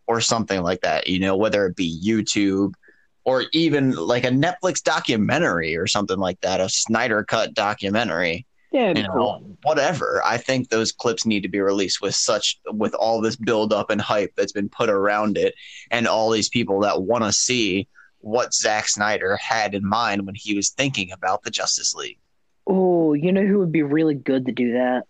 or 0.09 0.21
something 0.21 0.61
like 0.63 0.81
that. 0.81 1.07
You 1.07 1.21
know, 1.21 1.37
whether 1.37 1.65
it 1.67 1.77
be 1.77 2.01
YouTube 2.05 2.75
or 3.23 3.45
even 3.53 3.93
like 3.93 4.25
a 4.25 4.31
Netflix 4.31 4.83
documentary 4.83 5.77
or 5.77 5.87
something 5.87 6.19
like 6.19 6.41
that, 6.41 6.61
a 6.61 6.69
Snyder 6.69 7.23
cut 7.23 7.55
documentary 7.55 8.45
Yeah, 8.73 8.89
you 8.89 9.05
know, 9.05 9.13
cool. 9.13 9.57
whatever. 9.63 10.21
I 10.25 10.37
think 10.37 10.71
those 10.71 10.91
clips 10.91 11.25
need 11.25 11.45
to 11.45 11.49
be 11.49 11.61
released 11.61 12.03
with 12.03 12.17
such 12.17 12.59
with 12.73 12.93
all 12.95 13.21
this 13.21 13.37
build 13.37 13.73
up 13.73 13.89
and 13.91 14.01
hype 14.01 14.33
that's 14.35 14.51
been 14.51 14.69
put 14.69 14.91
around 14.91 15.39
it, 15.39 15.55
and 15.93 16.09
all 16.09 16.31
these 16.31 16.49
people 16.49 16.81
that 16.81 17.03
want 17.03 17.23
to 17.23 17.33
see 17.33 17.87
what 18.25 18.55
Zack 18.55 18.89
Snyder 18.89 19.37
had 19.37 19.75
in 19.75 19.87
mind 19.87 20.25
when 20.25 20.35
he 20.35 20.55
was 20.57 20.71
thinking 20.71 21.13
about 21.13 21.43
the 21.43 21.51
Justice 21.51 21.95
League. 21.95 22.19
Oh, 22.67 23.13
you 23.13 23.33
know 23.33 23.45
who 23.45 23.59
would 23.59 23.73
be 23.73 23.83
really 23.83 24.15
good 24.15 24.47
to 24.47 24.53
do 24.53 24.73
that? 24.73 25.05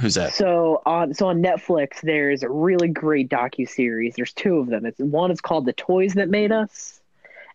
Who's 0.00 0.14
that? 0.14 0.32
So 0.32 0.82
on 0.86 1.12
so 1.14 1.28
on 1.28 1.42
Netflix, 1.42 2.00
there's 2.02 2.42
a 2.42 2.48
really 2.48 2.88
great 2.88 3.28
docu 3.28 3.68
series. 3.68 4.14
There's 4.14 4.32
two 4.32 4.58
of 4.58 4.68
them. 4.68 4.86
It's 4.86 4.98
one 4.98 5.30
is 5.30 5.40
called 5.40 5.66
The 5.66 5.74
Toys 5.74 6.14
That 6.14 6.30
Made 6.30 6.52
Us, 6.52 7.00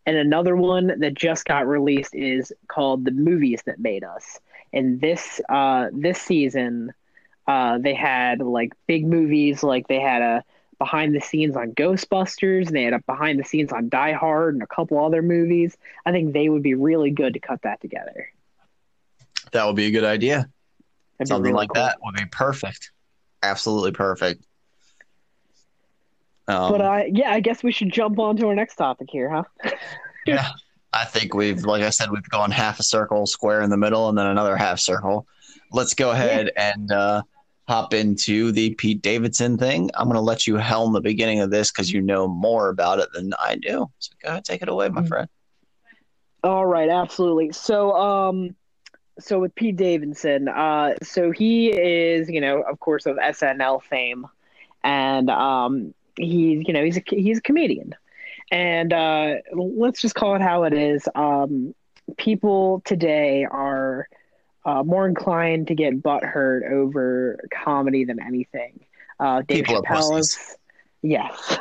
and 0.06 0.16
another 0.16 0.56
one 0.56 1.00
that 1.00 1.14
just 1.16 1.46
got 1.46 1.68
released 1.68 2.14
is 2.14 2.54
called 2.68 3.06
The 3.06 3.12
Movies 3.12 3.62
That 3.66 3.80
Made 3.80 4.04
Us. 4.04 4.40
And 4.74 5.02
this 5.02 5.42
uh 5.50 5.88
this 5.92 6.22
season, 6.22 6.94
uh 7.48 7.80
they 7.80 7.96
had 7.96 8.40
like 8.40 8.74
big 8.88 9.08
movies, 9.08 9.64
like 9.64 9.88
they 9.88 10.00
had 10.00 10.22
a 10.22 10.44
behind 10.82 11.14
the 11.14 11.22
scenes 11.22 11.56
on 11.56 11.74
Ghostbusters, 11.74 12.66
and 12.66 12.76
they 12.76 12.82
had 12.82 12.94
a 12.94 13.00
behind 13.06 13.40
the 13.40 13.44
scenes 13.44 13.72
on 13.72 13.88
Die 13.88 14.14
Hard 14.14 14.56
and 14.56 14.64
a 14.64 14.68
couple 14.68 14.98
other 14.98 15.22
movies. 15.22 15.78
I 16.08 16.12
think 16.12 16.34
they 16.34 16.50
would 16.50 16.64
be 16.64 16.74
really 16.74 17.12
good 17.12 17.36
to 17.36 17.40
cut 17.40 17.62
that 17.62 17.80
together. 17.82 18.32
That 19.52 19.68
would 19.68 19.76
be 19.76 19.86
a 19.86 19.92
good 19.92 20.04
idea. 20.04 20.50
That'd 21.20 21.28
Something 21.28 21.44
really 21.44 21.54
like 21.54 21.70
cool. 21.70 21.84
that 21.84 22.00
would 22.04 22.16
be 22.16 22.26
perfect. 22.26 22.90
Absolutely 23.44 23.92
perfect. 23.92 24.44
Um, 26.48 26.72
But 26.72 26.82
uh, 26.82 27.04
yeah, 27.12 27.30
I 27.30 27.42
guess 27.42 27.62
we 27.62 27.72
should 27.72 27.94
jump 27.94 28.18
on 28.18 28.38
to 28.38 28.48
our 28.48 28.56
next 28.56 28.76
topic 28.76 29.10
here, 29.12 29.30
huh? 29.30 29.44
yeah, 30.26 30.48
I 30.92 31.06
think 31.06 31.36
we've, 31.36 31.64
like 31.64 31.84
I 31.84 31.92
said, 31.92 32.10
we've 32.10 32.28
gone 32.28 32.50
half 32.50 32.80
a 32.80 32.84
circle, 32.84 33.28
square 33.28 33.62
in 33.62 33.70
the 33.70 33.78
middle, 33.78 34.10
and 34.10 34.18
then 34.18 34.26
another 34.26 34.58
half 34.58 34.80
circle. 34.80 35.28
Let's 35.72 35.94
go 35.94 36.10
ahead 36.10 36.50
and 36.58 36.92
uh, 36.92 37.22
hop 37.68 37.94
into 37.94 38.52
the 38.52 38.74
Pete 38.76 39.02
Davidson 39.02 39.58
thing. 39.58 39.90
I'm 39.94 40.06
going 40.08 40.16
to 40.16 40.22
let 40.22 40.48
you 40.48 40.56
helm 40.58 40.94
the 40.94 41.02
beginning 41.02 41.40
of 41.40 41.52
this 41.52 41.72
because 41.72 41.92
you 41.92 42.02
know 42.02 42.28
more 42.28 42.70
about 42.70 43.00
it 43.00 43.10
than 43.14 43.34
I 43.42 43.56
do. 43.56 43.90
So 44.00 44.14
go 44.22 44.30
ahead, 44.30 44.46
take 44.46 44.62
it 44.62 44.70
away, 44.70 44.90
my 44.90 45.02
Mm. 45.02 45.08
friend. 45.08 45.30
All 46.44 46.66
right, 46.66 46.90
absolutely. 46.90 47.52
So, 47.52 47.96
um, 47.96 48.56
so 49.20 49.40
with 49.40 49.54
Pete 49.56 49.76
Davidson, 49.76 50.48
uh, 50.48 50.96
so 51.04 51.32
he 51.32 51.70
is, 51.70 52.30
you 52.30 52.42
know, 52.42 52.62
of 52.62 52.80
course, 52.80 53.06
of 53.06 53.18
SNL 53.18 53.80
fame, 53.80 54.26
and 54.84 55.30
um, 55.30 55.94
he's, 56.18 56.64
you 56.68 56.74
know, 56.74 56.84
he's 56.84 56.98
a 56.98 57.04
he's 57.08 57.38
a 57.38 57.42
comedian, 57.42 57.94
and 58.52 58.92
uh, 58.92 59.36
let's 59.54 60.02
just 60.02 60.16
call 60.16 60.36
it 60.36 60.42
how 60.42 60.64
it 60.64 60.74
is. 60.74 61.08
Um, 61.14 61.76
people 62.18 62.82
today 62.86 63.46
are 63.46 64.08
uh, 64.66 64.84
more 64.84 65.08
inclined 65.08 65.68
to 65.68 65.76
get 65.76 66.02
butthurt 66.02 66.70
over 66.70 67.40
comedy 67.52 68.06
than 68.06 68.22
anything. 68.22 68.80
Uh, 69.20 69.42
Dave 69.42 69.66
People 69.66 69.84
Chappelle 69.84 70.20
is, 70.20 70.58
yes. 71.02 71.60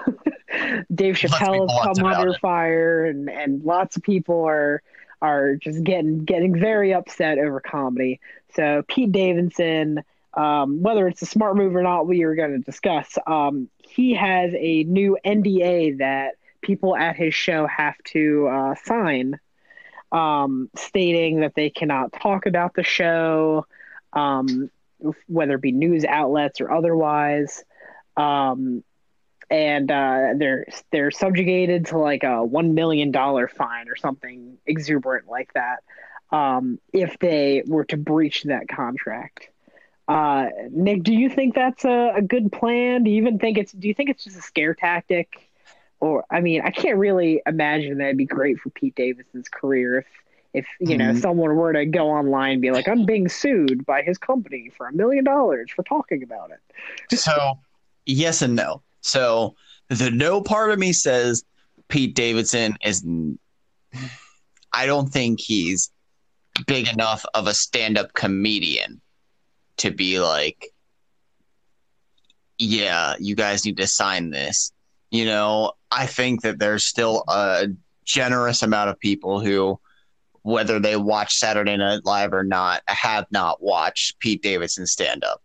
Dave 0.94 1.14
Chappelle 1.14 1.68
has 1.70 1.96
come 1.96 2.06
under 2.06 2.30
it. 2.30 2.40
fire, 2.40 3.04
and, 3.04 3.28
and 3.28 3.62
lots 3.64 3.96
of 3.96 4.02
people 4.02 4.44
are 4.44 4.82
are 5.22 5.56
just 5.56 5.82
getting 5.84 6.24
getting 6.24 6.58
very 6.58 6.94
upset 6.94 7.38
over 7.38 7.60
comedy. 7.60 8.20
So 8.54 8.82
Pete 8.88 9.12
Davidson, 9.12 10.02
um, 10.34 10.82
whether 10.82 11.06
it's 11.08 11.22
a 11.22 11.26
smart 11.26 11.56
move 11.56 11.76
or 11.76 11.82
not, 11.82 12.06
we 12.06 12.22
are 12.22 12.34
going 12.34 12.52
to 12.52 12.58
discuss. 12.58 13.18
Um, 13.26 13.68
he 13.80 14.14
has 14.14 14.52
a 14.56 14.84
new 14.84 15.18
NDA 15.24 15.98
that 15.98 16.34
people 16.62 16.96
at 16.96 17.16
his 17.16 17.34
show 17.34 17.66
have 17.66 17.96
to 18.04 18.48
uh, 18.48 18.74
sign, 18.84 19.38
um, 20.12 20.70
stating 20.76 21.40
that 21.40 21.54
they 21.54 21.70
cannot 21.70 22.12
talk 22.12 22.46
about 22.46 22.74
the 22.74 22.82
show, 22.82 23.66
um, 24.12 24.70
whether 25.26 25.54
it 25.54 25.62
be 25.62 25.72
news 25.72 26.04
outlets 26.04 26.60
or 26.60 26.70
otherwise. 26.70 27.64
Um, 28.16 28.82
and 29.50 29.90
uh, 29.90 30.34
they're 30.36 30.66
they're 30.92 31.10
subjugated 31.10 31.86
to 31.86 31.98
like 31.98 32.22
a 32.22 32.44
one 32.44 32.74
million 32.74 33.10
dollar 33.10 33.48
fine 33.48 33.88
or 33.88 33.96
something 33.96 34.58
exuberant 34.66 35.28
like 35.28 35.52
that 35.54 35.82
um, 36.30 36.78
if 36.92 37.18
they 37.18 37.62
were 37.66 37.84
to 37.86 37.96
breach 37.96 38.44
that 38.44 38.68
contract. 38.68 39.48
Uh, 40.06 40.46
Nick, 40.70 41.02
do 41.02 41.14
you 41.14 41.28
think 41.28 41.54
that's 41.54 41.84
a, 41.84 42.12
a 42.16 42.22
good 42.22 42.50
plan? 42.52 43.04
Do 43.04 43.10
you 43.10 43.18
even 43.18 43.38
think 43.38 43.58
it's 43.58 43.72
do 43.72 43.88
you 43.88 43.94
think 43.94 44.10
it's 44.10 44.24
just 44.24 44.38
a 44.38 44.42
scare 44.42 44.74
tactic? 44.74 45.49
Or 46.00 46.24
I 46.30 46.40
mean, 46.40 46.62
I 46.62 46.70
can't 46.70 46.98
really 46.98 47.42
imagine 47.46 47.98
that'd 47.98 48.16
be 48.16 48.24
great 48.24 48.58
for 48.58 48.70
Pete 48.70 48.94
Davidson's 48.94 49.48
career 49.48 49.98
if 49.98 50.06
if 50.52 50.66
you 50.80 50.96
know 50.98 51.12
Mhm. 51.12 51.20
someone 51.20 51.54
were 51.54 51.72
to 51.72 51.86
go 51.86 52.10
online 52.10 52.54
and 52.54 52.62
be 52.62 52.72
like, 52.72 52.88
I'm 52.88 53.04
being 53.04 53.28
sued 53.28 53.86
by 53.86 54.02
his 54.02 54.18
company 54.18 54.70
for 54.76 54.88
a 54.88 54.92
million 54.92 55.22
dollars 55.22 55.70
for 55.70 55.84
talking 55.84 56.22
about 56.24 56.50
it. 56.50 56.58
So, 57.16 57.58
yes 58.06 58.42
and 58.42 58.56
no. 58.56 58.82
So, 59.00 59.54
the 59.88 60.10
no 60.10 60.40
part 60.40 60.72
of 60.72 60.78
me 60.78 60.92
says 60.92 61.44
Pete 61.88 62.14
Davidson 62.16 62.76
is. 62.84 63.04
I 64.72 64.86
don't 64.86 65.08
think 65.08 65.40
he's 65.40 65.90
big 66.66 66.88
enough 66.88 67.24
of 67.34 67.46
a 67.46 67.54
stand 67.54 67.98
up 67.98 68.12
comedian 68.14 69.00
to 69.78 69.90
be 69.90 70.20
like, 70.20 70.72
yeah, 72.58 73.14
you 73.18 73.34
guys 73.34 73.64
need 73.64 73.76
to 73.78 73.86
sign 73.86 74.30
this. 74.30 74.72
You 75.10 75.24
know, 75.24 75.72
I 75.90 76.06
think 76.06 76.42
that 76.42 76.58
there's 76.58 76.84
still 76.84 77.24
a 77.28 77.68
generous 78.04 78.62
amount 78.62 78.90
of 78.90 78.98
people 78.98 79.40
who, 79.40 79.80
whether 80.42 80.78
they 80.78 80.96
watch 80.96 81.36
Saturday 81.36 81.76
Night 81.76 82.04
Live 82.04 82.32
or 82.32 82.44
not, 82.44 82.82
have 82.86 83.26
not 83.30 83.62
watched 83.62 84.18
Pete 84.20 84.42
Davidson 84.42 84.86
stand 84.86 85.24
up. 85.24 85.42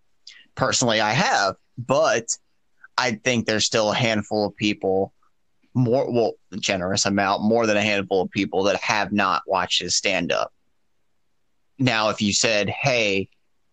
Personally, 0.54 1.02
I 1.02 1.12
have, 1.12 1.56
but 1.78 2.38
I 2.98 3.20
think 3.24 3.46
there's 3.46 3.66
still 3.66 3.92
a 3.92 3.96
handful 3.96 4.46
of 4.46 4.56
people, 4.56 5.14
more, 5.74 6.10
well, 6.12 6.34
generous 6.60 7.06
amount, 7.06 7.44
more 7.44 7.66
than 7.66 7.76
a 7.76 7.82
handful 7.82 8.22
of 8.22 8.32
people 8.32 8.64
that 8.64 8.78
have 8.78 9.12
not 9.12 9.42
watched 9.48 9.82
his 9.82 9.96
stand 9.96 10.32
up. 10.32 10.54
Now, 11.78 12.10
if 12.10 12.22
you 12.22 12.32
said, 12.32 12.70
hey, 12.70 13.28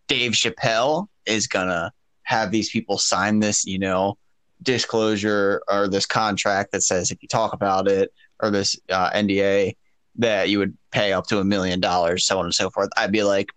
Dave 0.09 0.33
Chappelle 0.33 1.07
is 1.25 1.47
going 1.47 1.69
to 1.69 1.93
have 2.25 2.51
these 2.51 2.71
people 2.71 2.99
sign 2.99 3.39
this, 3.39 3.65
you 3.65 3.79
know, 3.79 4.19
disclosure 4.63 5.63
or 5.69 5.89
this 5.89 6.07
contract 6.07 6.73
that 6.73 6.83
says 6.83 7.11
if 7.11 7.23
you 7.23 7.29
talk 7.29 7.53
about 7.53 7.89
it 7.89 8.13
or 8.41 8.51
this 8.51 8.79
uh, 8.91 9.11
NDA 9.11 9.77
that 10.17 10.49
you 10.49 10.59
would 10.59 10.77
pay 10.91 11.13
up 11.13 11.27
to 11.29 11.39
a 11.39 11.45
million 11.45 11.81
dollars, 11.81 12.27
so 12.27 12.39
on 12.39 12.45
and 12.45 12.55
so 12.55 12.71
forth, 12.71 12.91
I'd 12.97 13.13
be 13.13 13.23
like, 13.23 13.51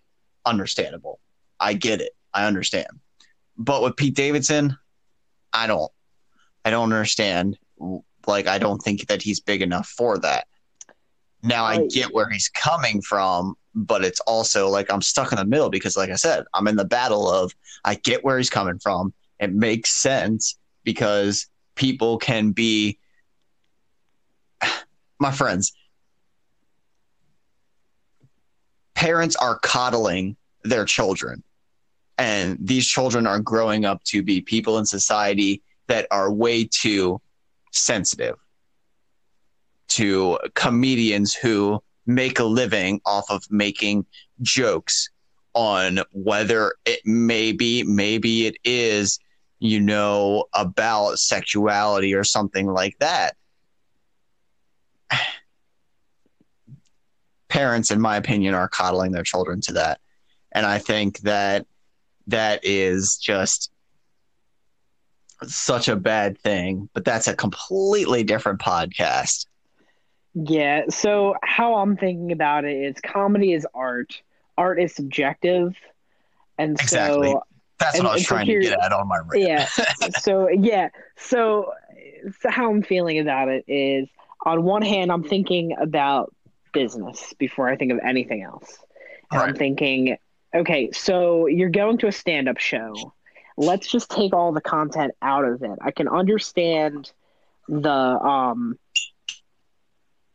understandable. 0.44 1.20
I 1.60 1.74
get 1.74 2.00
it. 2.00 2.12
I 2.32 2.46
understand. 2.46 2.88
But 3.56 3.82
with 3.82 3.96
Pete 3.96 4.14
Davidson, 4.14 4.76
I 5.52 5.66
don't. 5.66 5.90
I 6.64 6.70
don't 6.70 6.92
understand. 6.92 7.58
Like, 8.26 8.46
I 8.46 8.58
don't 8.58 8.82
think 8.82 9.06
that 9.06 9.22
he's 9.22 9.40
big 9.40 9.62
enough 9.62 9.88
for 9.88 10.18
that. 10.18 10.46
Now 11.42 11.64
I 11.64 11.86
get 11.86 12.12
where 12.12 12.28
he's 12.28 12.48
coming 12.48 13.00
from, 13.02 13.54
but 13.74 14.04
it's 14.04 14.20
also 14.20 14.68
like 14.68 14.90
I'm 14.90 15.02
stuck 15.02 15.30
in 15.32 15.38
the 15.38 15.44
middle 15.44 15.70
because, 15.70 15.96
like 15.96 16.10
I 16.10 16.16
said, 16.16 16.44
I'm 16.54 16.66
in 16.66 16.76
the 16.76 16.84
battle 16.84 17.30
of 17.30 17.54
I 17.84 17.94
get 17.94 18.24
where 18.24 18.36
he's 18.36 18.50
coming 18.50 18.78
from. 18.78 19.12
It 19.38 19.52
makes 19.52 19.92
sense 19.92 20.56
because 20.86 21.48
people 21.74 22.16
can 22.16 22.52
be 22.52 22.98
my 25.18 25.32
friends. 25.32 25.74
Parents 28.94 29.36
are 29.36 29.58
coddling 29.58 30.36
their 30.62 30.86
children, 30.86 31.42
and 32.16 32.56
these 32.58 32.86
children 32.86 33.26
are 33.26 33.40
growing 33.40 33.84
up 33.84 34.02
to 34.04 34.22
be 34.22 34.40
people 34.40 34.78
in 34.78 34.86
society 34.86 35.60
that 35.88 36.06
are 36.10 36.32
way 36.32 36.64
too 36.64 37.20
sensitive 37.72 38.36
to 39.88 40.38
comedians 40.54 41.34
who 41.34 41.82
make 42.06 42.38
a 42.38 42.44
living 42.44 43.00
off 43.04 43.28
of 43.28 43.42
making 43.50 44.06
jokes 44.40 45.10
on 45.52 46.00
whether 46.12 46.74
it 46.84 47.00
may 47.04 47.50
be, 47.52 47.82
maybe 47.82 48.46
it 48.46 48.56
is, 48.64 49.18
you 49.58 49.80
know, 49.80 50.44
about 50.52 51.18
sexuality 51.18 52.14
or 52.14 52.24
something 52.24 52.66
like 52.66 52.98
that. 52.98 53.36
Parents, 57.48 57.90
in 57.90 58.00
my 58.00 58.16
opinion, 58.16 58.54
are 58.54 58.68
coddling 58.68 59.12
their 59.12 59.22
children 59.22 59.60
to 59.62 59.72
that. 59.74 60.00
And 60.52 60.66
I 60.66 60.78
think 60.78 61.20
that 61.20 61.66
that 62.26 62.60
is 62.64 63.16
just 63.16 63.70
such 65.44 65.88
a 65.88 65.96
bad 65.96 66.38
thing, 66.38 66.88
but 66.92 67.04
that's 67.04 67.28
a 67.28 67.34
completely 67.34 68.24
different 68.24 68.60
podcast. 68.60 69.46
Yeah, 70.34 70.82
so 70.90 71.34
how 71.42 71.76
I'm 71.76 71.96
thinking 71.96 72.32
about 72.32 72.64
it 72.64 72.76
is 72.76 72.96
comedy 73.00 73.52
is 73.52 73.66
art. 73.74 74.20
Art 74.58 74.80
is 74.80 74.94
subjective. 74.94 75.74
And 76.58 76.78
Exactly. 76.80 77.32
so 77.32 77.42
That's 77.78 77.96
And- 77.96 78.04
what 78.04 78.12
I 78.12 78.14
was 78.14 78.24
trying 78.24 78.46
to 78.46 78.60
get 78.60 78.78
at 78.82 78.92
on 78.92 79.06
my 79.08 79.18
rant. 79.18 79.46
yeah. 79.48 79.66
so 80.20 80.48
yeah. 80.48 80.88
So, 81.16 81.72
so 82.40 82.50
how 82.50 82.70
I'm 82.70 82.82
feeling 82.82 83.18
about 83.18 83.48
it 83.48 83.64
is 83.68 84.08
on 84.44 84.62
one 84.64 84.82
hand 84.82 85.10
I'm 85.12 85.22
thinking 85.24 85.76
about 85.80 86.32
business 86.72 87.32
before 87.38 87.68
I 87.68 87.76
think 87.76 87.92
of 87.92 87.98
anything 88.04 88.42
else. 88.42 88.78
And 89.30 89.40
I'm 89.42 89.54
thinking, 89.54 90.16
okay, 90.54 90.90
so 90.92 91.46
you're 91.46 91.68
going 91.70 91.98
to 91.98 92.06
a 92.06 92.12
stand-up 92.12 92.58
show. 92.58 93.12
Let's 93.56 93.88
just 93.88 94.10
take 94.10 94.32
all 94.34 94.52
the 94.52 94.60
content 94.60 95.12
out 95.20 95.44
of 95.44 95.62
it. 95.62 95.78
I 95.82 95.90
can 95.90 96.08
understand 96.08 97.10
the 97.68 97.90
um 97.90 98.78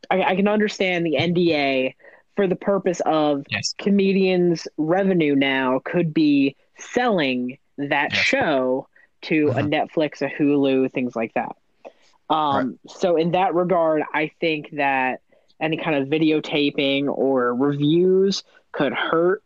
I, 0.10 0.24
I 0.24 0.36
can 0.36 0.48
understand 0.48 1.06
the 1.06 1.16
NDA 1.16 1.96
for 2.36 2.48
the 2.48 2.56
purpose 2.56 3.02
of 3.06 3.44
Yes. 3.50 3.74
comedians' 3.78 4.68
revenue 4.78 5.36
now 5.36 5.80
could 5.86 6.14
be 6.14 6.56
selling 6.82 7.58
that 7.78 8.12
Yes. 8.14 8.22
show 8.22 8.88
to 9.24 9.50
a 9.50 9.62
Mhm. 9.62 9.72
Netflix, 9.72 10.22
a 10.22 10.30
Hulu, 10.30 10.92
things 10.92 11.16
like 11.16 11.34
that. 11.34 11.56
Um, 12.30 12.80
So, 12.88 13.18
in 13.18 13.32
that 13.32 13.54
regard, 13.54 14.04
I 14.14 14.32
think 14.40 14.72
that 14.72 15.22
any 15.60 15.78
kind 15.78 15.96
of 15.98 16.08
videotaping 16.08 17.08
or 17.08 17.54
reviews 17.54 18.44
could 18.72 18.94
hurt 18.94 19.44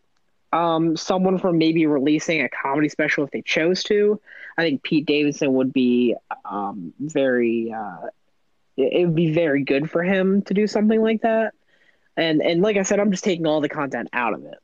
um, 0.54 0.96
someone 0.96 1.38
from 1.38 1.58
maybe 1.58 1.86
releasing 1.86 2.42
a 2.42 2.48
comedy 2.48 2.88
special 2.88 3.26
if 3.26 3.32
they 3.32 3.42
chose 3.42 3.84
to. 3.84 4.22
I 4.58 4.62
think 4.62 4.84
Pete 4.84 5.06
Davidson 5.06 5.54
would 5.56 5.74
be 5.74 6.16
um, 6.46 6.94
very. 7.00 7.74
Uh, 7.74 8.08
it 8.78 9.06
would 9.06 9.16
be 9.16 9.34
very 9.34 9.64
good 9.64 9.90
for 9.90 10.04
him 10.04 10.42
to 10.44 10.54
do 10.54 10.68
something 10.68 11.02
like 11.02 11.22
that. 11.24 11.54
And 12.16 12.42
and 12.42 12.62
like 12.62 12.78
I 12.78 12.84
said, 12.84 13.00
I'm 13.00 13.12
just 13.12 13.24
taking 13.24 13.46
all 13.46 13.60
the 13.60 13.68
content 13.70 14.10
out 14.14 14.34
of 14.34 14.46
it. 14.46 14.58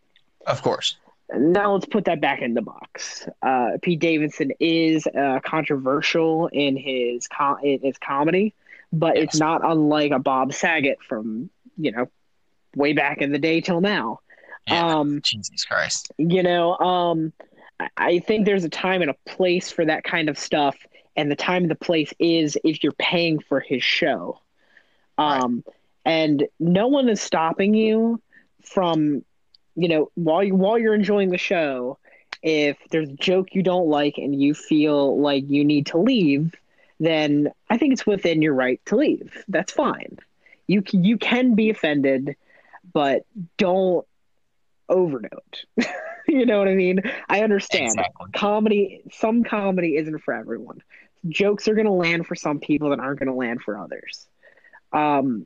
Of 0.48 0.62
course. 0.62 0.96
Now 1.34 1.74
let's 1.74 1.86
put 1.86 2.06
that 2.06 2.20
back 2.22 2.42
in 2.42 2.54
the 2.54 2.62
box. 2.62 3.28
Uh, 3.42 3.72
Pete 3.82 4.00
Davidson 4.00 4.52
is 4.60 5.08
uh, 5.08 5.40
controversial 5.44 6.48
in 6.48 6.76
his 6.78 7.28
com- 7.28 7.60
in 7.64 7.80
his 7.82 7.98
comedy, 7.98 8.54
but 8.92 9.18
it's 9.18 9.40
not 9.40 9.62
unlike 9.64 10.12
a 10.12 10.20
Bob 10.20 10.54
Saget 10.54 10.98
from 11.08 11.50
you 11.78 11.92
know 11.92 12.10
way 12.76 12.94
back 12.94 13.20
in 13.20 13.32
the 13.32 13.40
day 13.40 13.62
till 13.62 13.82
now. 13.82 14.20
Yeah. 14.68 14.86
Um, 14.98 15.22
Jesus 15.22 15.66
Christ. 15.66 16.12
you 16.18 16.44
know, 16.44 16.78
um, 16.78 17.34
I- 17.80 17.90
I 17.98 18.20
think 18.20 18.46
there's 18.46 18.64
a 18.64 18.70
time 18.70 19.02
and 19.02 19.10
a 19.10 19.16
place 19.26 19.72
for 19.72 19.86
that 19.86 20.04
kind 20.04 20.30
of 20.30 20.38
stuff, 20.38 20.78
and 21.16 21.32
the 21.32 21.36
time 21.36 21.64
and 21.64 21.72
the 21.72 21.76
place 21.76 22.14
is 22.20 22.58
if 22.64 22.84
you're 22.84 22.94
paying 22.94 23.40
for 23.40 23.60
his 23.60 23.84
show. 23.84 24.40
Um, 25.18 25.64
and 26.06 26.48
no 26.60 26.88
one 26.88 27.10
is 27.10 27.22
stopping 27.22 27.74
you 27.74 28.22
from, 28.64 29.24
you 29.76 29.88
know, 29.88 30.12
while 30.16 30.44
you 30.44 30.56
while 30.56 30.78
you're 30.78 30.94
enjoying 30.94 31.30
the 31.30 31.38
show, 31.38 31.98
if 32.44 32.78
there's 32.90 33.10
a 33.10 33.14
joke 33.14 33.54
you 33.54 33.64
don't 33.64 33.88
like 33.88 34.18
and 34.18 34.40
you 34.40 34.54
feel 34.54 35.20
like 35.20 35.50
you 35.50 35.64
need 35.64 35.88
to 35.88 35.98
leave, 35.98 36.56
then 37.00 37.52
I 37.70 37.78
think 37.78 37.94
it's 37.94 38.06
within 38.06 38.42
your 38.42 38.54
right 38.54 38.82
to 38.88 38.96
leave. 38.96 39.44
That's 39.48 39.72
fine. 39.72 40.18
You 40.68 40.82
can, 40.82 41.04
you 41.04 41.18
can 41.18 41.56
be 41.56 41.70
offended, 41.70 42.36
but 42.94 43.26
don't 43.58 44.06
overdo 44.88 45.30
it. 45.78 45.88
you 46.28 46.46
know 46.46 46.60
what 46.60 46.68
I 46.68 46.76
mean? 46.76 47.02
I 47.28 47.42
understand 47.42 47.94
Exactly. 48.00 48.32
comedy. 48.34 49.02
Some 49.12 49.44
comedy 49.44 49.96
isn't 49.98 50.20
for 50.20 50.34
everyone. 50.34 50.82
Jokes 51.28 51.68
are 51.68 51.76
going 51.76 51.86
to 51.86 51.92
land 51.92 52.26
for 52.26 52.36
some 52.36 52.60
people 52.60 52.90
that 52.92 53.00
aren't 53.00 53.20
going 53.20 53.30
to 53.30 53.36
land 53.36 53.62
for 53.62 53.78
others. 53.78 54.28
Um, 54.92 55.46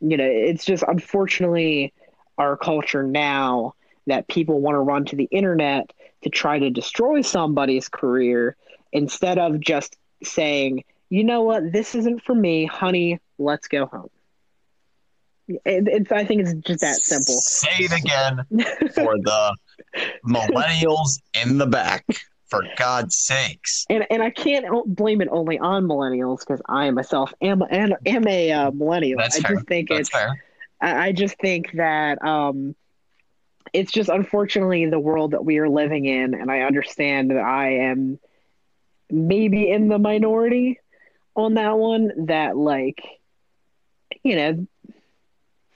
you 0.00 0.16
know, 0.16 0.24
it's 0.26 0.64
just 0.64 0.84
unfortunately 0.86 1.92
our 2.38 2.56
culture 2.56 3.02
now 3.02 3.74
that 4.06 4.28
people 4.28 4.60
want 4.60 4.74
to 4.74 4.80
run 4.80 5.04
to 5.06 5.16
the 5.16 5.28
internet 5.30 5.92
to 6.22 6.30
try 6.30 6.58
to 6.58 6.70
destroy 6.70 7.22
somebody's 7.22 7.88
career 7.88 8.56
instead 8.92 9.38
of 9.38 9.60
just 9.60 9.96
saying, 10.22 10.84
you 11.10 11.24
know 11.24 11.42
what, 11.42 11.72
this 11.72 11.94
isn't 11.94 12.22
for 12.22 12.34
me, 12.34 12.66
honey, 12.66 13.20
let's 13.38 13.68
go 13.68 13.86
home. 13.86 14.10
It, 15.46 15.60
it's, 15.88 16.12
I 16.12 16.24
think 16.24 16.42
it's 16.42 16.54
just 16.54 16.80
that 16.80 16.96
simple. 16.96 17.34
Say 17.40 17.84
it 17.84 17.92
again 17.92 18.44
for 18.94 19.18
the 19.18 19.56
millennials 20.26 21.20
in 21.42 21.58
the 21.58 21.66
back. 21.66 22.04
For 22.46 22.62
God's 22.76 23.16
sakes. 23.16 23.84
and 23.90 24.06
and 24.10 24.22
I 24.22 24.30
can't 24.30 24.66
blame 24.86 25.20
it 25.20 25.28
only 25.32 25.58
on 25.58 25.88
millennials 25.88 26.40
because 26.40 26.62
I 26.68 26.88
myself 26.90 27.34
am 27.40 27.62
am, 27.68 27.94
am 28.06 28.28
a 28.28 28.52
uh, 28.52 28.70
millennial. 28.70 29.18
That's 29.18 29.38
I 29.38 29.40
fair. 29.40 29.56
just 29.56 29.66
think 29.66 29.88
That's 29.88 30.02
it's 30.02 30.10
fair. 30.10 30.44
I 30.80 31.08
I 31.08 31.12
just 31.12 31.38
think 31.38 31.72
that 31.72 32.22
um, 32.24 32.74
it's 33.72 33.92
just 33.92 34.08
unfortunately 34.08 34.86
the 34.86 34.98
world 34.98 35.32
that 35.32 35.44
we 35.44 35.58
are 35.58 35.68
living 35.68 36.04
in, 36.04 36.34
and 36.34 36.50
I 36.50 36.60
understand 36.60 37.30
that 37.30 37.38
I 37.38 37.78
am 37.88 38.18
maybe 39.10 39.70
in 39.70 39.88
the 39.88 39.98
minority 39.98 40.80
on 41.34 41.54
that 41.54 41.76
one. 41.76 42.26
That 42.26 42.56
like, 42.56 43.02
you 44.22 44.36
know, 44.36 44.66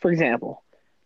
for 0.01 0.11
example, 0.11 0.63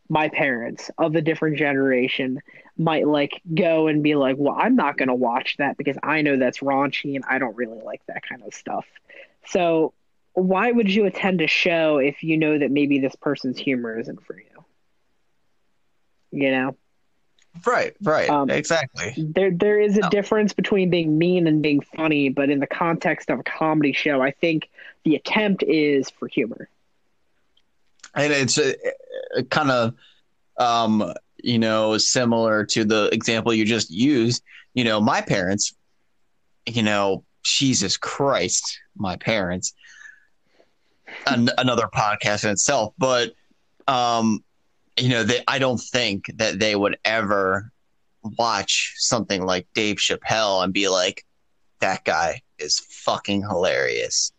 my 0.09 0.29
parents 0.29 0.91
of 0.99 1.15
a 1.15 1.23
different 1.23 1.57
generation 1.57 2.41
might 2.77 3.07
like 3.07 3.41
go 3.55 3.87
and 3.87 4.03
be 4.03 4.15
like, 4.15 4.37
"Well, 4.39 4.57
I'm 4.59 4.77
not 4.77 4.97
going 4.99 5.09
to 5.09 5.15
watch 5.15 5.57
that 5.59 5.77
because 5.77 5.97
I 6.03 6.23
know 6.23 6.37
that's 6.37 6.59
raunchy 6.59 7.15
and 7.17 7.25
I 7.29 7.39
don't 7.39 7.57
really 7.57 7.81
like 7.83 8.05
that 8.07 8.23
kind 8.29 8.43
of 8.43 8.55
stuff." 8.55 8.87
So 9.47 9.95
why 10.35 10.71
would 10.71 10.91
you 10.93 11.05
attend 11.07 11.41
a 11.41 11.47
show 11.47 11.99
if 11.99 12.23
you 12.23 12.37
know 12.39 12.59
that 12.59 12.71
maybe 12.71 12.99
this 12.99 13.15
person's 13.17 13.59
humor 13.59 13.99
isn't 13.99 14.25
for 14.25 14.37
you? 14.39 14.65
You 16.31 16.51
know, 16.51 16.77
Right, 17.67 17.95
right. 18.03 18.31
Um, 18.31 18.49
exactly. 18.49 19.13
there 19.17 19.51
there 19.51 19.79
is 19.79 19.99
a 19.99 20.01
No. 20.01 20.09
difference 20.09 20.55
between 20.55 20.89
being 20.89 21.19
mean 21.19 21.47
and 21.47 21.63
being 21.63 21.81
funny, 21.83 22.31
but 22.31 22.49
in 22.49 22.61
the 22.61 22.67
context 22.67 23.31
of 23.31 23.41
a 23.41 23.43
comedy 23.43 23.93
show, 23.93 24.23
I 24.23 24.31
think 24.31 24.71
the 25.05 25.17
attempt 25.17 25.63
is 25.63 26.09
for 26.09 26.29
humor. 26.29 26.69
And 28.15 28.33
it's 28.33 28.59
uh, 28.59 28.73
kind 29.51 29.71
of, 29.71 29.95
um, 30.57 31.13
you 31.43 31.59
know, 31.59 31.99
similar 31.99 32.65
to 32.67 32.85
the 32.85 33.11
example 33.13 33.53
you 33.53 33.65
just 33.65 33.91
used. 33.91 34.43
You 34.75 34.85
know, 34.85 35.01
my 35.01 35.21
parents, 35.21 35.75
you 36.67 36.83
know, 36.83 37.25
Jesus 37.45 37.97
Christ, 37.99 38.79
my 38.97 39.17
parents, 39.17 39.75
an- 41.27 41.51
another 41.59 41.89
podcast 41.93 42.45
in 42.45 42.51
itself, 42.51 42.95
but, 42.99 43.33
um, 43.89 44.43
you 44.97 45.09
know, 45.09 45.23
they, 45.23 45.43
I 45.49 45.59
don't 45.59 45.79
think 45.81 46.27
that 46.37 46.59
they 46.59 46.77
would 46.77 46.99
ever 47.05 47.71
watch 48.39 48.95
something 48.97 49.45
like 49.45 49.67
Dave 49.75 49.97
Chappelle 49.97 50.63
and 50.63 50.73
be 50.73 50.89
like, 50.89 51.25
that 51.81 52.05
guy 52.05 52.43
is 52.59 52.79
fucking 52.79 53.43
hilarious. 53.43 54.33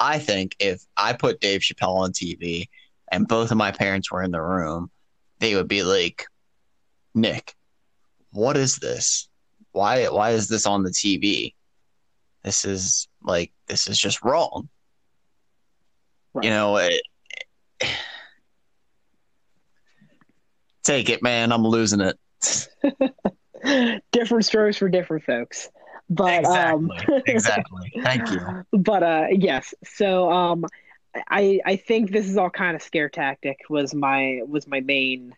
I 0.00 0.18
think 0.18 0.56
if 0.58 0.82
I 0.96 1.12
put 1.12 1.40
Dave 1.40 1.60
Chappelle 1.60 1.96
on 1.96 2.12
TV 2.12 2.68
and 3.10 3.28
both 3.28 3.50
of 3.50 3.56
my 3.56 3.72
parents 3.72 4.10
were 4.10 4.22
in 4.22 4.30
the 4.30 4.40
room, 4.42 4.90
they 5.38 5.54
would 5.54 5.68
be 5.68 5.82
like, 5.82 6.26
Nick, 7.14 7.54
what 8.30 8.56
is 8.56 8.76
this? 8.76 9.28
Why 9.72 10.06
why 10.06 10.30
is 10.30 10.48
this 10.48 10.66
on 10.66 10.82
the 10.82 10.90
TV? 10.90 11.54
This 12.42 12.64
is 12.64 13.08
Like 13.22 13.52
this 13.66 13.88
is 13.88 13.98
just 13.98 14.22
wrong. 14.22 14.68
Right. 16.36 16.44
You 16.44 16.50
know, 16.50 16.76
it, 16.76 17.02
take 20.82 21.08
it, 21.08 21.22
man. 21.22 21.50
I'm 21.50 21.66
losing 21.66 22.00
it. 22.02 22.18
different 24.12 24.44
strokes 24.44 24.76
for 24.76 24.90
different 24.90 25.24
folks. 25.24 25.70
But 26.10 26.44
um, 26.44 26.90
exactly, 26.92 27.24
exactly. 27.26 27.92
Thank 28.02 28.30
you. 28.30 28.66
but 28.72 29.02
uh 29.02 29.26
yes 29.32 29.72
so 29.82 30.30
um 30.30 30.66
i 31.30 31.58
i 31.64 31.76
think 31.76 32.10
this 32.10 32.28
is 32.28 32.36
all 32.36 32.50
kind 32.50 32.76
of 32.76 32.82
scare 32.82 33.08
tactic 33.08 33.60
was 33.70 33.94
my 33.94 34.42
was 34.46 34.66
my 34.68 34.80
main 34.80 35.34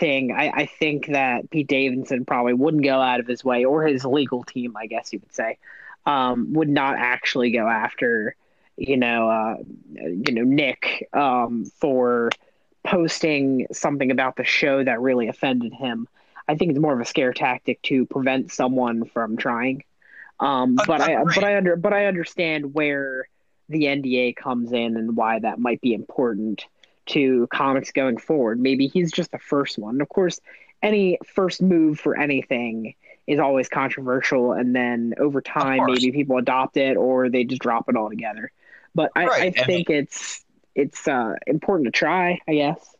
thing 0.00 0.32
i 0.32 0.48
i 0.48 0.66
think 0.66 1.08
that 1.08 1.50
pete 1.50 1.68
davidson 1.68 2.24
probably 2.24 2.54
wouldn't 2.54 2.82
go 2.82 2.98
out 3.00 3.20
of 3.20 3.26
his 3.26 3.44
way 3.44 3.66
or 3.66 3.84
his 3.84 4.06
legal 4.06 4.42
team 4.42 4.74
i 4.76 4.86
guess 4.86 5.12
you 5.12 5.18
would 5.20 5.34
say 5.34 5.58
um 6.06 6.54
would 6.54 6.70
not 6.70 6.96
actually 6.96 7.50
go 7.50 7.68
after 7.68 8.34
you 8.76 8.96
know 8.96 9.28
uh 9.28 9.56
you 9.92 10.32
know 10.32 10.42
nick 10.42 11.08
um 11.12 11.64
for 11.78 12.30
posting 12.84 13.66
something 13.72 14.10
about 14.10 14.36
the 14.36 14.44
show 14.44 14.82
that 14.82 15.00
really 15.00 15.28
offended 15.28 15.72
him 15.72 16.08
i 16.48 16.54
think 16.54 16.70
it's 16.70 16.80
more 16.80 16.94
of 16.94 17.00
a 17.00 17.04
scare 17.04 17.32
tactic 17.32 17.80
to 17.82 18.06
prevent 18.06 18.50
someone 18.50 19.04
from 19.04 19.36
trying 19.36 19.82
um, 20.42 20.74
but 20.74 21.00
I 21.00 21.22
but 21.22 21.44
I 21.44 21.56
under 21.56 21.76
but 21.76 21.92
I 21.92 22.06
understand 22.06 22.74
where 22.74 23.28
the 23.68 23.84
NDA 23.84 24.34
comes 24.34 24.72
in 24.72 24.96
and 24.96 25.16
why 25.16 25.38
that 25.38 25.60
might 25.60 25.80
be 25.80 25.94
important 25.94 26.66
to 27.06 27.46
comics 27.52 27.92
going 27.92 28.18
forward. 28.18 28.60
Maybe 28.60 28.88
he's 28.88 29.12
just 29.12 29.30
the 29.30 29.38
first 29.38 29.78
one. 29.78 30.00
Of 30.00 30.08
course, 30.08 30.40
any 30.82 31.18
first 31.24 31.62
move 31.62 32.00
for 32.00 32.18
anything 32.18 32.94
is 33.28 33.38
always 33.38 33.68
controversial, 33.68 34.52
and 34.52 34.74
then 34.74 35.14
over 35.18 35.40
time, 35.40 35.86
maybe 35.86 36.10
people 36.10 36.38
adopt 36.38 36.76
it 36.76 36.96
or 36.96 37.28
they 37.28 37.44
just 37.44 37.62
drop 37.62 37.88
it 37.88 37.96
altogether. 37.96 38.50
But 38.94 39.10
I, 39.16 39.26
right. 39.26 39.58
I 39.58 39.64
think 39.64 39.90
it's 39.90 40.44
it's 40.74 41.06
uh, 41.08 41.34
important 41.46 41.86
to 41.86 41.98
try. 41.98 42.38
I 42.48 42.54
guess. 42.54 42.94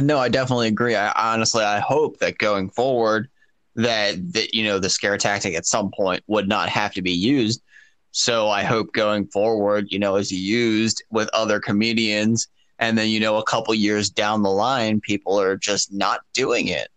No, 0.00 0.18
I 0.18 0.28
definitely 0.28 0.68
agree. 0.68 0.94
I 0.94 1.12
honestly, 1.32 1.64
I 1.64 1.80
hope 1.80 2.18
that 2.18 2.38
going 2.38 2.70
forward, 2.70 3.28
that 3.76 4.32
that 4.32 4.54
you 4.54 4.64
know 4.64 4.78
the 4.78 4.90
scare 4.90 5.18
tactic 5.18 5.54
at 5.54 5.66
some 5.66 5.90
point 5.90 6.22
would 6.26 6.48
not 6.48 6.68
have 6.68 6.94
to 6.94 7.02
be 7.02 7.12
used. 7.12 7.62
So 8.12 8.48
I 8.48 8.62
hope 8.62 8.92
going 8.92 9.26
forward, 9.26 9.88
you 9.90 9.98
know, 9.98 10.16
is 10.16 10.30
used 10.30 11.02
with 11.10 11.28
other 11.32 11.60
comedians, 11.60 12.48
and 12.78 12.96
then 12.96 13.08
you 13.08 13.20
know 13.20 13.36
a 13.36 13.44
couple 13.44 13.74
years 13.74 14.10
down 14.10 14.42
the 14.42 14.50
line, 14.50 15.00
people 15.00 15.38
are 15.40 15.56
just 15.56 15.92
not 15.92 16.20
doing 16.32 16.68
it. 16.68 16.88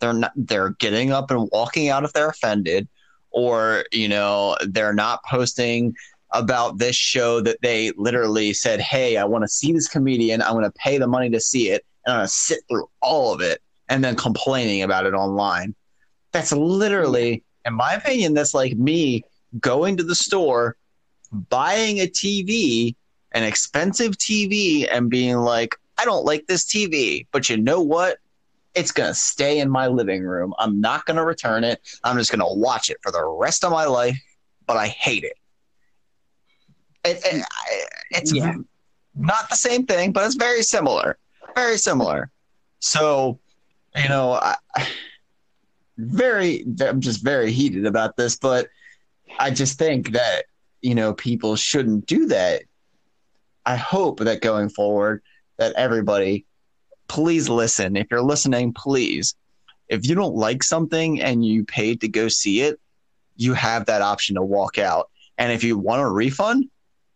They're 0.00 0.12
not. 0.12 0.32
They're 0.36 0.70
getting 0.70 1.12
up 1.12 1.30
and 1.30 1.48
walking 1.52 1.88
out 1.88 2.04
if 2.04 2.12
they're 2.12 2.28
offended, 2.28 2.88
or 3.30 3.84
you 3.92 4.08
know, 4.08 4.56
they're 4.66 4.94
not 4.94 5.24
posting 5.24 5.94
about 6.34 6.78
this 6.78 6.96
show 6.96 7.40
that 7.40 7.58
they 7.62 7.92
literally 7.96 8.52
said, 8.52 8.80
"Hey, 8.80 9.16
I 9.16 9.24
want 9.24 9.44
to 9.44 9.48
see 9.48 9.72
this 9.72 9.88
comedian. 9.88 10.42
I'm 10.42 10.52
going 10.52 10.64
to 10.64 10.72
pay 10.72 10.98
the 10.98 11.06
money 11.06 11.30
to 11.30 11.40
see 11.40 11.70
it, 11.70 11.84
and 12.04 12.12
I'm 12.12 12.18
going 12.18 12.26
to 12.26 12.32
sit 12.32 12.60
through 12.68 12.88
all 13.00 13.32
of 13.32 13.40
it." 13.40 13.60
And 13.88 14.02
then 14.02 14.16
complaining 14.16 14.82
about 14.82 15.06
it 15.06 15.14
online 15.14 15.74
that's 16.34 16.52
literally, 16.52 17.44
in 17.64 17.72
my 17.72 17.94
opinion, 17.94 18.34
that's 18.34 18.52
like 18.52 18.76
me 18.76 19.22
going 19.60 19.96
to 19.96 20.02
the 20.02 20.16
store, 20.16 20.76
buying 21.32 22.00
a 22.00 22.08
TV, 22.08 22.96
an 23.32 23.44
expensive 23.44 24.18
TV, 24.18 24.86
and 24.90 25.08
being 25.08 25.36
like, 25.38 25.76
I 25.96 26.04
don't 26.04 26.24
like 26.24 26.46
this 26.46 26.66
TV, 26.66 27.26
but 27.30 27.48
you 27.48 27.56
know 27.56 27.80
what? 27.80 28.18
It's 28.74 28.90
going 28.90 29.10
to 29.10 29.14
stay 29.14 29.60
in 29.60 29.70
my 29.70 29.86
living 29.86 30.24
room. 30.24 30.52
I'm 30.58 30.80
not 30.80 31.06
going 31.06 31.16
to 31.16 31.24
return 31.24 31.62
it. 31.62 31.80
I'm 32.02 32.18
just 32.18 32.32
going 32.32 32.40
to 32.40 32.60
watch 32.60 32.90
it 32.90 32.96
for 33.00 33.12
the 33.12 33.24
rest 33.24 33.64
of 33.64 33.70
my 33.70 33.84
life, 33.84 34.20
but 34.66 34.76
I 34.76 34.88
hate 34.88 35.22
it. 35.22 35.36
It, 37.04 37.20
it 37.24 37.44
it's 38.10 38.32
yeah. 38.32 38.54
not 39.14 39.48
the 39.50 39.56
same 39.56 39.86
thing, 39.86 40.12
but 40.12 40.24
it's 40.26 40.34
very 40.34 40.62
similar. 40.62 41.18
Very 41.54 41.78
similar. 41.78 42.30
So, 42.80 43.38
you 43.96 44.08
know, 44.08 44.32
I 44.32 44.56
very 45.98 46.64
I'm 46.80 47.00
just 47.00 47.22
very 47.22 47.52
heated 47.52 47.86
about 47.86 48.16
this, 48.16 48.36
but 48.36 48.68
I 49.38 49.50
just 49.50 49.78
think 49.78 50.12
that 50.12 50.44
you 50.82 50.94
know 50.94 51.14
people 51.14 51.56
shouldn't 51.56 52.06
do 52.06 52.26
that. 52.26 52.62
I 53.66 53.76
hope 53.76 54.20
that 54.20 54.40
going 54.42 54.68
forward 54.68 55.22
that 55.56 55.74
everybody 55.74 56.44
please 57.08 57.48
listen. 57.48 57.96
If 57.96 58.08
you're 58.10 58.22
listening, 58.22 58.72
please. 58.72 59.34
If 59.88 60.08
you 60.08 60.14
don't 60.14 60.34
like 60.34 60.62
something 60.62 61.20
and 61.20 61.44
you 61.44 61.64
paid 61.64 62.00
to 62.00 62.08
go 62.08 62.28
see 62.28 62.62
it, 62.62 62.80
you 63.36 63.54
have 63.54 63.86
that 63.86 64.02
option 64.02 64.36
to 64.36 64.42
walk 64.42 64.78
out. 64.78 65.10
And 65.38 65.52
if 65.52 65.62
you 65.62 65.78
want 65.78 66.02
a 66.02 66.08
refund, 66.08 66.68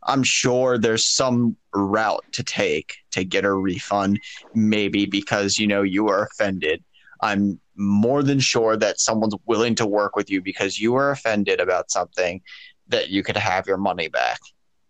I'm 0.09 0.23
sure 0.23 0.79
there's 0.79 1.07
some 1.07 1.57
route 1.75 2.25
to 2.33 2.43
take 2.43 2.97
to 3.11 3.25
get 3.25 3.45
a 3.45 3.53
refund, 3.53 4.19
maybe 4.55 5.05
because 5.05 5.59
you 5.59 5.67
know 5.67 5.83
you 5.83 6.09
are 6.09 6.25
offended. 6.25 6.83
I'm 7.21 7.61
more 7.77 8.23
than 8.23 8.41
sure 8.41 8.77
that 8.79 9.01
someone's 9.01 9.35
willing 9.45 9.75
to 9.77 9.87
work 9.87 10.17
with 10.17 10.31
you 10.31 10.41
because 10.41 10.81
you 10.81 10.93
were 10.93 11.11
offended 11.11 11.61
about 11.61 11.91
something 11.91 12.41
that 12.89 13.11
you 13.11 13.23
could 13.23 13.37
have 13.37 13.67
your 13.67 13.77
money 13.77 14.09
back. 14.09 14.41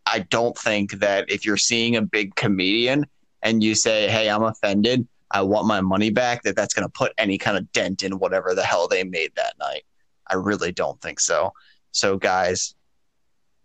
I 0.06 0.20
don't 0.20 0.56
think 0.56 0.92
that 1.00 1.28
if 1.28 1.44
you're 1.44 1.56
seeing 1.56 1.96
a 1.96 2.02
big 2.02 2.36
comedian 2.36 3.04
and 3.42 3.62
you 3.62 3.74
say, 3.74 4.08
"Hey, 4.08 4.30
I'm 4.30 4.44
offended. 4.44 5.06
I 5.32 5.42
want 5.42 5.66
my 5.66 5.80
money 5.80 6.10
back," 6.10 6.44
that 6.44 6.54
that's 6.54 6.74
going 6.74 6.86
to 6.86 6.92
put 6.92 7.12
any 7.18 7.38
kind 7.38 7.56
of 7.58 7.70
dent 7.72 8.04
in 8.04 8.20
whatever 8.20 8.54
the 8.54 8.64
hell 8.64 8.86
they 8.86 9.02
made 9.02 9.32
that 9.34 9.58
night. 9.58 9.82
I 10.28 10.34
really 10.34 10.70
don't 10.70 11.00
think 11.02 11.18
so. 11.18 11.52
So 11.90 12.16
guys, 12.16 12.76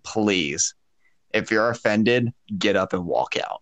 please, 0.03 0.73
if 1.33 1.51
you're 1.51 1.69
offended, 1.69 2.33
get 2.57 2.75
up 2.75 2.93
and 2.93 3.05
walk 3.05 3.35
out. 3.37 3.61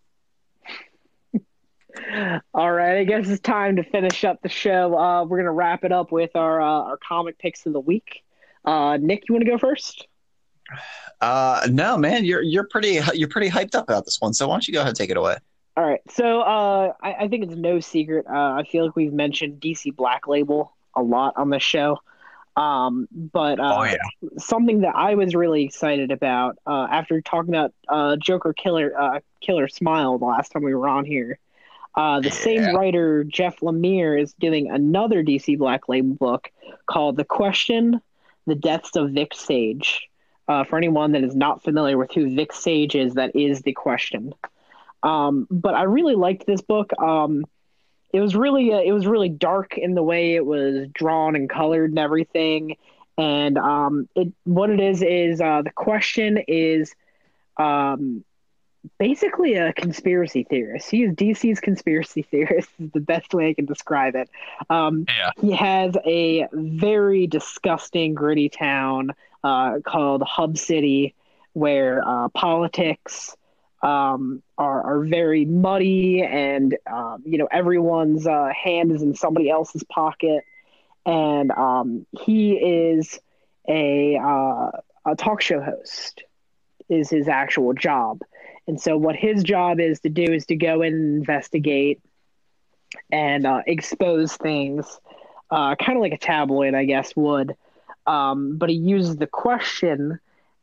All 2.53 2.71
right, 2.71 2.99
I 2.99 3.03
guess 3.03 3.27
it's 3.27 3.41
time 3.41 3.75
to 3.77 3.83
finish 3.83 4.23
up 4.23 4.41
the 4.41 4.49
show. 4.49 4.97
Uh, 4.97 5.25
we're 5.25 5.37
gonna 5.37 5.51
wrap 5.51 5.83
it 5.83 5.91
up 5.91 6.11
with 6.11 6.35
our 6.35 6.61
uh, 6.61 6.65
our 6.65 6.97
comic 6.97 7.37
picks 7.37 7.65
of 7.65 7.73
the 7.73 7.79
week. 7.79 8.23
Uh, 8.63 8.97
Nick, 9.01 9.23
you 9.27 9.33
want 9.33 9.45
to 9.45 9.51
go 9.51 9.57
first? 9.57 10.07
Uh, 11.19 11.67
no, 11.69 11.97
man, 11.97 12.23
you're 12.23 12.41
you're 12.41 12.67
pretty 12.67 12.99
you're 13.13 13.27
pretty 13.29 13.49
hyped 13.49 13.75
up 13.75 13.83
about 13.83 14.05
this 14.05 14.19
one. 14.19 14.33
So 14.33 14.47
why 14.47 14.55
don't 14.55 14.67
you 14.67 14.73
go 14.73 14.79
ahead 14.79 14.89
and 14.89 14.97
take 14.97 15.09
it 15.09 15.17
away? 15.17 15.37
All 15.77 15.85
right, 15.85 16.01
so 16.09 16.41
uh, 16.41 16.93
I, 17.01 17.13
I 17.13 17.27
think 17.27 17.45
it's 17.45 17.55
no 17.55 17.79
secret. 17.79 18.25
Uh, 18.27 18.33
I 18.33 18.63
feel 18.69 18.85
like 18.85 18.95
we've 18.95 19.13
mentioned 19.13 19.61
DC 19.61 19.95
Black 19.95 20.27
Label 20.27 20.75
a 20.95 21.01
lot 21.01 21.33
on 21.37 21.49
this 21.49 21.63
show. 21.63 21.97
Um, 22.55 23.07
but 23.11 23.59
uh, 23.59 23.77
oh, 23.79 23.83
yeah. 23.83 23.97
something 24.37 24.81
that 24.81 24.95
I 24.95 25.15
was 25.15 25.33
really 25.35 25.63
excited 25.63 26.11
about 26.11 26.57
uh, 26.67 26.87
after 26.91 27.21
talking 27.21 27.53
about 27.53 27.73
uh, 27.87 28.17
Joker 28.17 28.53
Killer 28.53 28.93
uh, 28.99 29.19
Killer 29.39 29.67
Smile 29.69 30.17
the 30.17 30.25
last 30.25 30.51
time 30.51 30.63
we 30.63 30.75
were 30.75 30.89
on 30.89 31.05
here 31.05 31.39
uh, 31.95 32.19
the 32.21 32.29
yeah. 32.29 32.33
same 32.33 32.75
writer, 32.75 33.23
Jeff 33.23 33.59
Lemire, 33.59 34.19
is 34.19 34.33
doing 34.33 34.69
another 34.69 35.23
DC 35.23 35.57
Black 35.57 35.89
Label 35.89 36.15
book 36.15 36.49
called 36.85 37.17
The 37.17 37.25
Question 37.25 38.01
The 38.47 38.55
Deaths 38.55 38.95
of 38.95 39.11
Vic 39.11 39.33
Sage. 39.33 40.07
Uh, 40.47 40.63
for 40.63 40.75
anyone 40.77 41.13
that 41.13 41.23
is 41.23 41.35
not 41.35 41.63
familiar 41.63 41.97
with 41.97 42.11
who 42.11 42.35
Vic 42.35 42.51
Sage 42.51 42.95
is, 42.95 43.13
that 43.13 43.35
is 43.35 43.61
the 43.61 43.73
question. 43.73 44.33
Um, 45.03 45.47
but 45.49 45.75
I 45.75 45.83
really 45.83 46.15
liked 46.15 46.45
this 46.45 46.61
book. 46.61 46.91
Um, 46.99 47.45
it 48.13 48.19
was 48.19 48.35
really 48.35 48.73
uh, 48.73 48.79
it 48.79 48.91
was 48.91 49.07
really 49.07 49.29
dark 49.29 49.77
in 49.77 49.95
the 49.95 50.03
way 50.03 50.35
it 50.35 50.45
was 50.45 50.87
drawn 50.93 51.35
and 51.35 51.49
colored 51.49 51.91
and 51.91 51.99
everything. 51.99 52.77
And 53.17 53.57
um, 53.57 54.09
it 54.15 54.31
what 54.43 54.69
it 54.69 54.79
is 54.79 55.01
is 55.01 55.41
uh, 55.41 55.61
the 55.61 55.71
question 55.71 56.37
is 56.47 56.93
um, 57.57 58.23
basically 58.97 59.55
a 59.55 59.73
conspiracy 59.73 60.43
theorist. 60.43 60.89
He 60.89 61.03
is 61.03 61.13
DC's 61.13 61.59
conspiracy 61.59 62.21
theorist. 62.31 62.69
Is 62.79 62.91
the 62.91 62.99
best 62.99 63.33
way 63.33 63.49
I 63.49 63.53
can 63.53 63.65
describe 63.65 64.15
it. 64.15 64.29
Um, 64.69 65.05
yeah. 65.07 65.31
He 65.39 65.51
has 65.51 65.95
a 66.05 66.47
very 66.53 67.27
disgusting, 67.27 68.13
gritty 68.13 68.49
town 68.49 69.11
uh, 69.43 69.79
called 69.85 70.23
Hub 70.23 70.57
City, 70.57 71.15
where 71.53 72.01
uh, 72.07 72.29
politics 72.29 73.35
um, 73.81 74.41
are 74.57 74.81
are 74.81 75.05
very 75.05 75.45
muddy, 75.45 76.23
and 76.23 76.77
um, 76.91 77.23
you 77.25 77.37
know 77.37 77.47
everyone's 77.51 78.27
uh, 78.27 78.49
hand 78.49 78.91
is 78.91 79.01
in 79.01 79.15
somebody 79.15 79.49
else's 79.49 79.83
pocket, 79.83 80.43
and 81.05 81.51
um, 81.51 82.05
he 82.11 82.53
is 82.53 83.19
a 83.67 84.17
uh, 84.17 84.71
a 85.05 85.15
talk 85.17 85.41
show 85.41 85.61
host. 85.61 86.23
Is 86.89 87.09
his 87.09 87.29
actual 87.29 87.71
job 87.71 88.19
and 88.67 88.79
so, 88.79 88.97
what 88.97 89.15
his 89.15 89.43
job 89.43 89.79
is 89.79 89.99
to 90.01 90.09
do 90.09 90.23
is 90.23 90.45
to 90.47 90.55
go 90.55 90.81
and 90.81 91.17
investigate 91.17 91.99
and 93.11 93.45
uh, 93.45 93.61
expose 93.65 94.35
things, 94.37 94.99
uh, 95.49 95.75
kind 95.75 95.97
of 95.97 96.01
like 96.01 96.13
a 96.13 96.17
tabloid, 96.17 96.73
I 96.73 96.85
guess, 96.85 97.15
would. 97.15 97.55
Um, 98.05 98.57
but 98.57 98.69
he 98.69 98.75
uses 98.75 99.17
the 99.17 99.27
question 99.27 100.19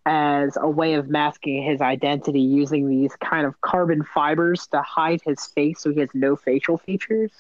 as 0.09 0.57
a 0.59 0.69
way 0.69 0.95
of 0.95 1.11
masking 1.11 1.63
his 1.63 1.83
identity 1.83 2.41
using 2.41 2.89
these 2.89 3.15
kind 3.17 3.47
of 3.47 3.61
carbon 3.61 4.03
fibers 4.03 4.67
to 4.69 4.81
hide 4.81 5.21
his 5.23 5.45
face 5.45 5.81
so 5.81 5.93
he 5.93 6.01
has 6.01 6.09
no 6.15 6.35
facial 6.35 6.79
features. 6.79 7.31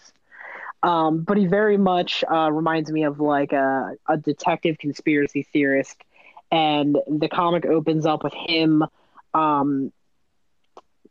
Um, 0.82 1.22
but 1.22 1.38
he 1.38 1.46
very 1.46 1.78
much 1.78 2.22
uh, 2.30 2.52
reminds 2.52 2.92
me 2.92 3.04
of 3.04 3.20
like 3.20 3.52
a, 3.52 3.94
a 4.06 4.18
detective 4.18 4.76
conspiracy 4.78 5.44
theorist 5.50 5.96
and 6.52 6.98
the 7.08 7.28
comic 7.28 7.64
opens 7.64 8.04
up 8.04 8.22
with 8.22 8.34
him 8.34 8.84
um, 9.32 9.90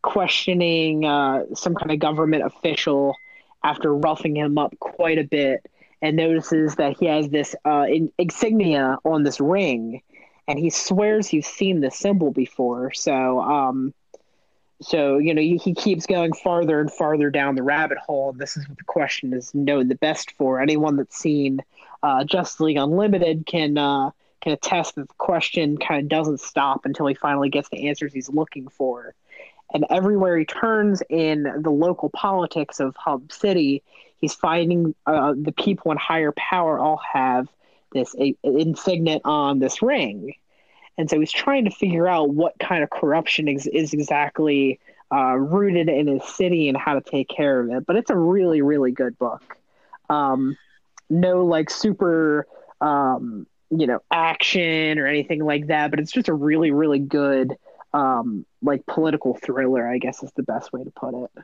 questioning 0.03 1.05
uh, 1.05 1.45
some 1.55 1.73
kind 1.73 1.91
of 1.91 1.97
government 1.97 2.45
official 2.45 3.15
after 3.63 3.93
roughing 3.93 4.37
him 4.37 4.59
up 4.59 4.77
quite 4.79 5.17
a 5.17 5.23
bit 5.23 5.65
and 6.03 6.15
notices 6.15 6.75
that 6.75 6.97
he 6.99 7.07
has 7.07 7.29
this 7.29 7.55
uh, 7.65 7.85
in- 7.89 8.13
insignia 8.19 8.99
on 9.03 9.23
this 9.23 9.39
ring 9.39 10.03
and 10.47 10.57
he 10.57 10.69
swears 10.69 11.27
he's 11.27 11.47
seen 11.47 11.81
the 11.81 11.91
symbol 11.91 12.31
before. 12.31 12.93
So 12.93 13.39
um, 13.41 13.93
so 14.81 15.17
you 15.17 15.33
know 15.33 15.41
he, 15.41 15.57
he 15.57 15.73
keeps 15.73 16.05
going 16.05 16.33
farther 16.33 16.79
and 16.79 16.91
farther 16.91 17.29
down 17.29 17.55
the 17.55 17.63
rabbit 17.63 17.97
hole. 17.97 18.31
And 18.31 18.39
this 18.39 18.57
is 18.57 18.67
what 18.67 18.77
the 18.77 18.83
question 18.83 19.33
is 19.33 19.53
known 19.53 19.87
the 19.87 19.95
best 19.95 20.31
for. 20.31 20.61
Anyone 20.61 20.95
that's 20.95 21.17
seen 21.17 21.61
uh, 22.03 22.23
Justice 22.23 22.59
League 22.59 22.77
Unlimited 22.77 23.45
can 23.45 23.77
uh, 23.77 24.11
can 24.41 24.53
attest 24.53 24.95
that 24.95 25.07
the 25.07 25.13
question 25.15 25.77
kind 25.77 26.01
of 26.01 26.09
doesn't 26.09 26.39
stop 26.39 26.85
until 26.85 27.07
he 27.07 27.15
finally 27.15 27.49
gets 27.49 27.69
the 27.69 27.87
answers 27.87 28.13
he's 28.13 28.29
looking 28.29 28.67
for. 28.67 29.13
And 29.73 29.85
everywhere 29.89 30.37
he 30.37 30.45
turns 30.45 31.03
in 31.09 31.43
the 31.43 31.71
local 31.71 32.09
politics 32.09 32.79
of 32.79 32.95
Hub 32.95 33.31
City, 33.31 33.83
he's 34.21 34.33
finding 34.33 34.95
uh, 35.05 35.33
the 35.35 35.51
people 35.51 35.91
in 35.91 35.97
higher 35.97 36.31
power 36.31 36.79
all 36.79 37.01
have 37.11 37.49
this 37.93 38.15
a, 38.19 38.35
insignia 38.43 39.19
on 39.23 39.59
this 39.59 39.81
ring. 39.81 40.35
And 40.97 41.09
so 41.09 41.19
he's 41.19 41.31
trying 41.31 41.65
to 41.65 41.71
figure 41.71 42.07
out 42.07 42.29
what 42.29 42.57
kind 42.59 42.83
of 42.83 42.89
corruption 42.89 43.47
is, 43.47 43.67
is 43.67 43.93
exactly 43.93 44.79
uh, 45.13 45.35
rooted 45.35 45.89
in 45.89 46.07
his 46.07 46.23
city 46.23 46.69
and 46.69 46.77
how 46.77 46.95
to 46.95 47.01
take 47.01 47.29
care 47.29 47.59
of 47.59 47.69
it. 47.69 47.85
But 47.85 47.97
it's 47.97 48.09
a 48.09 48.17
really, 48.17 48.61
really 48.61 48.91
good 48.91 49.17
book. 49.17 49.57
Um, 50.09 50.57
no, 51.09 51.45
like 51.45 51.69
super 51.69 52.47
um, 52.81 53.45
you 53.69 53.87
know 53.87 53.99
action 54.11 54.99
or 54.99 55.07
anything 55.07 55.43
like 55.43 55.67
that 55.67 55.89
but 55.91 55.99
it's 55.99 56.11
just 56.11 56.29
a 56.29 56.33
really 56.33 56.71
really 56.71 56.99
good 56.99 57.57
um 57.93 58.45
like 58.61 58.85
political 58.85 59.35
thriller 59.35 59.87
i 59.87 59.97
guess 59.97 60.23
is 60.23 60.31
the 60.35 60.43
best 60.43 60.71
way 60.71 60.83
to 60.83 60.91
put 60.91 61.13
it 61.13 61.43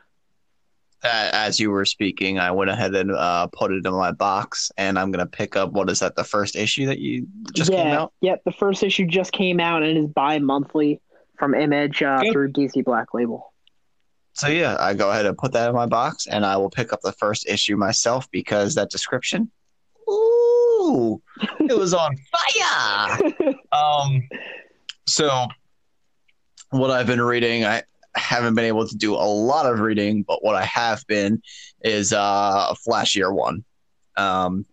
as 1.04 1.60
you 1.60 1.70
were 1.70 1.84
speaking 1.84 2.38
i 2.38 2.50
went 2.50 2.70
ahead 2.70 2.94
and 2.94 3.12
uh, 3.12 3.46
put 3.48 3.70
it 3.70 3.84
in 3.84 3.92
my 3.92 4.12
box 4.12 4.70
and 4.76 4.98
i'm 4.98 5.10
going 5.10 5.24
to 5.24 5.30
pick 5.30 5.56
up 5.56 5.72
what 5.72 5.90
is 5.90 6.00
that 6.00 6.16
the 6.16 6.24
first 6.24 6.56
issue 6.56 6.86
that 6.86 6.98
you 6.98 7.26
just 7.54 7.70
yeah, 7.70 7.82
came 7.82 7.92
out? 7.92 8.12
yep 8.20 8.42
the 8.44 8.52
first 8.52 8.82
issue 8.82 9.06
just 9.06 9.32
came 9.32 9.60
out 9.60 9.82
and 9.82 9.96
it 9.96 10.00
is 10.00 10.06
bi-monthly 10.08 11.00
from 11.38 11.54
image 11.54 12.02
uh, 12.02 12.22
through 12.32 12.50
dc 12.52 12.84
black 12.84 13.12
label. 13.12 13.52
So 14.34 14.48
yeah 14.48 14.76
i 14.80 14.94
go 14.94 15.10
ahead 15.10 15.26
and 15.26 15.36
put 15.36 15.52
that 15.52 15.68
in 15.68 15.74
my 15.74 15.86
box 15.86 16.26
and 16.26 16.44
i 16.44 16.56
will 16.56 16.70
pick 16.70 16.92
up 16.92 17.00
the 17.02 17.12
first 17.12 17.46
issue 17.48 17.76
myself 17.76 18.30
because 18.30 18.74
that 18.74 18.90
description 18.90 19.50
ooh, 20.08 21.22
it 21.60 21.76
was 21.76 21.94
on 21.94 22.16
fire. 22.32 23.18
um, 23.72 24.28
so 25.06 25.46
what 26.70 26.90
I've 26.90 27.06
been 27.06 27.22
reading, 27.22 27.64
I 27.64 27.82
haven't 28.16 28.54
been 28.54 28.64
able 28.64 28.86
to 28.86 28.96
do 28.96 29.14
a 29.14 29.16
lot 29.16 29.66
of 29.66 29.80
reading, 29.80 30.22
but 30.22 30.44
what 30.44 30.54
I 30.54 30.64
have 30.64 31.06
been 31.06 31.42
is 31.82 32.12
uh, 32.12 32.74
Flash 32.84 33.16
Year 33.16 33.32
One. 33.32 33.64
Um, 34.16 34.66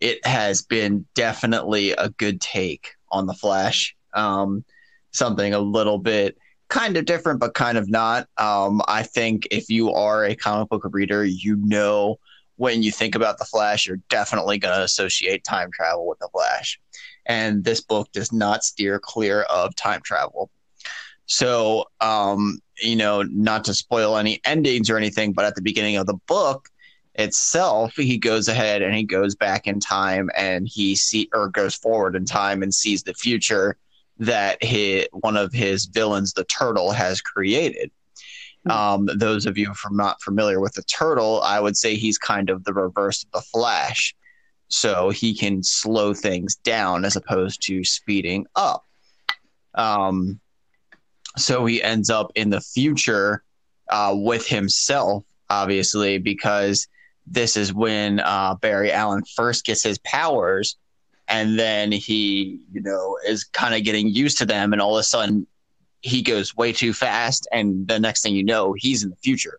it 0.00 0.24
has 0.26 0.62
been 0.62 1.06
definitely 1.14 1.92
a 1.92 2.10
good 2.10 2.40
take 2.40 2.90
on 3.10 3.26
the 3.26 3.34
Flash. 3.34 3.94
Um, 4.12 4.64
something 5.12 5.54
a 5.54 5.58
little 5.58 5.98
bit 5.98 6.36
kind 6.68 6.96
of 6.96 7.04
different, 7.04 7.40
but 7.40 7.54
kind 7.54 7.78
of 7.78 7.88
not. 7.88 8.28
Um, 8.36 8.82
I 8.88 9.02
think 9.02 9.46
if 9.50 9.70
you 9.70 9.92
are 9.92 10.24
a 10.24 10.34
comic 10.34 10.68
book 10.68 10.86
reader, 10.90 11.24
you 11.24 11.56
know 11.56 12.18
when 12.56 12.82
you 12.82 12.92
think 12.92 13.14
about 13.14 13.38
the 13.38 13.44
Flash, 13.44 13.86
you're 13.86 14.00
definitely 14.08 14.58
going 14.58 14.76
to 14.76 14.82
associate 14.82 15.44
time 15.44 15.70
travel 15.72 16.06
with 16.06 16.18
the 16.18 16.28
Flash. 16.32 16.78
And 17.26 17.64
this 17.64 17.80
book 17.80 18.12
does 18.12 18.32
not 18.32 18.64
steer 18.64 18.98
clear 18.98 19.42
of 19.42 19.74
time 19.74 20.02
travel. 20.04 20.50
So, 21.26 21.86
um, 22.00 22.60
you 22.82 22.96
know, 22.96 23.22
not 23.22 23.64
to 23.64 23.74
spoil 23.74 24.16
any 24.16 24.40
endings 24.44 24.90
or 24.90 24.96
anything, 24.96 25.32
but 25.32 25.44
at 25.44 25.54
the 25.54 25.62
beginning 25.62 25.96
of 25.96 26.06
the 26.06 26.18
book 26.26 26.68
itself, 27.14 27.94
he 27.96 28.18
goes 28.18 28.48
ahead 28.48 28.82
and 28.82 28.94
he 28.94 29.04
goes 29.04 29.34
back 29.34 29.66
in 29.66 29.80
time 29.80 30.30
and 30.36 30.68
he 30.68 30.96
see 30.96 31.28
or 31.32 31.48
goes 31.48 31.74
forward 31.74 32.16
in 32.16 32.24
time 32.24 32.62
and 32.62 32.74
sees 32.74 33.02
the 33.02 33.14
future 33.14 33.76
that 34.18 34.62
his, 34.62 35.06
one 35.12 35.36
of 35.36 35.52
his 35.52 35.86
villains, 35.86 36.32
the 36.32 36.44
turtle, 36.44 36.90
has 36.90 37.20
created. 37.20 37.90
Um, 38.70 39.08
those 39.14 39.44
of 39.44 39.58
you 39.58 39.74
from 39.74 39.96
not 39.96 40.22
familiar 40.22 40.58
with 40.58 40.72
the 40.72 40.82
turtle, 40.84 41.42
I 41.42 41.60
would 41.60 41.76
say 41.76 41.96
he's 41.96 42.16
kind 42.16 42.48
of 42.48 42.64
the 42.64 42.72
reverse 42.72 43.22
of 43.24 43.30
the 43.32 43.42
Flash. 43.42 44.14
So 44.68 45.10
he 45.10 45.34
can 45.34 45.62
slow 45.62 46.14
things 46.14 46.56
down 46.56 47.04
as 47.04 47.14
opposed 47.14 47.62
to 47.66 47.84
speeding 47.84 48.46
up. 48.56 48.84
Um, 49.74 50.40
so 51.36 51.66
he 51.66 51.82
ends 51.82 52.10
up 52.10 52.32
in 52.34 52.50
the 52.50 52.60
future 52.60 53.42
uh, 53.88 54.14
with 54.16 54.46
himself, 54.46 55.24
obviously, 55.50 56.18
because 56.18 56.86
this 57.26 57.56
is 57.56 57.72
when 57.72 58.20
uh, 58.20 58.54
Barry 58.56 58.92
Allen 58.92 59.22
first 59.34 59.64
gets 59.64 59.82
his 59.82 59.98
powers. 59.98 60.76
And 61.26 61.58
then 61.58 61.90
he, 61.90 62.60
you 62.70 62.82
know, 62.82 63.16
is 63.26 63.44
kind 63.44 63.74
of 63.74 63.82
getting 63.82 64.08
used 64.08 64.38
to 64.38 64.46
them. 64.46 64.74
And 64.74 64.82
all 64.82 64.96
of 64.96 65.00
a 65.00 65.04
sudden, 65.04 65.46
he 66.04 66.20
goes 66.20 66.54
way 66.54 66.70
too 66.70 66.92
fast, 66.92 67.48
and 67.50 67.88
the 67.88 67.98
next 67.98 68.22
thing 68.22 68.36
you 68.36 68.44
know, 68.44 68.74
he's 68.74 69.02
in 69.02 69.08
the 69.08 69.16
future. 69.16 69.58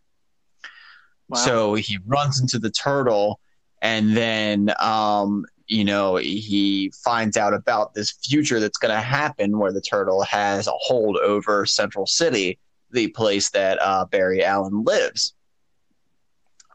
Wow. 1.28 1.40
So 1.40 1.74
he 1.74 1.98
runs 2.06 2.40
into 2.40 2.60
the 2.60 2.70
turtle, 2.70 3.40
and 3.82 4.16
then 4.16 4.72
um, 4.80 5.48
you 5.68 5.84
know 5.84 6.16
he 6.16 6.92
finds 7.04 7.38
out 7.38 7.54
about 7.54 7.94
this 7.94 8.12
future 8.12 8.60
that's 8.60 8.78
going 8.78 8.94
to 8.94 9.02
happen, 9.02 9.58
where 9.58 9.74
the 9.74 9.82
turtle 9.82 10.24
has 10.24 10.68
a 10.68 10.72
hold 10.74 11.18
over 11.18 11.66
Central 11.66 12.06
City, 12.06 12.60
the 12.92 13.08
place 13.10 13.50
that 13.52 13.82
uh, 13.82 14.06
Barry 14.06 14.44
Allen 14.44 14.84
lives. 14.84 15.34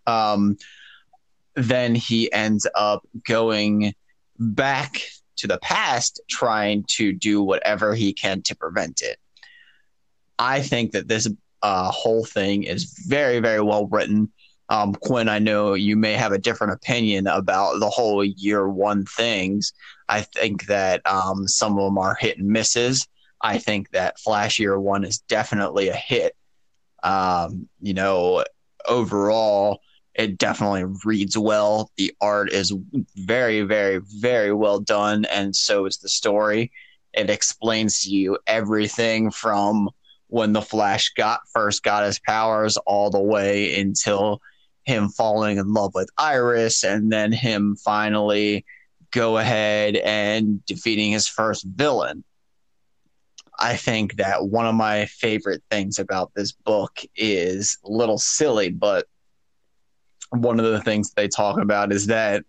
Um, 0.06 0.56
then 1.54 1.94
he 1.94 2.32
ends 2.32 2.66
up 2.74 3.06
going 3.26 3.94
back 4.38 5.00
to 5.36 5.46
the 5.46 5.58
past, 5.58 6.20
trying 6.28 6.84
to 6.88 7.12
do 7.12 7.42
whatever 7.42 7.94
he 7.94 8.12
can 8.12 8.42
to 8.42 8.56
prevent 8.56 9.02
it. 9.02 9.18
I 10.38 10.62
think 10.62 10.92
that 10.92 11.08
this 11.08 11.28
uh, 11.62 11.90
whole 11.90 12.24
thing 12.24 12.62
is 12.62 13.04
very, 13.06 13.40
very 13.40 13.60
well 13.60 13.86
written. 13.86 14.32
Um, 14.70 14.94
Quinn, 14.94 15.28
I 15.28 15.40
know 15.40 15.74
you 15.74 15.96
may 15.96 16.12
have 16.12 16.30
a 16.30 16.38
different 16.38 16.74
opinion 16.74 17.26
about 17.26 17.80
the 17.80 17.90
whole 17.90 18.24
year 18.24 18.68
one 18.68 19.04
things. 19.04 19.72
I 20.08 20.22
think 20.22 20.66
that 20.66 21.04
um, 21.04 21.48
some 21.48 21.76
of 21.76 21.84
them 21.84 21.98
are 21.98 22.14
hit 22.14 22.38
and 22.38 22.46
misses. 22.46 23.06
I 23.40 23.58
think 23.58 23.90
that 23.90 24.20
Flash 24.20 24.58
Year 24.60 24.78
One 24.78 25.04
is 25.04 25.18
definitely 25.18 25.88
a 25.88 25.96
hit. 25.96 26.36
Um, 27.02 27.68
you 27.80 27.94
know, 27.94 28.44
overall, 28.86 29.80
it 30.14 30.38
definitely 30.38 30.84
reads 31.04 31.36
well. 31.36 31.90
The 31.96 32.14
art 32.20 32.52
is 32.52 32.72
very, 33.16 33.62
very, 33.62 34.00
very 34.20 34.52
well 34.52 34.78
done, 34.78 35.24
and 35.24 35.54
so 35.56 35.86
is 35.86 35.98
the 35.98 36.08
story. 36.08 36.70
It 37.12 37.28
explains 37.28 38.02
to 38.02 38.10
you 38.10 38.38
everything 38.46 39.32
from 39.32 39.90
when 40.28 40.52
the 40.52 40.62
Flash 40.62 41.12
got 41.16 41.40
first 41.52 41.82
got 41.82 42.04
his 42.04 42.20
powers 42.20 42.76
all 42.76 43.10
the 43.10 43.20
way 43.20 43.80
until 43.80 44.40
him 44.84 45.08
falling 45.08 45.58
in 45.58 45.72
love 45.72 45.94
with 45.94 46.10
Iris 46.18 46.84
and 46.84 47.12
then 47.12 47.32
him 47.32 47.76
finally 47.76 48.64
go 49.10 49.38
ahead 49.38 49.96
and 49.96 50.64
defeating 50.66 51.12
his 51.12 51.26
first 51.26 51.64
villain. 51.64 52.24
I 53.58 53.76
think 53.76 54.16
that 54.16 54.46
one 54.46 54.66
of 54.66 54.74
my 54.74 55.06
favorite 55.06 55.62
things 55.70 55.98
about 55.98 56.32
this 56.34 56.52
book 56.52 57.00
is 57.14 57.76
a 57.84 57.90
little 57.90 58.18
silly, 58.18 58.70
but 58.70 59.06
one 60.30 60.58
of 60.58 60.66
the 60.66 60.80
things 60.80 61.12
they 61.12 61.28
talk 61.28 61.58
about 61.58 61.92
is 61.92 62.06
that 62.06 62.44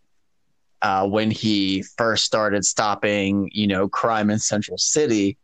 uh, 0.81 1.07
when 1.07 1.29
he 1.29 1.83
first 1.97 2.23
started 2.23 2.63
stopping, 2.65 3.49
you 3.51 3.67
know, 3.67 3.89
crime 3.89 4.29
in 4.29 4.39
Central 4.39 4.77
City, 4.77 5.37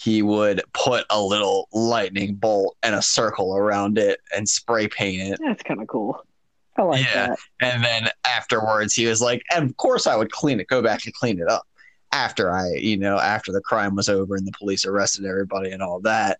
he 0.00 0.22
would 0.22 0.62
put 0.74 1.04
a 1.10 1.20
little 1.20 1.68
lightning 1.72 2.36
bolt 2.36 2.76
and 2.84 2.94
a 2.94 3.02
circle 3.02 3.56
around 3.56 3.98
it 3.98 4.20
and 4.34 4.48
spray 4.48 4.86
paint 4.86 5.32
it. 5.32 5.40
That's 5.44 5.62
kind 5.64 5.82
of 5.82 5.88
cool. 5.88 6.24
I 6.76 6.82
like 6.82 7.04
yeah. 7.04 7.26
that. 7.28 7.38
And 7.60 7.84
then 7.84 8.08
afterwards, 8.24 8.94
he 8.94 9.06
was 9.06 9.20
like, 9.20 9.42
and 9.52 9.68
of 9.68 9.76
course, 9.76 10.06
I 10.06 10.14
would 10.14 10.30
clean 10.30 10.60
it, 10.60 10.68
go 10.68 10.80
back 10.80 11.04
and 11.04 11.14
clean 11.14 11.40
it 11.40 11.48
up 11.48 11.66
after 12.12 12.52
I, 12.52 12.74
you 12.74 12.96
know, 12.96 13.18
after 13.18 13.50
the 13.50 13.60
crime 13.60 13.96
was 13.96 14.08
over 14.08 14.36
and 14.36 14.46
the 14.46 14.52
police 14.52 14.86
arrested 14.86 15.26
everybody 15.26 15.72
and 15.72 15.82
all 15.82 15.98
that. 16.02 16.38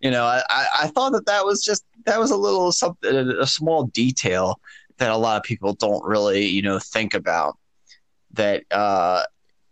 You 0.00 0.10
know, 0.10 0.24
I, 0.24 0.42
I 0.50 0.88
thought 0.88 1.12
that 1.12 1.26
that 1.26 1.44
was 1.44 1.62
just, 1.62 1.84
that 2.06 2.18
was 2.18 2.32
a 2.32 2.36
little 2.36 2.72
something, 2.72 3.14
a 3.14 3.46
small 3.46 3.84
detail 3.84 4.60
that 4.98 5.12
a 5.12 5.16
lot 5.16 5.36
of 5.36 5.44
people 5.44 5.74
don't 5.74 6.04
really, 6.04 6.44
you 6.46 6.62
know, 6.62 6.80
think 6.80 7.14
about 7.14 7.56
that 8.32 8.64
uh, 8.72 9.22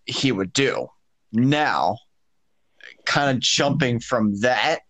he 0.06 0.30
would 0.30 0.52
do. 0.52 0.86
Now, 1.32 1.98
kind 3.04 3.30
of 3.30 3.40
jumping 3.40 4.00
from 4.00 4.40
that 4.40 4.80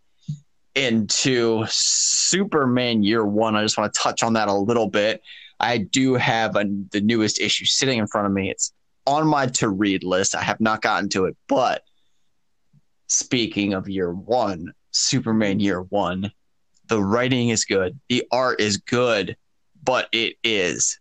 into 0.75 1.65
Superman 1.69 3.03
Year 3.03 3.25
One, 3.25 3.55
I 3.55 3.63
just 3.63 3.79
want 3.79 3.93
to 3.93 4.01
touch 4.01 4.23
on 4.23 4.33
that 4.35 4.49
a 4.49 4.55
little 4.55 4.89
bit. 4.89 5.23
I 5.61 5.79
do 5.79 6.15
have 6.15 6.57
a, 6.57 6.65
the 6.91 7.01
newest 7.01 7.41
issue 7.41 7.65
sitting 7.65 7.99
in 7.99 8.07
front 8.07 8.27
of 8.27 8.33
me. 8.33 8.51
It's 8.51 8.73
on 9.07 9.27
my 9.27 9.47
to 9.47 9.69
read 9.69 10.03
list. 10.03 10.35
I 10.35 10.43
have 10.43 10.61
not 10.61 10.83
gotten 10.83 11.09
to 11.11 11.27
it, 11.27 11.37
but 11.49 11.83
speaking 13.07 13.75
of 13.75 13.89
year 13.89 14.13
one, 14.13 14.73
Superman 14.91 15.61
year 15.61 15.83
one, 15.83 16.33
the 16.89 17.03
writing 17.03 17.51
is 17.51 17.65
good, 17.65 17.99
the 18.09 18.25
art 18.31 18.61
is 18.61 18.77
good, 18.79 19.37
but 19.83 20.09
it 20.13 20.37
is 20.43 20.99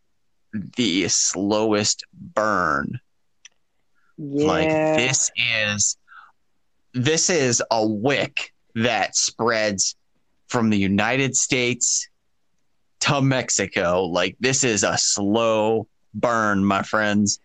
the 0.76 1.08
slowest 1.08 2.04
burn. 2.14 3.00
Yeah. 4.18 4.48
Like 4.48 4.70
this 4.70 5.32
is 5.36 5.98
this 6.94 7.30
is 7.30 7.62
a 7.72 7.86
wick 7.86 8.54
that 8.76 9.16
spreads 9.16 9.96
from 10.48 10.70
the 10.70 10.78
United 10.78 11.36
States 11.36 12.08
to 13.02 13.22
Mexico. 13.22 14.06
Like 14.06 14.36
this 14.40 14.64
is 14.64 14.84
a 14.84 14.98
slow 14.98 15.88
burn, 16.14 16.64
my 16.64 16.84
friends. 16.84 17.40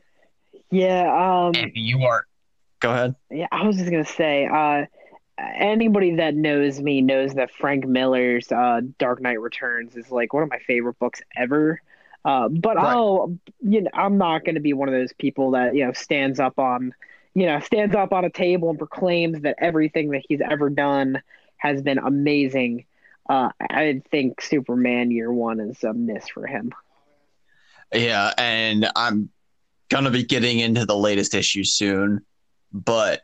Yeah. 0.70 1.46
Um, 1.46 1.54
If 1.54 1.72
you 1.74 2.02
are 2.04 2.24
go 2.80 2.92
ahead. 2.92 3.14
Yeah, 3.30 3.48
I 3.50 3.66
was 3.66 3.76
just 3.76 3.90
gonna 3.90 4.04
say, 4.04 4.46
uh, 4.46 4.84
anybody 5.38 6.16
that 6.16 6.34
knows 6.34 6.80
me 6.80 7.00
knows 7.00 7.34
that 7.34 7.50
Frank 7.50 7.86
Miller's 7.86 8.50
uh, 8.52 8.82
Dark 8.98 9.20
Knight 9.20 9.40
Returns 9.40 9.96
is 9.96 10.10
like 10.10 10.32
one 10.32 10.42
of 10.42 10.50
my 10.50 10.58
favorite 10.60 10.98
books 10.98 11.20
ever. 11.36 11.80
Uh, 12.24 12.48
but 12.48 12.76
Right. 12.76 12.86
I'll, 12.86 13.36
you 13.60 13.82
know, 13.82 13.90
I'm 13.94 14.18
not 14.18 14.44
gonna 14.44 14.60
be 14.60 14.72
one 14.72 14.88
of 14.88 14.94
those 14.94 15.12
people 15.14 15.52
that 15.52 15.74
you 15.74 15.86
know 15.86 15.92
stands 15.92 16.38
up 16.40 16.58
on, 16.58 16.92
you 17.38 17.46
know, 17.46 17.60
stands 17.60 17.94
up 17.94 18.12
on 18.12 18.24
a 18.24 18.30
table 18.30 18.68
and 18.68 18.78
proclaims 18.78 19.42
that 19.42 19.54
everything 19.58 20.10
that 20.10 20.24
he's 20.28 20.40
ever 20.40 20.68
done 20.68 21.22
has 21.58 21.80
been 21.80 21.98
amazing. 21.98 22.84
Uh, 23.28 23.50
I 23.60 24.02
think 24.10 24.40
Superman 24.40 25.12
Year 25.12 25.32
One 25.32 25.60
is 25.60 25.84
a 25.84 25.94
miss 25.94 26.28
for 26.28 26.48
him. 26.48 26.72
Yeah, 27.94 28.32
and 28.36 28.90
I'm 28.96 29.30
gonna 29.88 30.10
be 30.10 30.24
getting 30.24 30.58
into 30.58 30.84
the 30.84 30.96
latest 30.96 31.32
issue 31.32 31.62
soon, 31.62 32.26
but 32.72 33.22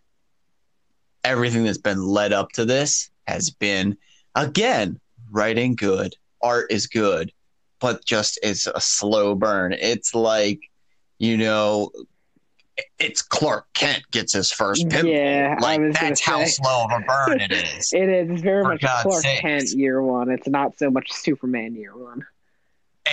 everything 1.24 1.64
that's 1.64 1.78
been 1.78 2.06
led 2.06 2.32
up 2.32 2.52
to 2.52 2.64
this 2.64 3.10
has 3.26 3.50
been 3.50 3.96
again 4.36 5.00
writing 5.32 5.74
good, 5.74 6.14
art 6.40 6.70
is 6.70 6.86
good, 6.86 7.32
but 7.80 8.04
just 8.04 8.38
it's 8.44 8.68
a 8.68 8.80
slow 8.80 9.34
burn. 9.34 9.72
It's 9.72 10.14
like, 10.14 10.60
you 11.18 11.36
know, 11.36 11.90
it's 12.98 13.22
Clark 13.22 13.66
Kent 13.74 14.02
gets 14.10 14.32
his 14.32 14.50
first 14.50 14.88
pimple. 14.88 15.10
Yeah, 15.10 15.56
like 15.60 15.80
that's 15.92 16.20
how 16.20 16.40
say. 16.44 16.46
slow 16.46 16.84
of 16.84 16.90
a 16.90 17.04
burn 17.04 17.40
it 17.40 17.52
is. 17.76 17.92
It 17.92 18.08
is 18.08 18.30
it's 18.30 18.42
very 18.42 18.64
much 18.64 18.80
God's 18.80 19.02
Clark 19.02 19.22
sakes. 19.22 19.40
Kent 19.40 19.70
Year 19.70 20.02
One. 20.02 20.30
It's 20.30 20.48
not 20.48 20.76
so 20.78 20.90
much 20.90 21.12
Superman 21.12 21.74
Year 21.74 21.96
One. 21.96 22.24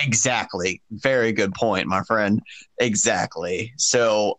Exactly. 0.02 0.80
Very 0.90 1.32
good 1.32 1.54
point, 1.54 1.86
my 1.86 2.02
friend. 2.02 2.40
Exactly. 2.78 3.72
So, 3.76 4.38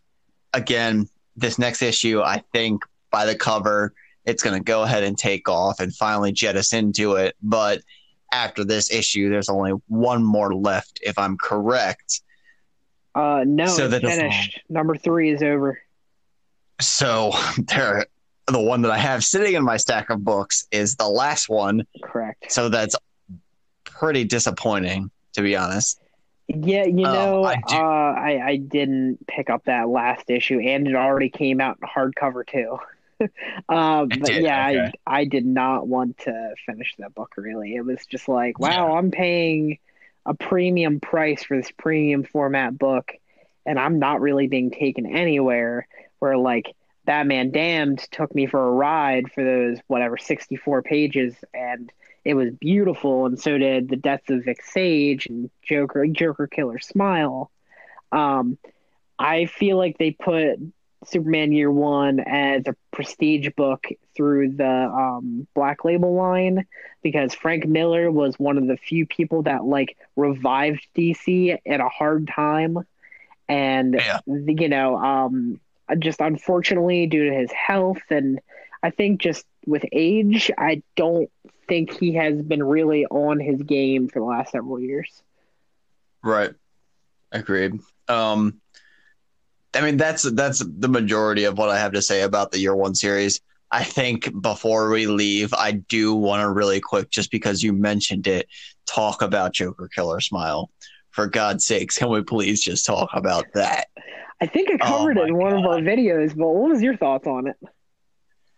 again, 0.53 1.07
this 1.36 1.59
next 1.59 1.82
issue, 1.82 2.21
I 2.21 2.43
think 2.51 2.82
by 3.11 3.26
the 3.26 3.36
cover, 3.36 3.93
it's 4.26 4.41
going 4.41 4.57
to 4.57 4.63
go 4.63 4.84
ahead 4.84 5.03
and 5.03 5.17
take 5.17 5.47
off 5.47 5.80
and 5.80 5.95
finally 5.95 6.32
jet 6.32 6.55
us 6.55 6.74
into 6.74 7.15
it. 7.15 7.36
But 7.41 7.82
after 8.32 8.63
this 8.63 8.91
issue, 8.91 9.30
there's 9.30 9.49
only 9.49 9.74
one 9.88 10.24
more 10.24 10.55
left, 10.55 10.99
if 11.03 11.19
I'm 11.19 11.38
correct. 11.38 12.21
Uh, 13.16 13.43
no, 13.45 13.68
So 13.68 13.86
it's 13.86 13.93
is 13.95 14.01
finished. 14.01 14.61
Number 14.70 14.95
three 14.95 15.30
is 15.32 15.43
over. 15.43 15.80
So, 16.82 17.32
there, 17.57 18.07
the 18.47 18.59
one 18.59 18.82
that 18.82 18.91
I 18.91 18.97
have 18.97 19.24
sitting 19.24 19.53
in 19.53 19.64
my 19.64 19.78
stack 19.78 20.09
of 20.09 20.24
books 20.24 20.68
is 20.72 20.95
the 20.95 21.07
last 21.07 21.47
one. 21.49 21.86
Correct. 22.01 22.51
So, 22.51 22.70
that's 22.70 22.95
pretty 23.84 24.24
disappointing, 24.24 25.11
to 25.34 25.41
be 25.41 25.55
honest. 25.55 25.99
Yeah, 26.47 26.84
you 26.86 27.05
Oh, 27.05 27.11
know, 27.14 27.43
I 27.45 27.51
I, 27.53 27.55
do- 27.68 27.76
uh, 27.76 27.80
I 27.80 28.47
I 28.47 28.55
didn't 28.57 29.26
pick 29.28 29.49
up 29.49 29.64
that 29.66 29.88
last 29.88 30.30
issue, 30.30 30.59
and 30.59 30.88
it 30.88 30.95
already 30.95 31.30
came 31.30 31.61
out 31.61 31.78
in 31.82 31.88
hardcover 31.88 32.45
too. 32.45 32.80
uh, 33.70 34.05
but 34.05 34.22
did, 34.24 34.43
yeah, 34.43 34.68
okay. 34.68 34.91
I 35.07 35.22
I 35.22 35.26
did 35.26 35.45
not 35.45 35.88
want 35.88 36.18
to 36.20 36.53
finish 36.66 36.93
that 36.99 37.16
book. 37.16 37.34
Really, 37.38 37.76
it 37.76 37.86
was 37.86 38.05
just 38.07 38.28
like, 38.28 38.59
wow, 38.59 38.97
I'm 38.97 39.09
paying 39.09 39.78
a 40.26 40.34
premium 40.34 40.99
price 40.99 41.43
for 41.43 41.57
this 41.57 41.71
premium 41.71 42.24
format 42.24 42.78
book, 42.78 43.11
and 43.65 43.80
I'm 43.80 43.99
not 43.99 44.21
really 44.21 44.47
being 44.47 44.71
taken 44.71 45.05
anywhere. 45.05 45.88
Where 46.19 46.38
like 46.38 46.74
Batman 47.05 47.51
Damned 47.51 47.99
took 48.11 48.34
me 48.34 48.45
for 48.45 48.65
a 48.65 48.71
ride 48.71 49.32
for 49.32 49.43
those 49.43 49.80
whatever 49.88 50.17
64 50.17 50.82
pages, 50.84 51.36
and 51.53 51.91
it 52.24 52.36
was 52.36 52.51
beautiful, 52.51 53.26
and 53.26 53.39
so 53.39 53.57
did 53.57 53.89
the 53.89 53.97
deaths 53.97 54.30
of 54.30 54.45
Vic 54.45 54.63
Sage 54.63 55.26
and 55.26 55.49
Joker, 55.61 56.07
Joker 56.07 56.47
Killer 56.47 56.80
Smile. 56.80 57.51
Um, 58.11 58.57
I 59.19 59.45
feel 59.45 59.78
like 59.78 59.97
they 59.97 60.11
put 60.11 60.59
Superman 61.08 61.51
Year 61.51 61.72
One 61.72 62.20
as 62.20 62.64
a 62.68 62.76
prestige 62.91 63.49
book 63.56 63.88
through 64.16 64.54
the 64.54 64.68
um, 64.68 65.47
Black 65.54 65.84
Label 65.86 66.14
line 66.16 66.66
because 67.01 67.34
Frank 67.34 67.66
Miller 67.66 68.10
was 68.12 68.38
one 68.39 68.58
of 68.58 68.68
the 68.68 68.78
few 68.78 69.06
people 69.06 69.43
that 69.43 69.64
like 69.66 69.97
revived 70.16 70.86
DC 70.95 71.58
at 71.66 71.80
a 71.80 71.89
hard 71.89 72.28
time, 72.28 72.80
and 73.47 73.95
Yeah. 73.95 74.20
you 74.26 74.70
know, 74.70 74.97
um, 74.97 75.60
just 75.99 76.22
unfortunately 76.22 77.06
due 77.08 77.30
to 77.30 77.36
his 77.36 77.51
health 77.51 78.01
and 78.10 78.39
I 78.82 78.89
think 78.89 79.22
just 79.22 79.45
with 79.66 79.86
age, 79.93 80.51
I 80.58 80.84
don't 80.95 81.30
think 81.68 81.97
he 81.97 82.14
has 82.16 82.41
been 82.41 82.62
really 82.62 83.06
on 83.06 83.39
his 83.39 83.62
game 83.64 84.10
for 84.10 84.20
the 84.20 84.26
last 84.26 84.51
several 84.51 84.80
years. 84.80 85.24
Right. 86.22 86.51
Agreed. 87.32 87.80
Um 88.08 88.60
I 89.76 89.82
mean 89.82 89.97
that's 89.97 90.24
that's 90.32 90.63
the 90.65 90.88
majority 90.88 91.45
of 91.45 91.57
what 91.57 91.69
I 91.69 91.80
have 91.80 91.93
to 91.93 92.01
say 92.01 92.21
about 92.21 92.51
the 92.51 92.59
year 92.59 92.76
one 92.76 92.95
series. 92.95 93.41
I 93.71 93.84
think 93.84 94.30
before 94.41 94.89
we 94.89 95.07
leave, 95.07 95.51
I 95.53 95.71
do 95.71 96.13
want 96.13 96.41
to 96.41 96.49
really 96.51 96.80
quick, 96.80 97.09
just 97.09 97.32
because 97.32 97.63
you 97.63 97.74
mentioned 97.74 98.28
it, 98.28 98.47
talk 98.86 99.24
about 99.24 99.53
Joker 99.53 99.89
Killer 99.93 100.19
Smile. 100.19 100.69
For 101.09 101.28
God's 101.28 101.65
sakes, 101.65 101.97
can 101.97 102.09
we 102.09 102.24
please 102.24 102.63
just 102.63 102.88
talk 102.88 103.09
about 103.13 103.45
that? 103.53 103.88
I 104.41 104.47
think 104.47 104.69
I 104.71 104.78
Oh 104.82 104.88
covered 104.97 105.17
it 105.17 105.28
in 105.28 105.38
one 105.38 105.53
of 105.53 105.65
our 105.65 105.78
videos, 105.78 106.36
but 106.36 106.47
what 106.47 106.69
was 106.69 106.82
your 106.82 106.97
thoughts 106.97 107.28
on 107.28 107.47
it? 107.47 107.55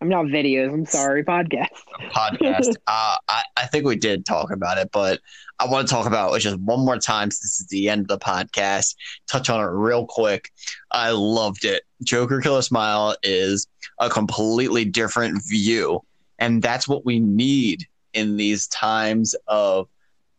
I'm 0.06 0.10
not 0.10 0.26
videos, 0.26 0.72
I'm 0.72 0.86
sorry, 0.86 1.24
podcast. 1.24 1.70
podcast. 2.12 2.76
uh, 2.88 3.16
I, 3.28 3.42
I 3.58 3.66
think 3.66 3.86
we 3.86 3.96
did 3.96 4.24
talk 4.24 4.52
about 4.52 4.78
it, 4.78 4.92
but 4.92 5.20
I 5.58 5.66
want 5.66 5.88
to 5.88 5.92
talk 5.92 6.06
about 6.06 6.32
it 6.36 6.42
just 6.42 6.60
one 6.60 6.86
more 6.86 7.00
time 7.00 7.32
since 7.32 7.42
this 7.42 7.60
is 7.62 7.68
the 7.70 7.90
end 7.90 8.02
of 8.02 8.08
the 8.08 8.20
podcast. 8.20 8.96
Touch 9.28 9.50
on 9.50 9.62
it 9.62 9.72
real 9.72 10.06
quick. 10.06 10.52
I 10.92 11.10
loved 11.10 11.66
it. 11.66 11.82
Joker 12.04 12.40
Killer 12.40 12.62
Smile 12.62 13.16
is 13.24 13.66
a 13.98 14.08
completely 14.08 14.86
different 14.86 15.42
view, 15.44 16.02
and 16.38 16.62
that's 16.62 16.88
what 16.88 17.04
we 17.04 17.20
need 17.20 17.88
in 18.14 18.38
these 18.38 18.68
times 18.68 19.34
of 19.48 19.88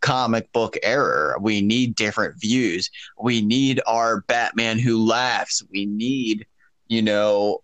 comic 0.01 0.53
book 0.53 0.77
error. 0.85 1.37
We 1.41 1.61
need 1.61 1.97
different 1.97 2.41
views. 2.41 2.89
We 3.21 3.43
need 3.43 3.81
our 3.85 4.21
Batman 4.29 4.79
who 4.79 5.05
laughs. 5.05 5.65
We 5.73 5.87
need, 5.87 6.47
you 6.87 7.03
know, 7.03 7.63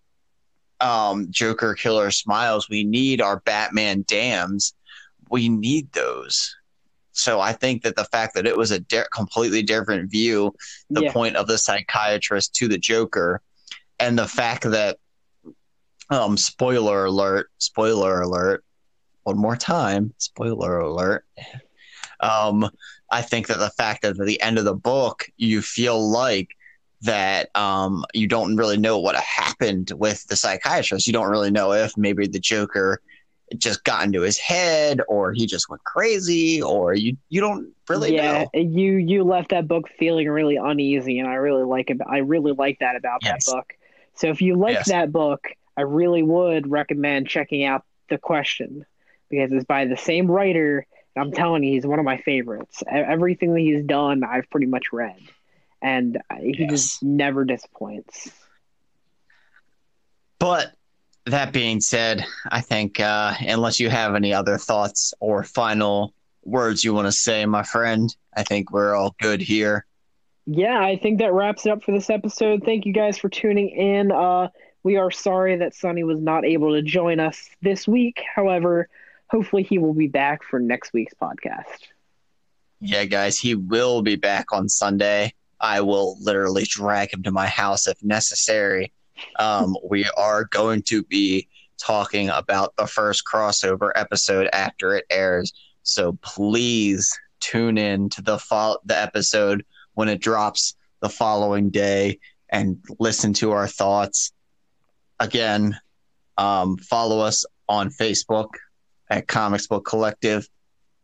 um, 0.82 1.28
Joker 1.30 1.74
Killer 1.74 2.10
Smiles. 2.10 2.68
We 2.68 2.84
need 2.84 3.20
our 3.20 3.40
Batman 3.40 4.04
Dams. 4.06 4.74
We 5.30 5.48
need 5.48 5.92
those. 5.92 6.54
So 7.12 7.40
I 7.40 7.52
think 7.52 7.82
that 7.82 7.94
the 7.96 8.04
fact 8.06 8.34
that 8.34 8.46
it 8.46 8.56
was 8.56 8.70
a 8.70 8.80
di- 8.80 9.04
completely 9.12 9.62
different 9.62 10.10
view, 10.10 10.54
the 10.90 11.04
yeah. 11.04 11.12
point 11.12 11.36
of 11.36 11.46
the 11.46 11.58
psychiatrist 11.58 12.54
to 12.56 12.68
the 12.68 12.78
Joker, 12.78 13.40
and 14.00 14.18
the 14.18 14.26
fact 14.26 14.64
that, 14.64 14.98
um, 16.10 16.36
spoiler 16.36 17.04
alert, 17.04 17.50
spoiler 17.58 18.20
alert, 18.22 18.64
one 19.22 19.38
more 19.38 19.56
time, 19.56 20.12
spoiler 20.18 20.80
alert. 20.80 21.24
Um, 22.20 22.68
I 23.10 23.22
think 23.22 23.46
that 23.46 23.58
the 23.58 23.70
fact 23.70 24.02
that 24.02 24.18
at 24.18 24.26
the 24.26 24.40
end 24.40 24.58
of 24.58 24.64
the 24.64 24.74
book, 24.74 25.28
you 25.36 25.62
feel 25.62 26.10
like 26.10 26.48
that 27.02 27.54
um, 27.56 28.04
you 28.14 28.26
don't 28.26 28.56
really 28.56 28.76
know 28.76 28.98
what 28.98 29.16
happened 29.16 29.92
with 29.96 30.26
the 30.28 30.36
psychiatrist. 30.36 31.06
You 31.06 31.12
don't 31.12 31.30
really 31.30 31.50
know 31.50 31.72
if 31.72 31.96
maybe 31.96 32.26
the 32.26 32.38
Joker 32.40 33.00
just 33.58 33.84
got 33.84 34.04
into 34.06 34.22
his 34.22 34.38
head 34.38 35.00
or 35.08 35.32
he 35.32 35.44
just 35.46 35.68
went 35.68 35.84
crazy 35.84 36.62
or 36.62 36.94
you 36.94 37.16
you 37.28 37.40
don't 37.40 37.74
really 37.88 38.14
yeah, 38.14 38.44
know. 38.44 38.50
you 38.54 38.94
you 38.94 39.24
left 39.24 39.50
that 39.50 39.68
book 39.68 39.88
feeling 39.98 40.28
really 40.28 40.56
uneasy, 40.56 41.18
and 41.18 41.28
I 41.28 41.34
really 41.34 41.64
like 41.64 41.90
it. 41.90 41.98
I 42.06 42.18
really 42.18 42.52
like 42.52 42.78
that 42.80 42.96
about 42.96 43.20
Yes. 43.22 43.44
that 43.44 43.52
book. 43.52 43.74
So 44.14 44.28
if 44.28 44.40
you 44.40 44.56
like 44.56 44.74
Yes. 44.74 44.88
that 44.88 45.12
book, 45.12 45.48
I 45.76 45.82
really 45.82 46.22
would 46.22 46.70
recommend 46.70 47.28
checking 47.28 47.64
out 47.64 47.84
the 48.08 48.18
question 48.18 48.84
because 49.28 49.52
it's 49.52 49.64
by 49.64 49.86
the 49.86 49.96
same 49.96 50.30
writer. 50.30 50.86
and 51.16 51.24
I'm 51.24 51.32
telling 51.32 51.62
you, 51.62 51.72
he's 51.72 51.86
one 51.86 51.98
of 51.98 52.04
my 52.04 52.18
favorites. 52.18 52.82
Everything 52.86 53.52
that 53.54 53.60
he's 53.60 53.84
done, 53.84 54.22
I've 54.24 54.48
pretty 54.50 54.66
much 54.66 54.92
read, 54.92 55.20
and 55.82 56.18
he 56.40 56.56
Yes. 56.58 56.70
just 56.70 57.02
never 57.02 57.44
disappoints. 57.44 58.30
But 60.38 60.72
that 61.26 61.52
being 61.52 61.80
said, 61.80 62.24
I 62.50 62.60
think 62.60 62.98
uh, 63.00 63.34
unless 63.40 63.78
you 63.80 63.90
have 63.90 64.14
any 64.14 64.32
other 64.34 64.58
thoughts 64.58 65.14
or 65.20 65.44
final 65.44 66.14
words 66.44 66.82
you 66.82 66.92
want 66.94 67.06
to 67.06 67.12
say, 67.12 67.46
my 67.46 67.62
friend, 67.62 68.14
I 68.36 68.42
think 68.42 68.72
we're 68.72 68.94
all 68.94 69.14
good 69.20 69.40
here. 69.40 69.86
yeah, 70.46 70.80
I 70.80 70.96
think 70.96 71.20
that 71.20 71.32
wraps 71.32 71.66
it 71.66 71.70
up 71.70 71.84
for 71.84 71.92
this 71.92 72.10
episode. 72.10 72.64
Thank 72.64 72.84
you 72.86 72.92
guys 72.92 73.18
for 73.18 73.28
tuning 73.28 73.68
in. 73.70 74.10
Uh, 74.10 74.48
We 74.84 74.96
are 74.96 75.12
sorry 75.12 75.56
that 75.58 75.76
Sonny 75.76 76.02
was 76.02 76.20
not 76.20 76.44
able 76.44 76.72
to 76.72 76.82
join 76.82 77.20
us 77.20 77.48
this 77.60 77.86
week. 77.86 78.20
However, 78.34 78.88
hopefully 79.28 79.62
he 79.62 79.78
will 79.78 79.94
be 79.94 80.08
back 80.08 80.42
for 80.42 80.58
next 80.58 80.92
week's 80.92 81.14
podcast. 81.14 81.86
Yeah, 82.80 83.04
guys, 83.04 83.38
he 83.38 83.54
will 83.54 84.02
be 84.02 84.16
back 84.16 84.46
on 84.52 84.68
Sunday. 84.68 85.34
I 85.62 85.80
will 85.80 86.18
literally 86.20 86.64
drag 86.64 87.14
him 87.14 87.22
to 87.22 87.30
my 87.30 87.46
house 87.46 87.86
if 87.86 88.02
necessary. 88.02 88.92
Um, 89.38 89.76
we 89.88 90.04
are 90.16 90.44
going 90.44 90.82
to 90.82 91.04
be 91.04 91.48
talking 91.78 92.28
about 92.28 92.74
the 92.76 92.86
first 92.86 93.24
crossover 93.24 93.92
episode 93.94 94.48
after 94.52 94.96
it 94.96 95.04
airs. 95.08 95.52
So 95.84 96.18
please 96.22 97.16
tune 97.40 97.78
in 97.78 98.08
to 98.10 98.22
the 98.22 98.38
fo- 98.38 98.78
the 98.84 98.98
episode 98.98 99.64
when 99.94 100.08
it 100.08 100.20
drops 100.20 100.74
the 101.00 101.08
following 101.08 101.70
day 101.70 102.18
and 102.48 102.78
listen 102.98 103.32
to 103.34 103.52
our 103.52 103.66
thoughts. 103.66 104.32
Again, 105.18 105.78
um, 106.38 106.76
follow 106.78 107.20
us 107.20 107.44
on 107.68 107.90
Facebook 107.90 108.48
at 109.10 109.28
Comics 109.28 109.66
Book 109.66 109.84
Collective 109.86 110.48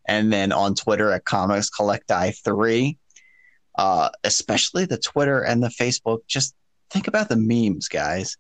and 0.07 0.33
then 0.33 0.53
on 0.53 0.75
Twitter 0.75 1.13
at 1.13 1.25
Comics 1.25 1.71
Collecti 1.71 2.35
3. 2.45 2.99
Uh, 3.79 4.11
especially 4.25 4.85
the 4.85 4.99
Twitter 4.99 5.41
and 5.41 5.63
the 5.63 5.69
Facebook. 5.69 6.19
Just 6.27 6.55
think 6.91 7.09
about 7.09 7.29
the 7.29 7.37
memes, 7.37 7.89
guys. 7.89 8.37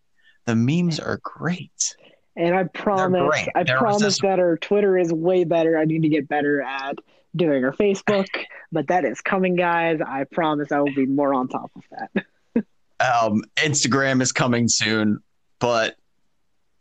The 0.46 0.56
memes 0.56 0.98
are 0.98 1.20
great. 1.22 1.94
And 2.36 2.54
I 2.54 2.64
promise, 2.64 3.48
I 3.54 3.62
there 3.62 3.78
promise 3.78 4.02
this... 4.02 4.20
that 4.20 4.38
our 4.38 4.56
Twitter 4.56 4.98
is 4.98 5.12
way 5.12 5.44
better. 5.44 5.78
I 5.78 5.84
need 5.84 6.02
to 6.02 6.08
get 6.08 6.28
better 6.28 6.60
at 6.60 6.98
doing 7.34 7.64
our 7.64 7.72
Facebook, 7.72 8.26
but 8.72 8.88
that 8.88 9.04
is 9.04 9.20
coming, 9.20 9.56
guys. 9.56 10.00
I 10.04 10.24
promise 10.24 10.72
I 10.72 10.80
will 10.80 10.94
be 10.94 11.06
more 11.06 11.34
on 11.34 11.48
top 11.48 11.70
of 11.74 11.82
that. 11.90 12.64
um, 13.00 13.42
Instagram 13.56 14.20
is 14.20 14.32
coming 14.32 14.68
soon, 14.68 15.20
but 15.60 15.96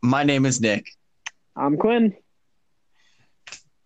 my 0.02 0.24
name 0.24 0.46
is 0.46 0.60
Nick. 0.60 0.86
I'm 1.56 1.76
Quinn. 1.76 2.16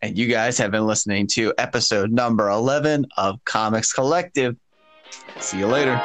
And 0.03 0.19
you 0.19 0.27
guys 0.27 0.59
have 0.59 0.73
been 0.73 0.85
listening 0.85 1.29
to 1.29 1.55
episode 1.59 2.11
number 2.11 2.51
11 2.51 3.07
of 3.17 3.43
Comics 3.45 3.93
Collective. 3.93 4.57
See 5.39 5.59
you 5.59 5.69
later. 5.69 6.03